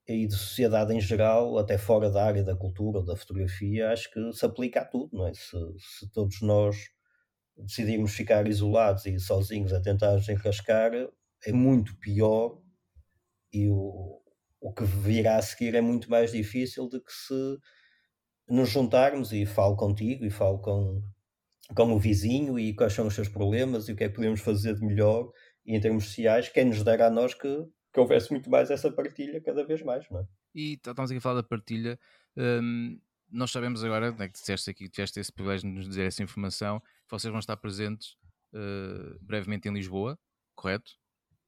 e 0.08 0.28
de 0.28 0.34
sociedade 0.34 0.94
em 0.94 1.02
geral, 1.02 1.58
até 1.58 1.78
fora 1.78 2.10
da 2.10 2.26
área 2.26 2.44
da 2.44 2.56
cultura 2.56 3.00
ou 3.00 3.06
da 3.06 3.16
fotografia, 3.16 3.92
acho 3.92 4.12
que 4.12 4.34
se 4.34 4.46
aplica 4.46 4.82
a 4.82 4.86
tudo, 4.86 5.16
não 5.18 5.28
é? 5.28 5.34
Se, 5.34 5.58
se 5.78 6.12
todos 6.12 6.42
nós 6.42 6.78
decidirmos 7.58 8.14
ficar 8.14 8.48
isolados 8.48 9.06
e 9.06 9.20
sozinhos 9.20 9.74
a 9.74 9.82
tentar 9.82 10.16
desenrascar, 10.16 10.92
é 11.46 11.52
muito 11.52 11.96
pior 12.00 12.62
e 13.52 13.70
o, 13.70 14.22
o 14.60 14.74
que 14.74 14.84
virá 14.84 15.38
a 15.38 15.42
seguir 15.42 15.76
é 15.76 15.82
muito 15.82 16.10
mais 16.10 16.32
difícil 16.32 16.88
do 16.90 17.02
que 17.02 17.12
se 17.12 17.58
nos 18.48 18.70
juntarmos 18.70 19.32
e 19.32 19.46
falo 19.46 19.76
contigo 19.76 20.26
e 20.26 20.30
falo 20.30 20.60
com, 20.60 21.02
com 21.76 21.94
o 21.94 22.00
vizinho 22.00 22.60
e 22.60 22.74
quais 22.74 22.94
são 22.94 23.08
os 23.08 23.16
seus 23.16 23.30
problemas 23.30 23.88
e 23.88 23.94
o 23.94 23.96
que 23.96 24.04
é 24.04 24.10
que 24.10 24.16
podemos 24.16 24.42
fazer 24.42 24.76
de 24.76 24.86
melhor 24.86 25.32
e 25.66 25.76
em 25.76 25.80
termos 25.80 26.05
sociais, 26.05 26.49
quem 26.49 26.66
nos 26.66 26.84
dera 26.84 27.07
a 27.07 27.09
nós 27.09 27.34
que, 27.34 27.68
que 27.93 27.99
houvesse 27.99 28.32
muito 28.32 28.49
mais 28.49 28.70
essa 28.72 28.91
partilha 28.91 29.41
cada 29.41 29.66
vez 29.66 29.82
mais, 29.82 30.09
não 30.09 30.20
é? 30.22 30.28
E 30.55 30.74
estamos 30.74 31.09
aqui 31.09 31.18
a 31.18 31.22
falar 31.22 31.41
da 31.41 31.47
partilha. 31.47 31.99
Hum, 32.38 32.99
nós 33.30 33.51
sabemos 33.51 33.84
agora, 33.84 34.11
né, 34.11 34.28
que 34.28 34.34
disseste 34.39 34.70
aqui, 34.70 34.88
tiveste 34.89 35.20
esse 35.20 35.32
privilégio 35.32 35.68
de 35.70 35.76
nos 35.76 35.88
dizer 35.88 36.05
essa 36.05 36.22
informação, 36.22 36.80
que 36.80 37.11
vocês 37.11 37.32
vão 37.32 37.39
estar 37.39 37.57
presentes 37.57 38.16
uh, 38.53 39.18
brevemente 39.22 39.68
em 39.68 39.74
Lisboa, 39.74 40.20
correto? 40.55 40.91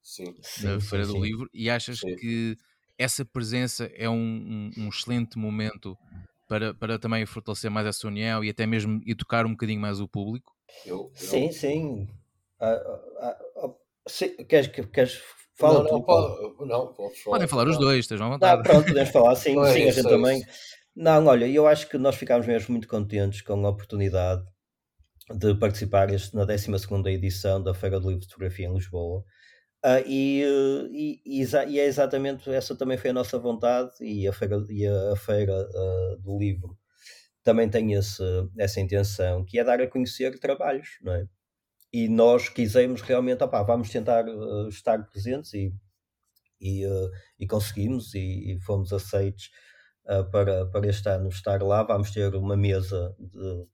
Sim. 0.02 0.34
Na 0.62 0.78
Sim, 0.78 0.80
Feira 0.80 1.04
sim, 1.04 1.12
do 1.12 1.18
sim. 1.18 1.22
Livro. 1.22 1.50
E 1.52 1.70
achas 1.70 2.00
Sim. 2.00 2.16
que 2.16 2.56
essa 2.98 3.24
presença 3.24 3.90
é 3.94 4.08
um, 4.08 4.14
um- 4.16 4.70
um 4.78 4.88
excelente 4.88 5.38
momento 5.38 5.96
para, 6.48 6.72
para 6.74 6.98
também 6.98 7.24
fortalecer 7.26 7.70
mais 7.70 7.86
essa 7.86 8.06
união 8.06 8.42
e 8.42 8.48
até 8.50 8.66
mesmo 8.66 9.00
educar 9.06 9.44
um 9.46 9.50
bocadinho 9.50 9.80
mais 9.80 10.00
o 10.00 10.08
público? 10.08 10.56
Eu, 10.84 10.96
eu- 10.96 11.12
Sim, 11.14 11.52
sim. 11.52 12.08
Ah, 12.58 12.72
ah, 13.20 13.38
ah, 13.56 13.74
sim. 14.08 14.36
Queres, 14.48 14.68
queres 14.92 15.22
fala 15.54 15.82
não, 15.82 15.90
não, 15.92 16.02
pode, 16.02 16.66
não, 16.66 16.92
podes 16.94 17.20
falar. 17.22 17.36
Podem 17.36 17.48
falar 17.48 17.68
os 17.68 17.78
dois, 17.78 18.00
estejam 18.00 18.26
à 18.26 18.30
Ah, 18.40 18.56
vontade. 18.56 18.62
pronto, 18.62 18.86
podemos 18.88 19.10
falar, 19.10 19.34
sim, 19.36 19.56
é 19.64 19.72
sim, 19.72 19.88
a 19.88 19.90
isso, 19.90 19.92
gente 19.92 20.08
é 20.08 20.10
também. 20.10 20.42
isso. 20.42 20.46
Não, 20.94 21.26
olha, 21.26 21.46
eu 21.48 21.66
acho 21.66 21.88
que 21.88 21.98
nós 21.98 22.16
ficámos 22.16 22.46
mesmo 22.46 22.72
muito 22.72 22.88
contentes 22.88 23.42
com 23.42 23.66
a 23.66 23.70
oportunidade 23.70 24.42
de 25.38 25.54
participar 25.56 26.12
este, 26.12 26.34
na 26.36 26.44
12ª 26.44 27.10
edição 27.10 27.62
da 27.62 27.74
Feira 27.74 28.00
do 28.00 28.08
Livro 28.08 28.22
de 28.22 28.28
Fotografia 28.28 28.66
em 28.68 28.74
Lisboa. 28.74 29.24
Ah, 29.82 30.00
e, 30.06 30.42
e- 30.92 31.22
e 31.26 31.80
é 31.80 31.86
exatamente 31.86 32.50
essa 32.50 32.76
também 32.76 32.98
foi 32.98 33.10
a 33.10 33.14
nossa 33.14 33.38
vontade 33.38 33.92
e 34.00 34.26
a 34.28 34.32
Feira, 34.32 34.64
e 34.70 34.86
a, 34.86 35.12
a 35.12 35.16
feira 35.16 35.54
ah, 35.74 36.16
do 36.20 36.38
Livro 36.38 36.78
também 37.44 37.68
tem 37.70 37.92
esse, 37.94 38.22
essa 38.58 38.80
intenção, 38.80 39.44
que 39.44 39.58
é 39.58 39.64
dar 39.64 39.80
a 39.80 39.86
conhecer 39.88 40.38
trabalhos, 40.40 40.98
não 41.02 41.14
é? 41.14 41.26
E 41.92 42.08
nós 42.08 42.48
quisemos 42.48 43.00
realmente, 43.02 43.42
opá, 43.44 43.62
vamos 43.62 43.90
tentar 43.90 44.26
eh, 44.28 44.68
estar 44.68 45.06
presentes 45.08 45.54
e, 45.54 45.72
e, 46.60 46.84
eh, 46.84 47.10
e 47.40 47.46
conseguimos 47.46 48.14
e, 48.14 48.54
e 48.54 48.60
fomos 48.60 48.92
aceitos 48.92 49.50
ah, 50.06 50.24
para, 50.24 50.66
para 50.66 50.88
este 50.88 51.08
ano 51.08 51.28
estar 51.28 51.62
lá. 51.62 51.82
Vamos 51.84 52.10
ter 52.12 52.34
uma 52.34 52.56
mesa 52.56 53.14
de- 53.18 53.66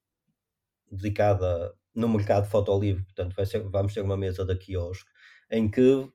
dedicada 0.90 1.74
no 1.94 2.08
mercado 2.08 2.46
fotolivre, 2.48 3.04
portanto 3.04 3.34
vai 3.34 3.46
ser, 3.46 3.60
vamos 3.68 3.92
ter 3.94 4.00
uma 4.02 4.16
mesa 4.16 4.44
da 4.44 4.56
quiosque 4.56 5.10
em 5.50 5.70
que 5.70 6.08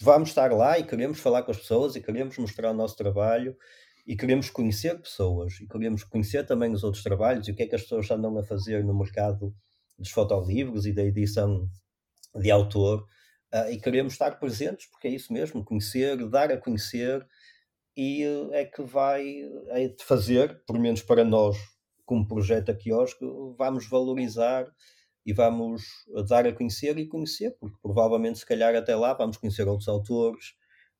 vamos 0.00 0.30
estar 0.30 0.52
lá 0.52 0.78
e 0.78 0.84
queremos 0.84 1.20
falar 1.20 1.42
com 1.42 1.50
as 1.50 1.58
pessoas 1.58 1.96
e 1.96 2.02
queremos 2.02 2.36
mostrar 2.38 2.70
o 2.70 2.74
nosso 2.74 2.96
trabalho 2.96 3.56
e 4.06 4.16
queremos 4.16 4.50
conhecer 4.50 5.00
pessoas 5.00 5.60
e 5.60 5.66
queremos 5.66 6.04
conhecer 6.04 6.44
também 6.44 6.72
os 6.72 6.84
outros 6.84 7.02
trabalhos 7.02 7.48
e 7.48 7.52
o 7.52 7.54
que 7.54 7.62
é 7.62 7.66
que 7.66 7.74
as 7.74 7.82
pessoas 7.82 8.10
andam 8.10 8.36
a 8.38 8.44
fazer 8.44 8.84
no 8.84 8.98
mercado 8.98 9.54
dos 9.98 10.10
fotolivros 10.10 10.86
e 10.86 10.92
da 10.92 11.02
edição 11.02 11.68
de 12.36 12.50
autor 12.50 13.06
ah, 13.52 13.70
e 13.70 13.80
queremos 13.80 14.14
estar 14.14 14.32
presentes 14.38 14.86
porque 14.90 15.08
é 15.08 15.12
isso 15.12 15.32
mesmo, 15.32 15.64
conhecer, 15.64 16.16
dar 16.28 16.50
a 16.52 16.58
conhecer 16.58 17.26
e 17.96 18.22
eh, 18.24 18.48
é 18.62 18.64
que 18.64 18.82
vai 18.82 19.24
é 19.68 19.88
de 19.88 20.04
fazer, 20.04 20.62
pelo 20.66 20.80
menos 20.80 21.02
para 21.02 21.24
nós, 21.24 21.56
como 22.04 22.26
projeto 22.26 22.70
a 22.70 22.74
quiosque, 22.74 23.24
vamos 23.56 23.88
valorizar 23.88 24.66
e 25.26 25.32
vamos 25.32 25.82
dar 26.28 26.46
a 26.46 26.52
conhecer 26.52 26.98
e 26.98 27.06
conhecer, 27.08 27.56
porque 27.60 27.76
provavelmente 27.82 28.38
se 28.38 28.46
calhar 28.46 28.74
até 28.74 28.94
lá 28.96 29.14
vamos 29.14 29.36
conhecer 29.38 29.66
outros 29.68 29.88
autores, 29.88 30.54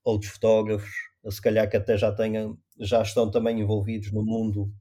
outros 0.04 0.32
fotógrafos, 0.32 0.90
se 1.30 1.40
calhar 1.42 1.68
que 1.70 1.76
até 1.76 1.96
já 1.98 2.12
tenham, 2.12 2.58
já 2.80 3.02
estão 3.02 3.30
também 3.30 3.60
envolvidos 3.60 4.12
no 4.12 4.24
mundo 4.24 4.72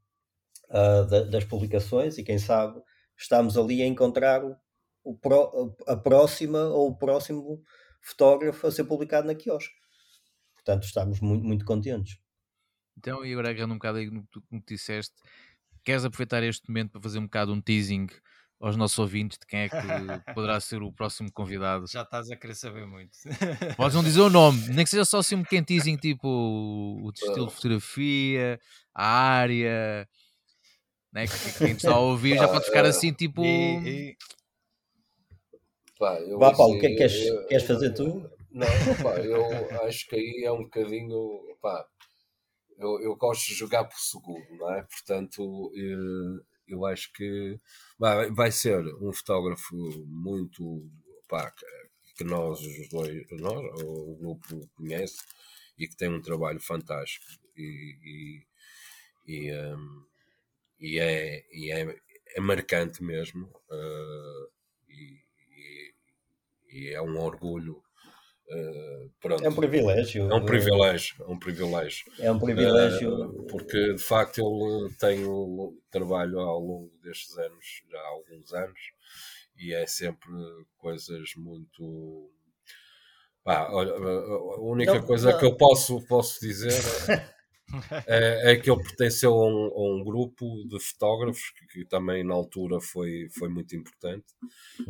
ah, 0.69 1.03
da- 1.03 1.23
das 1.23 1.45
publicações 1.45 2.17
e 2.17 2.23
quem 2.23 2.37
sabe 2.39 2.81
estamos 3.17 3.57
ali 3.57 3.81
a 3.81 3.87
encontrar 3.87 4.43
o, 4.43 4.55
o 5.03 5.17
pró- 5.17 5.75
a 5.87 5.95
próxima 5.95 6.63
ou 6.65 6.89
o 6.89 6.97
próximo 6.97 7.61
fotógrafo 8.01 8.67
a 8.67 8.71
ser 8.71 8.83
publicado 8.83 9.27
na 9.27 9.35
quiosque. 9.35 9.73
Portanto, 10.53 10.83
estamos 10.83 11.19
muito, 11.19 11.43
muito 11.43 11.65
contentes. 11.65 12.17
Então, 12.97 13.25
e 13.25 13.31
agora 13.33 13.49
agarrando 13.49 13.73
um 13.73 13.77
bocado 13.77 13.97
aí 13.97 14.09
no 14.09 14.23
que 14.23 14.39
tu 14.39 14.43
disseste, 14.67 15.15
queres 15.83 16.05
aproveitar 16.05 16.43
este 16.43 16.67
momento 16.69 16.91
para 16.91 17.01
fazer 17.01 17.19
um 17.19 17.23
bocado 17.23 17.53
um 17.53 17.61
teasing 17.61 18.07
aos 18.59 18.77
nossos 18.77 18.97
ouvintes 18.97 19.37
de 19.37 19.45
quem 19.45 19.61
é 19.61 19.69
que 19.69 19.75
poderá 20.33 20.59
ser 20.59 20.81
o 20.81 20.91
próximo 20.91 21.29
convidado? 21.33 21.85
Já 21.87 22.03
estás 22.03 22.31
a 22.31 22.35
querer 22.37 22.55
saber 22.55 22.85
muito. 22.85 23.11
Podes 23.75 23.95
não 23.95 24.03
dizer 24.03 24.21
o 24.21 24.29
nome, 24.29 24.69
nem 24.69 24.85
que 24.85 24.89
seja 24.89 25.03
só 25.03 25.19
assim 25.19 25.35
um 25.35 25.43
pequeno 25.43 25.65
teasing, 25.65 25.97
tipo 25.97 26.27
o, 26.27 27.07
o 27.07 27.09
estilo 27.11 27.47
de 27.47 27.53
fotografia, 27.53 28.59
a 28.93 29.05
área, 29.05 30.07
né? 31.13 31.27
que 31.27 31.37
que 31.51 31.57
quem 31.59 31.71
está 31.73 31.91
a 31.93 31.99
ouvir 31.99 32.35
já 32.37 32.47
Pá, 32.47 32.53
pode 32.53 32.65
ficar 32.65 32.85
eh, 32.85 32.89
assim, 32.89 33.13
tipo. 33.13 33.41
E- 33.43 34.09
e- 34.11 34.17
Pá, 35.99 36.19
eu 36.21 36.39
Vá, 36.39 36.51
Paulo, 36.55 36.73
assim, 36.73 36.79
que- 36.81 36.95
queres- 36.95 37.25
eu- 37.27 37.47
queres 37.47 37.65
fazer 37.67 37.93
tu? 37.93 38.29
Não, 38.51 38.67
pá, 39.03 39.19
eu 39.19 39.81
acho 39.87 40.07
que 40.07 40.15
aí 40.15 40.43
é 40.43 40.51
um 40.51 40.63
bocadinho. 40.63 41.39
Pá, 41.61 41.85
eu, 42.77 42.99
eu 43.01 43.15
gosto 43.15 43.47
de 43.47 43.53
jogar 43.53 43.85
por 43.85 43.97
seguro, 43.97 44.43
não 44.57 44.73
é? 44.73 44.83
Portanto, 44.83 45.71
eh, 45.75 46.43
eu 46.67 46.85
acho 46.85 47.11
que 47.13 47.59
vai, 47.97 48.31
vai 48.31 48.51
ser 48.51 48.79
um 49.01 49.13
fotógrafo 49.13 49.75
muito. 50.07 50.89
Pá, 51.29 51.49
que- 51.51 51.65
que 52.17 52.23
nós 52.23 52.59
os 52.61 52.89
dois, 52.89 53.25
nós, 53.31 53.81
o 53.83 54.15
grupo 54.19 54.69
conhece 54.75 55.17
e 55.77 55.87
que 55.87 55.95
tem 55.95 56.09
um 56.09 56.21
trabalho 56.21 56.59
fantástico 56.59 57.25
e, 57.57 58.43
e, 59.27 59.33
e, 59.33 59.49
ehm, 59.49 60.03
e 60.87 60.99
é, 60.99 61.43
e 61.59 61.71
é, 61.71 61.81
é 62.37 62.41
marcante 62.41 63.03
mesmo 63.03 63.45
eh, 63.71 64.45
e, 64.89 65.03
e- 65.61 65.93
e 66.71 66.93
é 66.93 67.01
um 67.01 67.17
orgulho 67.19 67.83
eh, 68.49 69.07
pronto. 69.21 69.43
É 69.45 69.49
um 69.49 69.55
privilégio. 69.55 70.31
É 70.31 70.35
um 70.35 70.45
privilégio, 70.45 71.15
é 71.25 71.27
um 71.31 71.39
privilégio. 71.39 72.05
É 72.19 72.31
um 72.31 72.39
privilégio. 72.39 73.09
Eh, 73.11 73.47
porque 73.49 73.93
de 73.93 74.03
facto 74.03 74.39
ele 74.39 74.93
tem 74.95 75.25
o 75.25 75.77
trabalho 75.91 76.39
ao 76.39 76.59
longo 76.59 76.91
destes 77.01 77.37
anos, 77.37 77.83
já 77.89 77.99
há 77.99 78.07
alguns 78.07 78.53
anos, 78.53 78.79
e 79.57 79.73
é 79.73 79.85
sempre 79.87 80.29
coisas 80.77 81.33
muito. 81.37 82.31
Pá, 83.43 83.67
olha, 83.71 83.91
a 83.93 84.61
única 84.61 85.01
Não, 85.01 85.05
coisa 85.05 85.31
não. 85.31 85.37
que 85.37 85.45
eu 85.45 85.57
posso, 85.57 86.01
posso 86.07 86.39
dizer 86.39 86.71
é, 88.07 88.51
é 88.51 88.55
que 88.55 88.69
ele 88.69 88.81
pertenceu 88.83 89.33
a 89.33 89.47
um, 89.47 89.65
a 89.75 89.95
um 89.95 90.03
grupo 90.03 90.63
de 90.67 90.79
fotógrafos 90.79 91.49
que, 91.51 91.67
que 91.79 91.85
também 91.85 92.23
na 92.23 92.33
altura 92.33 92.79
foi, 92.79 93.27
foi 93.37 93.49
muito 93.49 93.75
importante 93.75 94.25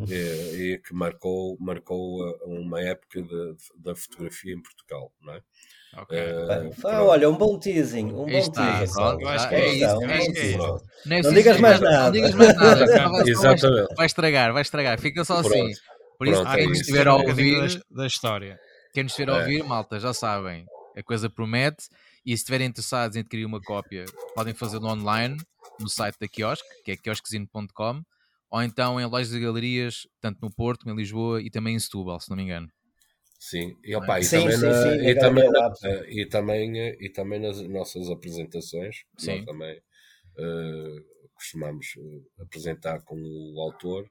e, 0.10 0.74
e 0.74 0.78
que 0.80 0.94
marcou, 0.94 1.58
marcou 1.60 2.24
a- 2.24 2.46
uma 2.46 2.82
época 2.82 3.22
de- 3.22 3.56
da 3.78 3.96
fotografia 3.96 4.54
em 4.54 4.62
Portugal, 4.62 5.12
não 5.22 5.34
é? 5.34 5.42
Ok. 5.96 6.18
Eh, 6.18 6.34
Bem, 6.48 6.72
ah, 6.72 6.82
pronto. 6.82 6.88
olha, 7.08 7.30
um 7.30 7.38
bom 7.38 7.60
teasing. 7.60 8.06
Um 8.08 8.26
bom 8.26 8.28
está, 8.30 8.80
teasing. 8.80 8.94
pronto, 8.94 9.28
acho 9.28 9.50
que 9.50 9.56
é 9.56 9.60
é 9.60 9.74
isso, 9.76 10.04
é 10.04 10.18
isso. 10.18 10.38
é. 10.40 10.58
Não, 10.58 10.66
é 10.66 10.80
Não 11.06 11.20
assim, 11.20 11.34
digas 11.36 11.60
mais 11.60 11.80
Não 11.80 11.92
nada. 11.92 12.12
digas 12.12 12.34
mais 12.34 12.56
nada. 12.56 12.88
senão 12.88 13.12
vai- 13.12 13.30
Exatamente. 13.30 13.96
Vai 13.96 14.06
estragar, 14.08 14.54
vai 14.54 14.62
estragar. 14.64 15.00
Fica 15.00 15.24
só 15.24 15.38
assim. 15.38 15.50
Pronto. 15.50 15.78
Por 16.18 16.28
isso, 16.28 16.42
Pronto, 16.42 16.48
Há 16.50 16.54
é 16.54 16.58
quem 16.58 16.68
nos 16.70 16.78
isso. 16.80 16.90
estiver 16.90 17.08
a 17.08 17.16
ouvir, 17.16 17.60
da, 17.68 17.82
da 18.02 18.08
história. 18.08 18.60
quem 18.94 19.04
nos 19.04 19.12
estiver 19.12 19.32
a 19.32 19.36
É. 19.36 19.40
ouvir, 19.42 19.64
malta, 19.64 20.00
já 20.00 20.14
sabem. 20.14 20.66
A 20.98 21.04
coisa 21.04 21.30
promete. 21.30 21.84
E 22.26 22.32
se 22.32 22.36
estiverem 22.44 22.68
interessados 22.68 23.16
em 23.18 23.20
adquirir 23.22 23.46
uma 23.46 23.62
cópia, 23.62 24.06
podem 24.34 24.54
fazê-lo 24.54 24.88
online 24.88 25.38
no 25.80 25.90
site 25.90 26.18
da 26.20 26.28
Quiosque, 26.28 26.68
que 26.84 26.92
é 26.92 26.98
quiosquezine.com, 26.98 28.02
ou 28.50 28.62
então 28.62 29.00
em 29.00 29.06
lojas 29.06 29.34
e 29.34 29.40
galerias, 29.40 30.08
tanto 30.22 30.40
no 30.42 30.52
Porto, 30.52 30.90
em 30.90 30.96
Lisboa 30.96 31.42
e 31.42 31.50
também 31.50 31.76
em 31.76 31.80
Setúbal, 31.80 32.20
se 32.20 32.30
não 32.30 32.38
me 32.38 32.44
engano. 32.44 32.70
Sim, 33.40 33.76
e, 33.84 33.94
opa, 33.96 34.22
e 34.22 34.24
Sim, 34.24 34.40
também, 34.40 34.58
sim, 34.58 34.68
na- 34.68 34.74
sim, 34.74 35.10
e, 35.10 35.16
também, 35.16 35.44
Galeria 35.44 35.52
na- 35.52 35.90
eh, 35.90 36.06
e, 36.22 36.26
também, 36.30 36.80
eh, 36.80 36.98
e 37.00 37.10
também 37.10 37.40
nas 37.40 37.62
nossas 37.68 38.10
apresentações, 38.10 39.04
nós 39.22 39.44
também 39.46 39.82
eh, 40.38 41.04
costumamos 41.36 41.88
apresentar 42.40 43.02
com 43.04 43.18
o 43.22 43.62
autor, 43.62 44.10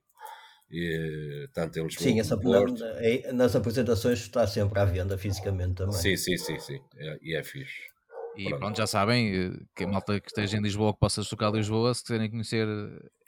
e, 0.71 1.49
tanto 1.55 1.79
em 1.79 1.85
Lisboa 1.85 2.05
Sim, 2.05 2.21
essa, 2.21 2.37
Porto. 2.39 2.81
na- 2.81 3.01
é- 3.01 3.33
nas 3.33 3.55
apresentações 3.57 4.21
está 4.21 4.47
sempre 4.47 4.79
à 4.81 4.85
venda 4.85 5.17
fisicamente 5.19 5.75
também. 5.77 6.01
Sim, 6.03 6.17
sim, 6.17 6.37
sim, 6.37 6.59
sim, 6.59 6.81
é, 6.97 7.19
e 7.23 7.35
é 7.37 7.43
fixe. 7.45 7.83
E 8.37 8.45
Pronto. 8.45 8.61
pronto, 8.61 8.77
já 8.79 8.87
sabem, 8.87 9.35
eh, 9.35 9.51
que 9.77 9.85
a 9.85 9.89
malta 9.89 10.19
que 10.19 10.29
esteja 10.29 10.57
em 10.57 10.63
Lisboa, 10.63 10.95
que 10.95 11.01
possa 11.01 11.21
a 11.21 11.51
Lisboa, 11.51 11.93
se 11.93 12.03
quiserem 12.03 12.31
conhecer 12.31 12.67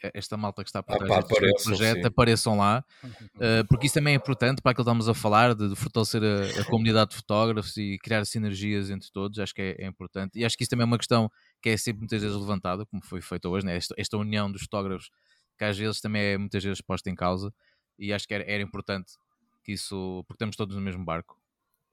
eh, 0.03 0.11
esta 0.15 0.37
malta 0.37 0.63
que 0.63 0.69
está 0.71 0.83
por 0.83 0.95
Ah, 0.95 0.99
trás 0.99 1.11
pá, 1.11 1.19
apareçam, 1.21 1.63
projeto, 1.65 2.01
sim. 2.01 2.07
apareçam 2.07 2.57
lá, 2.57 2.85
eh, 3.41 3.63
porque 3.65 3.87
isso 3.87 3.95
também 3.95 4.15
é 4.15 4.17
importante 4.17 4.63
para 4.63 4.73
aquilo 4.73 4.85
que 4.85 4.91
estamos 4.91 5.09
a 5.09 5.15
falar, 5.15 5.55
de, 5.55 5.69
de 5.69 5.77
fortalecer 5.77 6.23
a, 6.25 6.61
a 6.63 6.65
comunidade 6.65 7.11
de 7.11 7.17
fotógrafos 7.17 7.77
e 7.77 7.99
criar 7.99 8.25
sinergias 8.25 8.89
entre 8.89 9.11
todos, 9.13 9.39
acho 9.39 9.55
que 9.55 9.61
é, 9.61 9.85
é 9.85 9.87
importante. 9.87 10.39
E 10.39 10.45
acho 10.45 10.57
que 10.57 10.63
isso 10.63 10.71
também 10.71 10.85
é 10.85 10.87
uma 10.87 10.99
questão 10.99 11.31
que 11.61 11.69
é 11.69 11.77
sempre 11.77 12.01
muitas 12.01 12.23
vezes 12.23 12.37
levantada, 12.37 12.87
como 12.87 13.05
foi 13.05 13.21
feito 13.21 13.47
hoje, 13.51 13.67
né? 13.67 13.77
esta, 13.77 13.95
esta 13.99 14.17
união 14.17 14.51
dos 14.51 14.63
fotógrafos, 14.63 15.11
que 15.59 15.65
às 15.65 15.77
vezes 15.77 16.01
também 16.01 16.23
é 16.23 16.39
muitas 16.39 16.65
vezes 16.65 16.81
posta 16.81 17.11
em 17.11 17.15
causa, 17.15 17.53
e 17.99 18.11
acho 18.11 18.27
que 18.27 18.33
era, 18.33 18.45
era 18.51 18.63
importante 18.63 19.13
que 19.63 19.73
isso, 19.73 20.25
porque 20.27 20.37
estamos 20.37 20.57
todos 20.57 20.75
no 20.75 20.83
mesmo 20.83 21.05
barco, 21.05 21.39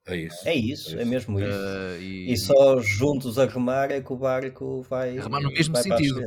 É 0.07 0.15
isso. 0.15 0.47
É 0.47 0.55
isso, 0.55 0.99
é 0.99 1.05
mesmo 1.05 1.39
isso. 1.39 1.49
Uh, 1.49 2.01
e, 2.01 2.33
e, 2.33 2.37
só 2.37 2.79
juntos 2.81 3.37
a 3.37 3.45
remar 3.45 3.91
é 3.91 4.01
que 4.01 4.11
o 4.11 4.17
barco 4.17 4.81
vai. 4.81 5.19
Remar 5.19 5.41
no 5.41 5.51
mesmo 5.51 5.75
sentido. 5.77 6.21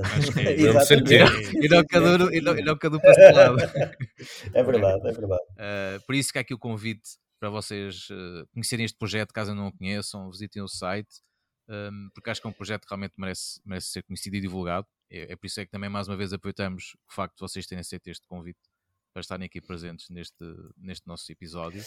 e 1.61 1.69
não 1.69 1.85
cada 1.85 2.25
um, 2.25 2.31
e 2.31 2.41
não, 2.41 2.57
e 2.57 2.63
não 2.63 2.79
cada 2.79 2.97
um 2.97 3.01
para. 3.01 3.13
É 4.55 4.63
verdade, 4.63 5.09
é 5.09 5.13
verdade. 5.13 5.43
Uh, 5.53 6.01
por 6.07 6.15
isso 6.15 6.33
que 6.33 6.39
há 6.39 6.43
aqui 6.43 6.55
o 6.55 6.59
convite 6.59 7.19
para 7.41 7.51
vocês 7.51 8.09
uh, 8.11 8.47
conhecerem 8.53 8.85
este 8.85 8.97
projeto, 8.97 9.33
caso 9.33 9.55
não 9.55 9.67
o 9.67 9.77
conheçam, 9.77 10.31
visitem 10.31 10.63
o 10.63 10.69
site, 10.69 11.21
um, 11.69 12.09
porque 12.15 12.31
acho 12.31 12.41
que 12.41 12.47
é 12.47 12.51
um 12.51 12.55
projeto 12.55 12.83
que 12.83 12.89
realmente 12.91 13.15
merece, 13.19 13.61
merece 13.65 13.89
ser 13.89 14.03
conhecido 14.05 14.37
e 14.37 14.41
divulgado. 14.41 14.87
É, 15.11 15.33
é 15.33 15.37
por 15.37 15.47
isso 15.47 15.61
é 15.61 15.65
que 15.65 15.71
também 15.71 15.91
mais 15.91 16.07
uma 16.07 16.17
vez 16.17 16.33
aproveitamos 16.33 16.97
o 17.11 17.13
facto 17.13 17.35
de 17.35 17.41
vocês 17.41 17.67
terem 17.67 17.81
aceito 17.81 18.07
este 18.07 18.27
convite 18.27 18.61
para 19.13 19.21
estarem 19.21 19.47
aqui 19.47 19.61
presentes 19.61 20.09
neste, 20.11 20.45
neste 20.77 21.07
nosso 21.07 21.31
episódio. 21.31 21.83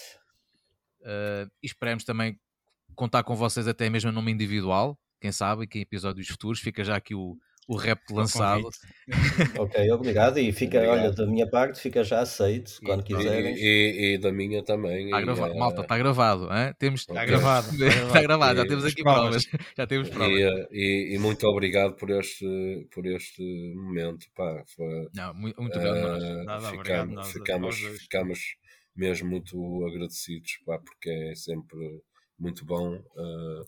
Uh, 1.02 1.50
e 1.62 1.68
esperamos 1.68 2.04
também 2.04 2.40
contar 2.96 3.24
com 3.24 3.36
vocês 3.36 3.68
até 3.68 3.90
mesmo 3.90 4.10
em 4.10 4.14
nome 4.14 4.32
individual, 4.32 4.98
quem 5.22 5.32
sabe, 5.32 5.68
que 5.68 5.80
em 5.80 5.82
episódios 5.82 6.28
futuros 6.28 6.60
fica 6.60 6.84
já 6.84 6.96
aqui 6.96 7.14
o, 7.16 7.38
o 7.68 7.76
rap 7.76 8.00
lançado. 8.12 8.70
ok, 9.60 9.92
obrigado. 9.92 10.40
E 10.40 10.52
fica, 10.54 10.78
obrigado. 10.78 11.00
olha, 11.00 11.12
da 11.12 11.26
minha 11.26 11.48
parte, 11.50 11.80
fica 11.80 12.04
já 12.04 12.22
aceito 12.22 12.80
quando 12.84 13.04
quiserem. 13.04 13.56
E, 13.56 13.60
e, 13.60 14.14
e, 14.14 14.18
da 14.18 14.32
minha 14.32 14.64
também. 14.64 15.06
Está 15.06 15.22
gravado. 15.22 15.54
Uh... 15.54 15.60
Malta, 15.60 15.82
está 15.82 15.98
gravado. 15.98 16.50
Hein? 16.54 16.74
Temos... 16.80 17.02
Está 17.02 17.26
gravado. 17.26 17.68
Está 17.84 18.22
gravado, 18.22 18.58
já 18.58 18.68
temos 18.68 18.86
aqui 18.86 19.04
provas. 19.04 19.44
Já 19.78 19.86
temos 19.86 20.10
provas. 20.10 20.68
E, 20.72 21.18
muito 21.20 21.46
obrigado 21.48 21.96
por 21.96 22.10
este, 22.10 22.88
por 22.92 23.06
este 23.06 23.44
momento. 23.76 24.28
Pá, 24.36 24.64
foi, 24.76 25.08
Não, 25.14 25.34
muito, 25.34 25.62
muito 25.62 25.78
obrigado. 25.78 26.24
Uh, 26.24 26.44
Nada, 26.46 26.62
ficamos, 26.62 26.80
obrigado 26.80 27.12
nós, 27.12 27.32
ficamos, 27.32 27.76
ficamos 27.76 28.40
mesmo 28.98 29.30
muito 29.30 29.86
agradecidos, 29.86 30.58
pá, 30.66 30.80
porque 30.80 31.10
é 31.10 31.36
sempre 31.36 32.02
muito 32.38 32.66
bom. 32.66 32.96
Uh, 32.96 33.66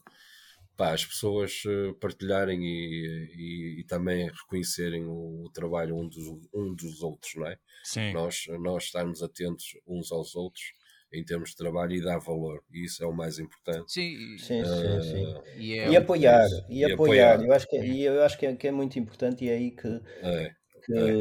pá, 0.80 0.94
as 0.94 1.06
pessoas 1.06 1.62
eh, 1.68 1.94
partilharem 2.00 2.64
e, 2.64 3.32
e, 3.36 3.82
e, 3.82 3.84
também 3.84 4.30
reconhecerem 4.30 5.04
o, 5.06 5.44
o, 5.44 5.50
trabalho 5.52 5.98
um 5.98 6.08
dos, 6.08 6.26
um 6.54 6.74
dos 6.74 7.02
outros, 7.02 7.36
não 7.36 7.48
é? 7.48 7.58
Sim. 7.84 8.14
Nós, 8.14 8.46
nós 8.62 8.86
estarmos 8.86 9.22
atentos 9.22 9.78
uns 9.86 10.10
aos 10.10 10.36
outros 10.38 10.64
em 11.12 11.26
termos 11.26 11.50
de 11.50 11.58
trabalho 11.58 11.92
e 11.92 12.02
dar 12.02 12.20
valor, 12.20 12.64
e 12.72 12.86
isso 12.86 13.04
é 13.04 13.08
o 13.08 13.12
mais 13.12 13.40
importante. 13.40 13.92
Sim, 13.92 14.38
sim, 14.38 14.62
uh, 14.62 15.02
sim, 15.02 15.02
sim. 15.02 15.42
E, 15.58 15.80
é 15.80 15.90
e, 15.90 15.98
apoiar, 15.98 16.48
e, 16.70 16.80
e, 16.80 16.86
apoiar, 16.86 17.34
apoiar. 17.34 17.46
Eu 17.46 17.54
acho 17.54 17.68
que, 17.68 17.76
é, 17.76 17.86
e 17.86 18.04
eu 18.04 18.24
acho 18.24 18.38
que 18.38 18.46
é, 18.46 18.56
que 18.56 18.68
é 18.68 18.72
muito 18.72 18.98
importante 18.98 19.44
e 19.44 19.50
é 19.50 19.54
aí 19.56 19.72
que, 19.72 19.88
é, 19.88 20.52
que, 20.86 20.94
é. 20.94 21.14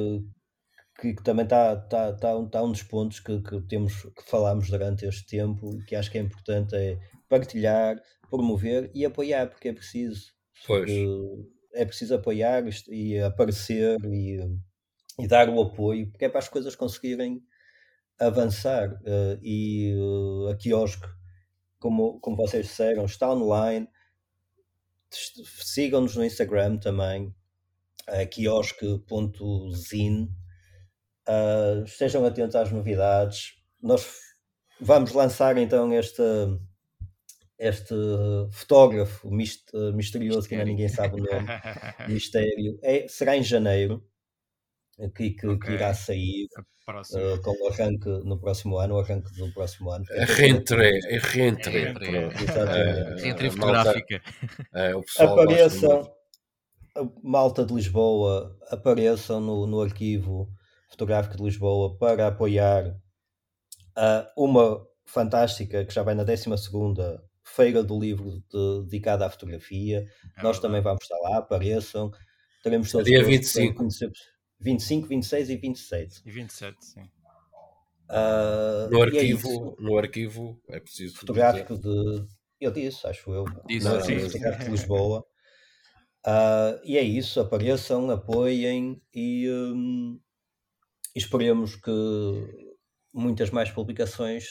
Que, 0.98 1.14
que 1.14 1.22
também 1.22 1.44
está 1.44 1.76
tá, 1.76 2.12
tá, 2.12 2.34
tá 2.50 2.62
um 2.62 2.72
dos 2.72 2.82
pontos 2.82 3.20
que, 3.20 3.40
que 3.40 3.60
temos 3.62 4.02
que 4.02 4.24
falámos 4.26 4.68
durante 4.68 5.06
este 5.06 5.24
tempo 5.26 5.72
e 5.74 5.84
que 5.84 5.94
acho 5.94 6.10
que 6.10 6.18
é 6.18 6.20
importante 6.20 6.74
é 6.74 6.98
partilhar, 7.28 8.02
promover 8.28 8.90
e 8.94 9.04
apoiar, 9.04 9.48
porque 9.48 9.68
é 9.68 9.72
preciso. 9.72 10.32
Pois. 10.66 10.90
É 11.74 11.84
preciso 11.84 12.16
apoiar 12.16 12.64
e 12.88 13.18
aparecer 13.20 13.96
e, 14.06 14.40
e 15.18 15.28
dar 15.28 15.48
o 15.48 15.62
apoio, 15.62 16.10
porque 16.10 16.24
é 16.24 16.28
para 16.28 16.40
as 16.40 16.48
coisas 16.48 16.74
conseguirem 16.74 17.40
avançar. 18.18 18.94
Uh, 18.94 19.38
e 19.40 19.94
uh, 19.94 20.48
a 20.48 20.56
quiosque, 20.56 21.06
como, 21.78 22.18
como 22.18 22.36
vocês 22.36 22.66
disseram, 22.66 23.04
está 23.04 23.30
online. 23.30 23.88
Sigam-nos 25.10 26.16
no 26.16 26.24
Instagram 26.24 26.78
também, 26.78 27.32
uh, 28.08 28.28
quiosque.zine. 28.28 30.28
Uh, 31.28 31.84
estejam 31.84 32.24
atentos 32.24 32.56
às 32.56 32.72
novidades. 32.72 33.52
Nós 33.82 34.06
vamos 34.80 35.12
lançar 35.12 35.56
então 35.58 35.92
esta 35.92 36.22
este 37.58 37.94
fotógrafo 38.52 39.28
misterioso 39.30 40.48
que 40.48 40.54
ainda 40.54 40.64
ninguém 40.64 40.88
sabe 40.88 41.20
o 41.20 41.24
nome, 41.24 41.48
mistério, 42.08 42.78
é, 42.82 43.08
será 43.08 43.36
em 43.36 43.42
janeiro 43.42 44.00
que, 45.14 45.30
que, 45.30 45.46
okay. 45.46 45.58
que 45.58 45.74
irá 45.74 45.92
sair 45.92 46.46
uh, 46.56 47.42
com 47.42 47.50
o 47.50 47.68
arranque 47.68 48.08
no 48.24 48.38
próximo 48.38 48.78
ano, 48.78 48.94
o 48.94 49.00
arranque 49.00 49.32
do 49.36 49.52
próximo 49.52 49.90
ano. 49.90 50.04
É 50.10 50.24
reentré, 50.24 50.98
é 51.04 51.18
reentré. 51.18 51.92
Reentré 53.16 53.50
fotográfica. 53.50 54.22
É, 54.74 54.92
apareçam, 55.18 56.10
malta 57.22 57.64
de 57.64 57.74
Lisboa, 57.74 58.56
apareçam 58.70 59.40
no, 59.40 59.66
no 59.66 59.80
arquivo 59.80 60.48
fotográfico 60.88 61.36
de 61.36 61.42
Lisboa 61.42 61.96
para 61.96 62.26
apoiar 62.26 62.88
uh, 62.88 64.26
uma 64.36 64.86
fantástica 65.06 65.84
que 65.84 65.94
já 65.94 66.02
vai 66.02 66.14
na 66.14 66.24
12 66.24 66.56
segunda 66.58 67.22
feira 67.44 67.82
do 67.82 67.98
livro 67.98 68.42
de, 68.50 68.84
dedicada 68.84 69.26
à 69.26 69.30
fotografia. 69.30 70.06
É 70.36 70.42
Nós 70.42 70.58
também 70.58 70.82
vamos 70.82 71.02
estar 71.02 71.18
lá, 71.18 71.38
apareçam. 71.38 72.10
Teremos 72.62 72.90
todos 72.90 73.06
Dia 73.06 73.24
25. 73.24 73.86
25, 74.60 75.08
26 75.08 75.50
e 75.50 75.56
27. 75.56 76.22
E 76.26 76.30
27, 76.30 76.84
sim. 76.84 77.02
Uh, 78.10 78.90
no, 78.90 79.00
é 79.00 79.02
arquivo, 79.02 79.76
é 79.78 79.82
no 79.82 79.98
arquivo 79.98 80.62
é 80.68 80.80
preciso. 80.80 81.16
Fotográfico 81.16 81.76
dizer. 81.76 81.90
de. 81.90 82.26
Eu 82.60 82.72
disse, 82.72 83.06
acho 83.06 83.30
eu. 83.32 83.44
Isso, 83.68 83.88
no 83.88 84.00
sim. 84.00 84.18
Fotográfico 84.18 84.64
de 84.64 84.70
Lisboa. 84.72 85.24
Uh, 86.26 86.80
e 86.84 86.98
é 86.98 87.02
isso, 87.02 87.40
apareçam, 87.40 88.10
apoiem 88.10 89.00
e, 89.14 89.48
um, 89.48 90.18
e 90.20 90.27
esperemos 91.18 91.76
que 91.76 91.90
muitas 93.12 93.50
mais 93.50 93.70
publicações 93.70 94.50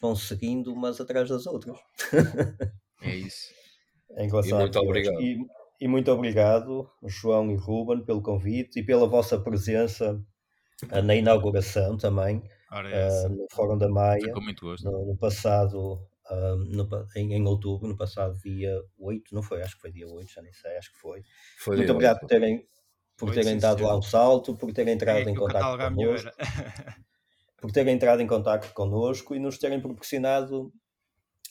vão 0.00 0.16
seguindo 0.16 0.72
umas 0.72 1.00
atrás 1.00 1.28
das 1.28 1.46
outras. 1.46 1.78
É 3.02 3.14
isso. 3.14 3.54
É 4.10 4.24
e 4.24 4.54
muito 4.54 4.78
obrigado. 4.78 5.20
E, 5.20 5.36
e, 5.80 5.88
muito 5.88 6.10
obrigado, 6.10 6.88
João 7.04 7.50
e 7.50 7.56
Ruben, 7.56 8.04
pelo 8.04 8.22
convite 8.22 8.78
e 8.78 8.82
pela 8.82 9.06
vossa 9.06 9.38
presença 9.38 10.18
uh, 10.84 11.02
na 11.02 11.14
inauguração 11.14 11.98
também, 11.98 12.38
uh, 12.38 13.28
no 13.28 13.46
Fórum 13.52 13.76
da 13.76 13.88
Maia, 13.88 14.32
no, 14.84 15.06
no, 15.06 15.18
passado, 15.18 16.00
uh, 16.30 16.56
no, 16.56 16.88
em, 17.16 17.34
em, 17.34 17.46
outubro, 17.46 17.88
no 17.88 17.96
passado 17.96 18.38
dia 18.38 18.80
8, 18.96 19.34
não 19.34 19.42
foi? 19.42 19.60
Acho 19.60 19.74
que 19.74 19.82
foi 19.82 19.90
dia 19.90 20.08
8, 20.08 20.32
já 20.32 20.40
nem 20.40 20.52
sei, 20.52 20.76
acho 20.78 20.92
que 20.92 20.98
foi. 20.98 21.22
foi 21.58 21.76
muito 21.76 21.92
obrigado 21.92 22.14
8. 22.14 22.20
por 22.20 22.26
terem, 22.28 22.64
por 23.16 23.32
terem 23.32 23.58
dado 23.58 23.84
lá 23.84 23.96
um 23.96 24.02
salto, 24.02 24.54
por 24.54 24.72
terem 24.72 24.94
entrado 24.94 25.28
é, 25.28 25.30
em 25.30 25.34
contato 25.34 25.78
connosco. 25.94 26.30
por 27.56 27.72
terem 27.72 27.94
entrado 27.94 28.20
em 28.20 28.26
contato 28.26 28.72
connosco 28.72 29.34
e 29.34 29.38
nos 29.38 29.58
terem 29.58 29.80
proporcionado 29.80 30.72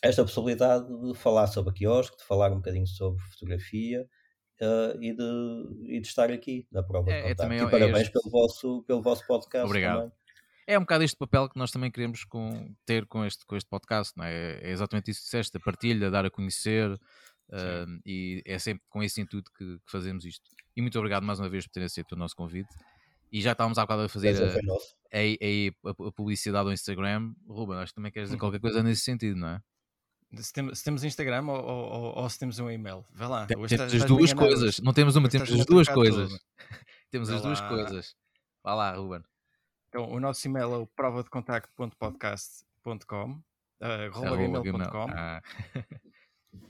esta 0.01 0.23
possibilidade 0.23 0.85
de 1.01 1.13
falar 1.15 1.47
sobre 1.47 1.71
a 1.71 1.73
quiosque, 1.73 2.17
de 2.17 2.23
falar 2.23 2.51
um 2.51 2.57
bocadinho 2.57 2.87
sobre 2.87 3.21
fotografia 3.23 4.07
uh, 4.61 5.01
e, 5.01 5.13
de, 5.13 5.95
e 5.95 5.99
de 5.99 6.07
estar 6.07 6.31
aqui 6.31 6.67
na 6.71 6.83
prova 6.83 7.11
é, 7.11 7.21
de 7.21 7.29
contacto. 7.29 7.53
É, 7.53 7.57
e 7.57 7.71
parabéns 7.71 8.07
este... 8.07 8.13
pelo, 8.13 8.31
vosso, 8.31 8.83
pelo 8.83 9.01
vosso 9.01 9.25
podcast. 9.25 9.65
Obrigado. 9.65 9.97
Também. 9.97 10.11
É 10.67 10.77
um 10.77 10.81
bocado 10.81 11.03
este 11.03 11.17
papel 11.17 11.47
que 11.47 11.59
nós 11.59 11.69
também 11.69 11.91
queremos 11.91 12.23
com, 12.23 12.73
ter 12.85 13.05
com 13.05 13.23
este, 13.23 13.45
com 13.45 13.55
este 13.55 13.69
podcast, 13.69 14.13
não 14.17 14.25
é? 14.25 14.59
é 14.61 14.71
exatamente 14.71 15.11
isso 15.11 15.19
que 15.19 15.25
disseste, 15.25 15.57
a 15.57 15.59
partilha, 15.59 16.09
dar 16.09 16.25
a 16.25 16.29
conhecer, 16.29 16.91
uh, 16.91 18.01
e 18.03 18.41
é 18.45 18.57
sempre 18.57 18.83
com 18.89 19.03
esse 19.03 19.21
intuito 19.21 19.51
que, 19.51 19.77
que, 19.77 19.91
fazemos 19.91 20.25
isto. 20.25 20.49
E 20.75 20.81
muito 20.81 20.97
obrigado 20.97 21.23
mais 21.23 21.39
uma 21.39 21.47
vez 21.47 21.65
por 21.65 21.73
terem 21.73 21.85
aceito 21.85 22.13
o 22.13 22.15
nosso 22.15 22.35
convite. 22.35 22.75
E 23.31 23.39
já 23.41 23.51
estávamos 23.53 23.77
há 23.77 23.83
bocado 23.83 24.01
a 24.03 24.09
fazer 24.09 24.35
a, 24.41 24.45
a, 24.45 24.49
a, 24.49 24.53
a, 26.07 26.11
publicidade 26.11 26.67
ao 26.67 26.73
Instagram. 26.73 27.33
Ruben, 27.47 27.77
acho 27.77 27.91
que 27.91 27.95
também 27.95 28.11
queres 28.11 28.29
dizer 28.29 28.35
uhum. 28.35 28.39
qualquer 28.39 28.59
coisa 28.59 28.83
nesse 28.83 29.01
sentido, 29.01 29.37
não 29.37 29.47
é? 29.49 29.61
Se, 30.35 30.51
tem, 30.51 30.75
se 30.75 30.83
temos 30.83 31.03
Instagram 31.03 31.45
ou, 31.47 31.63
ou, 31.63 32.17
ou, 32.17 32.29
se 32.29 32.37
temos 32.37 32.59
um 32.59 32.69
e-mail, 32.69 33.05
vá 33.13 33.27
lá. 33.27 33.45
Tem, 33.45 33.55
temos 33.55 33.93
as 33.93 34.05
duas 34.05 34.33
coisas, 34.33 34.79
não 34.79 34.91
temos 34.91 35.15
uma, 35.15 35.29
temos 35.29 35.49
as 35.51 35.65
duas 35.65 35.87
coisas. 35.87 36.37
temos 37.09 37.29
as 37.29 37.41
duas 37.41 37.61
coisas. 37.61 38.13
Vá 38.63 38.73
lá, 38.73 38.91
Ruben. 38.93 39.23
Então, 39.89 40.11
o 40.11 40.19
nosso 40.19 40.45
e-mail 40.47 40.73
é 40.73 40.77
o 40.77 40.87
prova 40.87 41.23
de 41.23 41.29
contacto.podcast.com, 41.29 43.31
uh, 43.31 43.41
gmail.com. 44.11 45.07
Ah. 45.09 45.41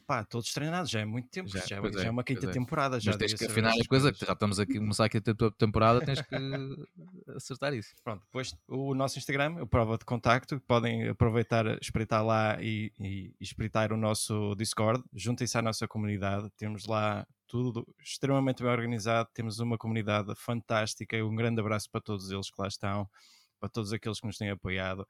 Pá, 0.06 0.24
todos 0.24 0.52
treinados, 0.54 0.92
já 0.92 1.00
é 1.00 1.06
muito 1.06 1.30
tempo, 1.30 1.50
já, 1.50 1.60
já, 1.66 1.78
é, 1.78 1.92
já 1.92 2.08
é, 2.08 2.10
uma 2.10 2.24
quinta 2.24 2.48
é. 2.48 2.52
temporada. 2.52 3.00
Já 3.00 3.12
Mas 3.12 3.18
tens 3.18 3.34
que 3.34 3.46
afinar 3.46 3.74
as 3.74 3.88
coisas, 3.88 4.18
já 4.18 4.34
estamos 4.34 4.60
aqui, 4.60 4.80
começar 4.80 5.06
aqui 5.06 5.18
a 5.18 5.52
temporada, 5.52 6.06
tens 6.06 6.22
que 6.22 6.36
acertar 7.36 7.74
isso. 7.74 7.94
Pronto, 8.04 8.22
depois 8.26 8.56
o 8.68 8.94
nosso 8.94 9.18
Instagram, 9.18 9.62
o 9.62 9.68
Prova 9.68 9.98
de 9.98 10.06
Contacto, 10.06 10.60
podem 10.62 11.10
aproveitar, 11.10 11.66
espreitar 11.82 12.24
lá 12.26 12.58
e, 12.62 12.92
e, 13.00 13.34
e 13.40 13.44
espreitar 13.44 13.92
o 13.92 13.98
nosso 13.98 14.56
Discord, 14.56 15.04
juntem-se 15.14 15.58
à 15.58 15.62
nossa 15.62 15.88
comunidade, 15.88 16.50
temos 16.58 16.86
lá 16.86 17.26
tudo 17.48 17.88
extremamente 18.00 18.62
bem 18.62 18.72
organizado, 18.72 19.30
temos 19.34 19.60
uma 19.60 19.78
comunidade 19.78 20.34
fantástica, 20.36 21.18
um 21.24 21.36
grande 21.36 21.60
abraço 21.60 21.90
para 21.90 22.02
todos 22.02 22.32
eles 22.32 22.50
que 22.50 22.62
lá 22.62 22.68
estão, 22.68 23.10
para 23.60 23.70
todos 23.70 23.94
aqueles 23.94 24.20
que 24.20 24.28
nos 24.28 24.38
têm 24.38 24.50
apoiado 24.50 25.08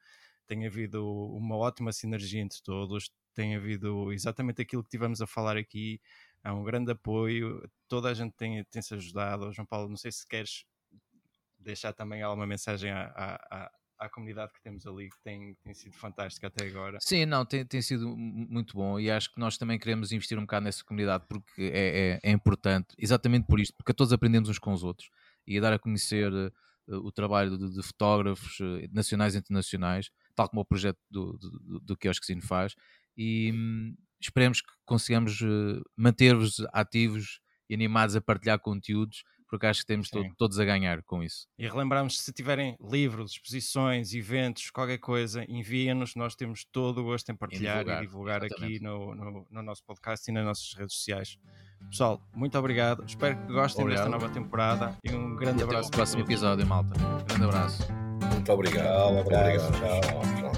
tem 0.48 0.66
havido 0.66 1.06
uma 1.34 1.56
ótima 1.56 1.92
sinergia 1.92 2.42
entre 2.42 2.62
todos, 2.62 3.12
tem 3.36 3.56
havido 3.56 4.12
exatamente 4.12 4.62
aquilo 4.62 4.84
que 4.84 4.90
tivemos 4.90 5.22
a 5.22 5.28
falar 5.28 5.58
aqui, 5.58 6.02
há 6.44 6.54
um 6.54 6.64
grande 6.64 6.92
apoio, 6.92 7.62
toda 7.88 8.10
a 8.10 8.14
gente 8.14 8.34
tem, 8.34 8.64
tem 8.66 8.82
se 8.82 8.94
ajudado. 8.94 9.52
João 9.52 9.66
Paulo, 9.66 9.90
não 9.90 9.98
sei 9.98 10.12
se 10.12 10.28
queres 10.28 10.66
deixar 11.60 11.94
também 11.94 12.22
alguma 12.22 12.48
mensagem 12.48 12.92
à, 12.92 13.12
à, 13.16 13.72
à 14.00 14.10
comunidade 14.10 14.54
que 14.54 14.62
temos 14.62 14.86
ali, 14.86 15.10
que 15.10 15.20
tem, 15.24 15.56
tem 15.64 15.74
sido 15.74 15.96
fantástica 15.96 16.48
até 16.48 16.68
agora. 16.68 16.98
Sim, 17.02 17.26
não, 17.26 17.46
tem, 17.46 17.66
tem 17.66 17.82
sido 17.82 18.16
muito 18.16 18.76
bom 18.76 19.00
e 19.00 19.10
acho 19.10 19.34
que 19.34 19.40
nós 19.40 19.58
também 19.58 19.80
queremos 19.80 20.12
investir 20.12 20.38
um 20.38 20.42
bocado 20.42 20.66
nessa 20.66 20.84
comunidade 20.84 21.26
porque 21.28 21.62
é, 21.62 22.20
é, 22.24 22.30
é 22.30 22.32
importante, 22.32 22.96
exatamente 22.98 23.48
por 23.48 23.60
isto, 23.60 23.74
porque 23.76 23.94
todos 23.94 24.14
aprendemos 24.14 24.50
uns 24.50 24.60
com 24.60 24.74
os 24.74 24.84
outros 24.84 25.10
e 25.48 25.58
a 25.58 25.62
dar 25.62 25.74
a 25.74 25.80
conhecer 25.80 26.32
uh, 26.32 26.52
o 26.88 27.12
trabalho 27.12 27.58
de, 27.58 27.74
de 27.74 27.84
fotógrafos 27.84 28.60
uh, 28.60 28.88
nacionais 28.92 29.36
e 29.36 29.40
internacionais, 29.40 30.12
tal 30.36 30.50
como 30.50 30.62
o 30.62 30.66
projeto 30.66 31.00
do, 31.10 31.38
do, 31.38 31.80
do 31.80 31.98
Kiosquezino 31.98 32.42
faz, 32.42 32.76
e 33.18 33.52
hum, 33.54 33.96
esperemos 34.20 34.62
que 34.62 34.72
consigamos 34.86 35.42
uh, 35.42 35.82
manter-vos 35.96 36.66
ativos 36.74 37.40
e 37.70 37.74
animados 37.74 38.16
a 38.16 38.22
partilhar 38.22 38.60
conteúdos 38.60 39.24
porque 39.56 39.66
acho 39.68 39.82
que 39.82 39.88
temos 39.88 40.10
todo, 40.10 40.28
todos 40.38 40.60
a 40.60 40.66
ganhar 40.66 41.02
com 41.04 41.24
isso. 41.24 41.48
E 41.58 41.68
relembramos, 41.68 42.20
se 42.20 42.34
tiverem 42.34 42.76
livros, 42.82 43.34
exposições, 43.34 44.14
eventos, 44.14 44.70
qualquer 44.70 44.98
coisa, 44.98 45.46
enviem-nos, 45.48 46.16
nós 46.16 46.36
temos 46.36 46.66
todo 46.72 47.00
o 47.00 47.04
gosto 47.04 47.32
em 47.32 47.36
partilhar 47.36 47.78
e 47.78 47.80
divulgar, 47.80 48.04
e 48.04 48.08
divulgar 48.08 48.44
aqui 48.44 48.80
no, 48.82 49.16
no, 49.16 49.48
no, 49.50 49.62
nosso 49.62 49.84
podcast 49.86 50.30
e 50.30 50.34
nas 50.34 50.46
nossas 50.46 50.74
redes 50.74 50.96
sociais. 50.96 51.38
Pessoal, 51.90 52.22
muito 52.34 52.58
obrigado, 52.58 53.06
espero 53.06 53.38
que 53.38 53.54
gostem 53.54 53.84
obrigado. 53.84 54.06
desta 54.06 54.20
nova 54.20 54.34
temporada 54.34 54.98
e 55.04 55.12
um 55.12 55.36
grande 55.36 55.62
e 55.62 55.64
abraço. 55.64 55.88
Até 55.88 55.96
o 55.96 55.98
próximo 55.98 56.24
episódio, 56.24 56.66
malta. 56.66 57.00
Um 57.00 57.26
grande 57.26 57.44
abraço. 57.44 57.84
Muito 58.32 58.52
obrigado. 58.52 59.14
Um 59.14 59.20
abraço. 59.20 59.68
Obrigado. 59.68 60.42
Tchau. 60.42 60.55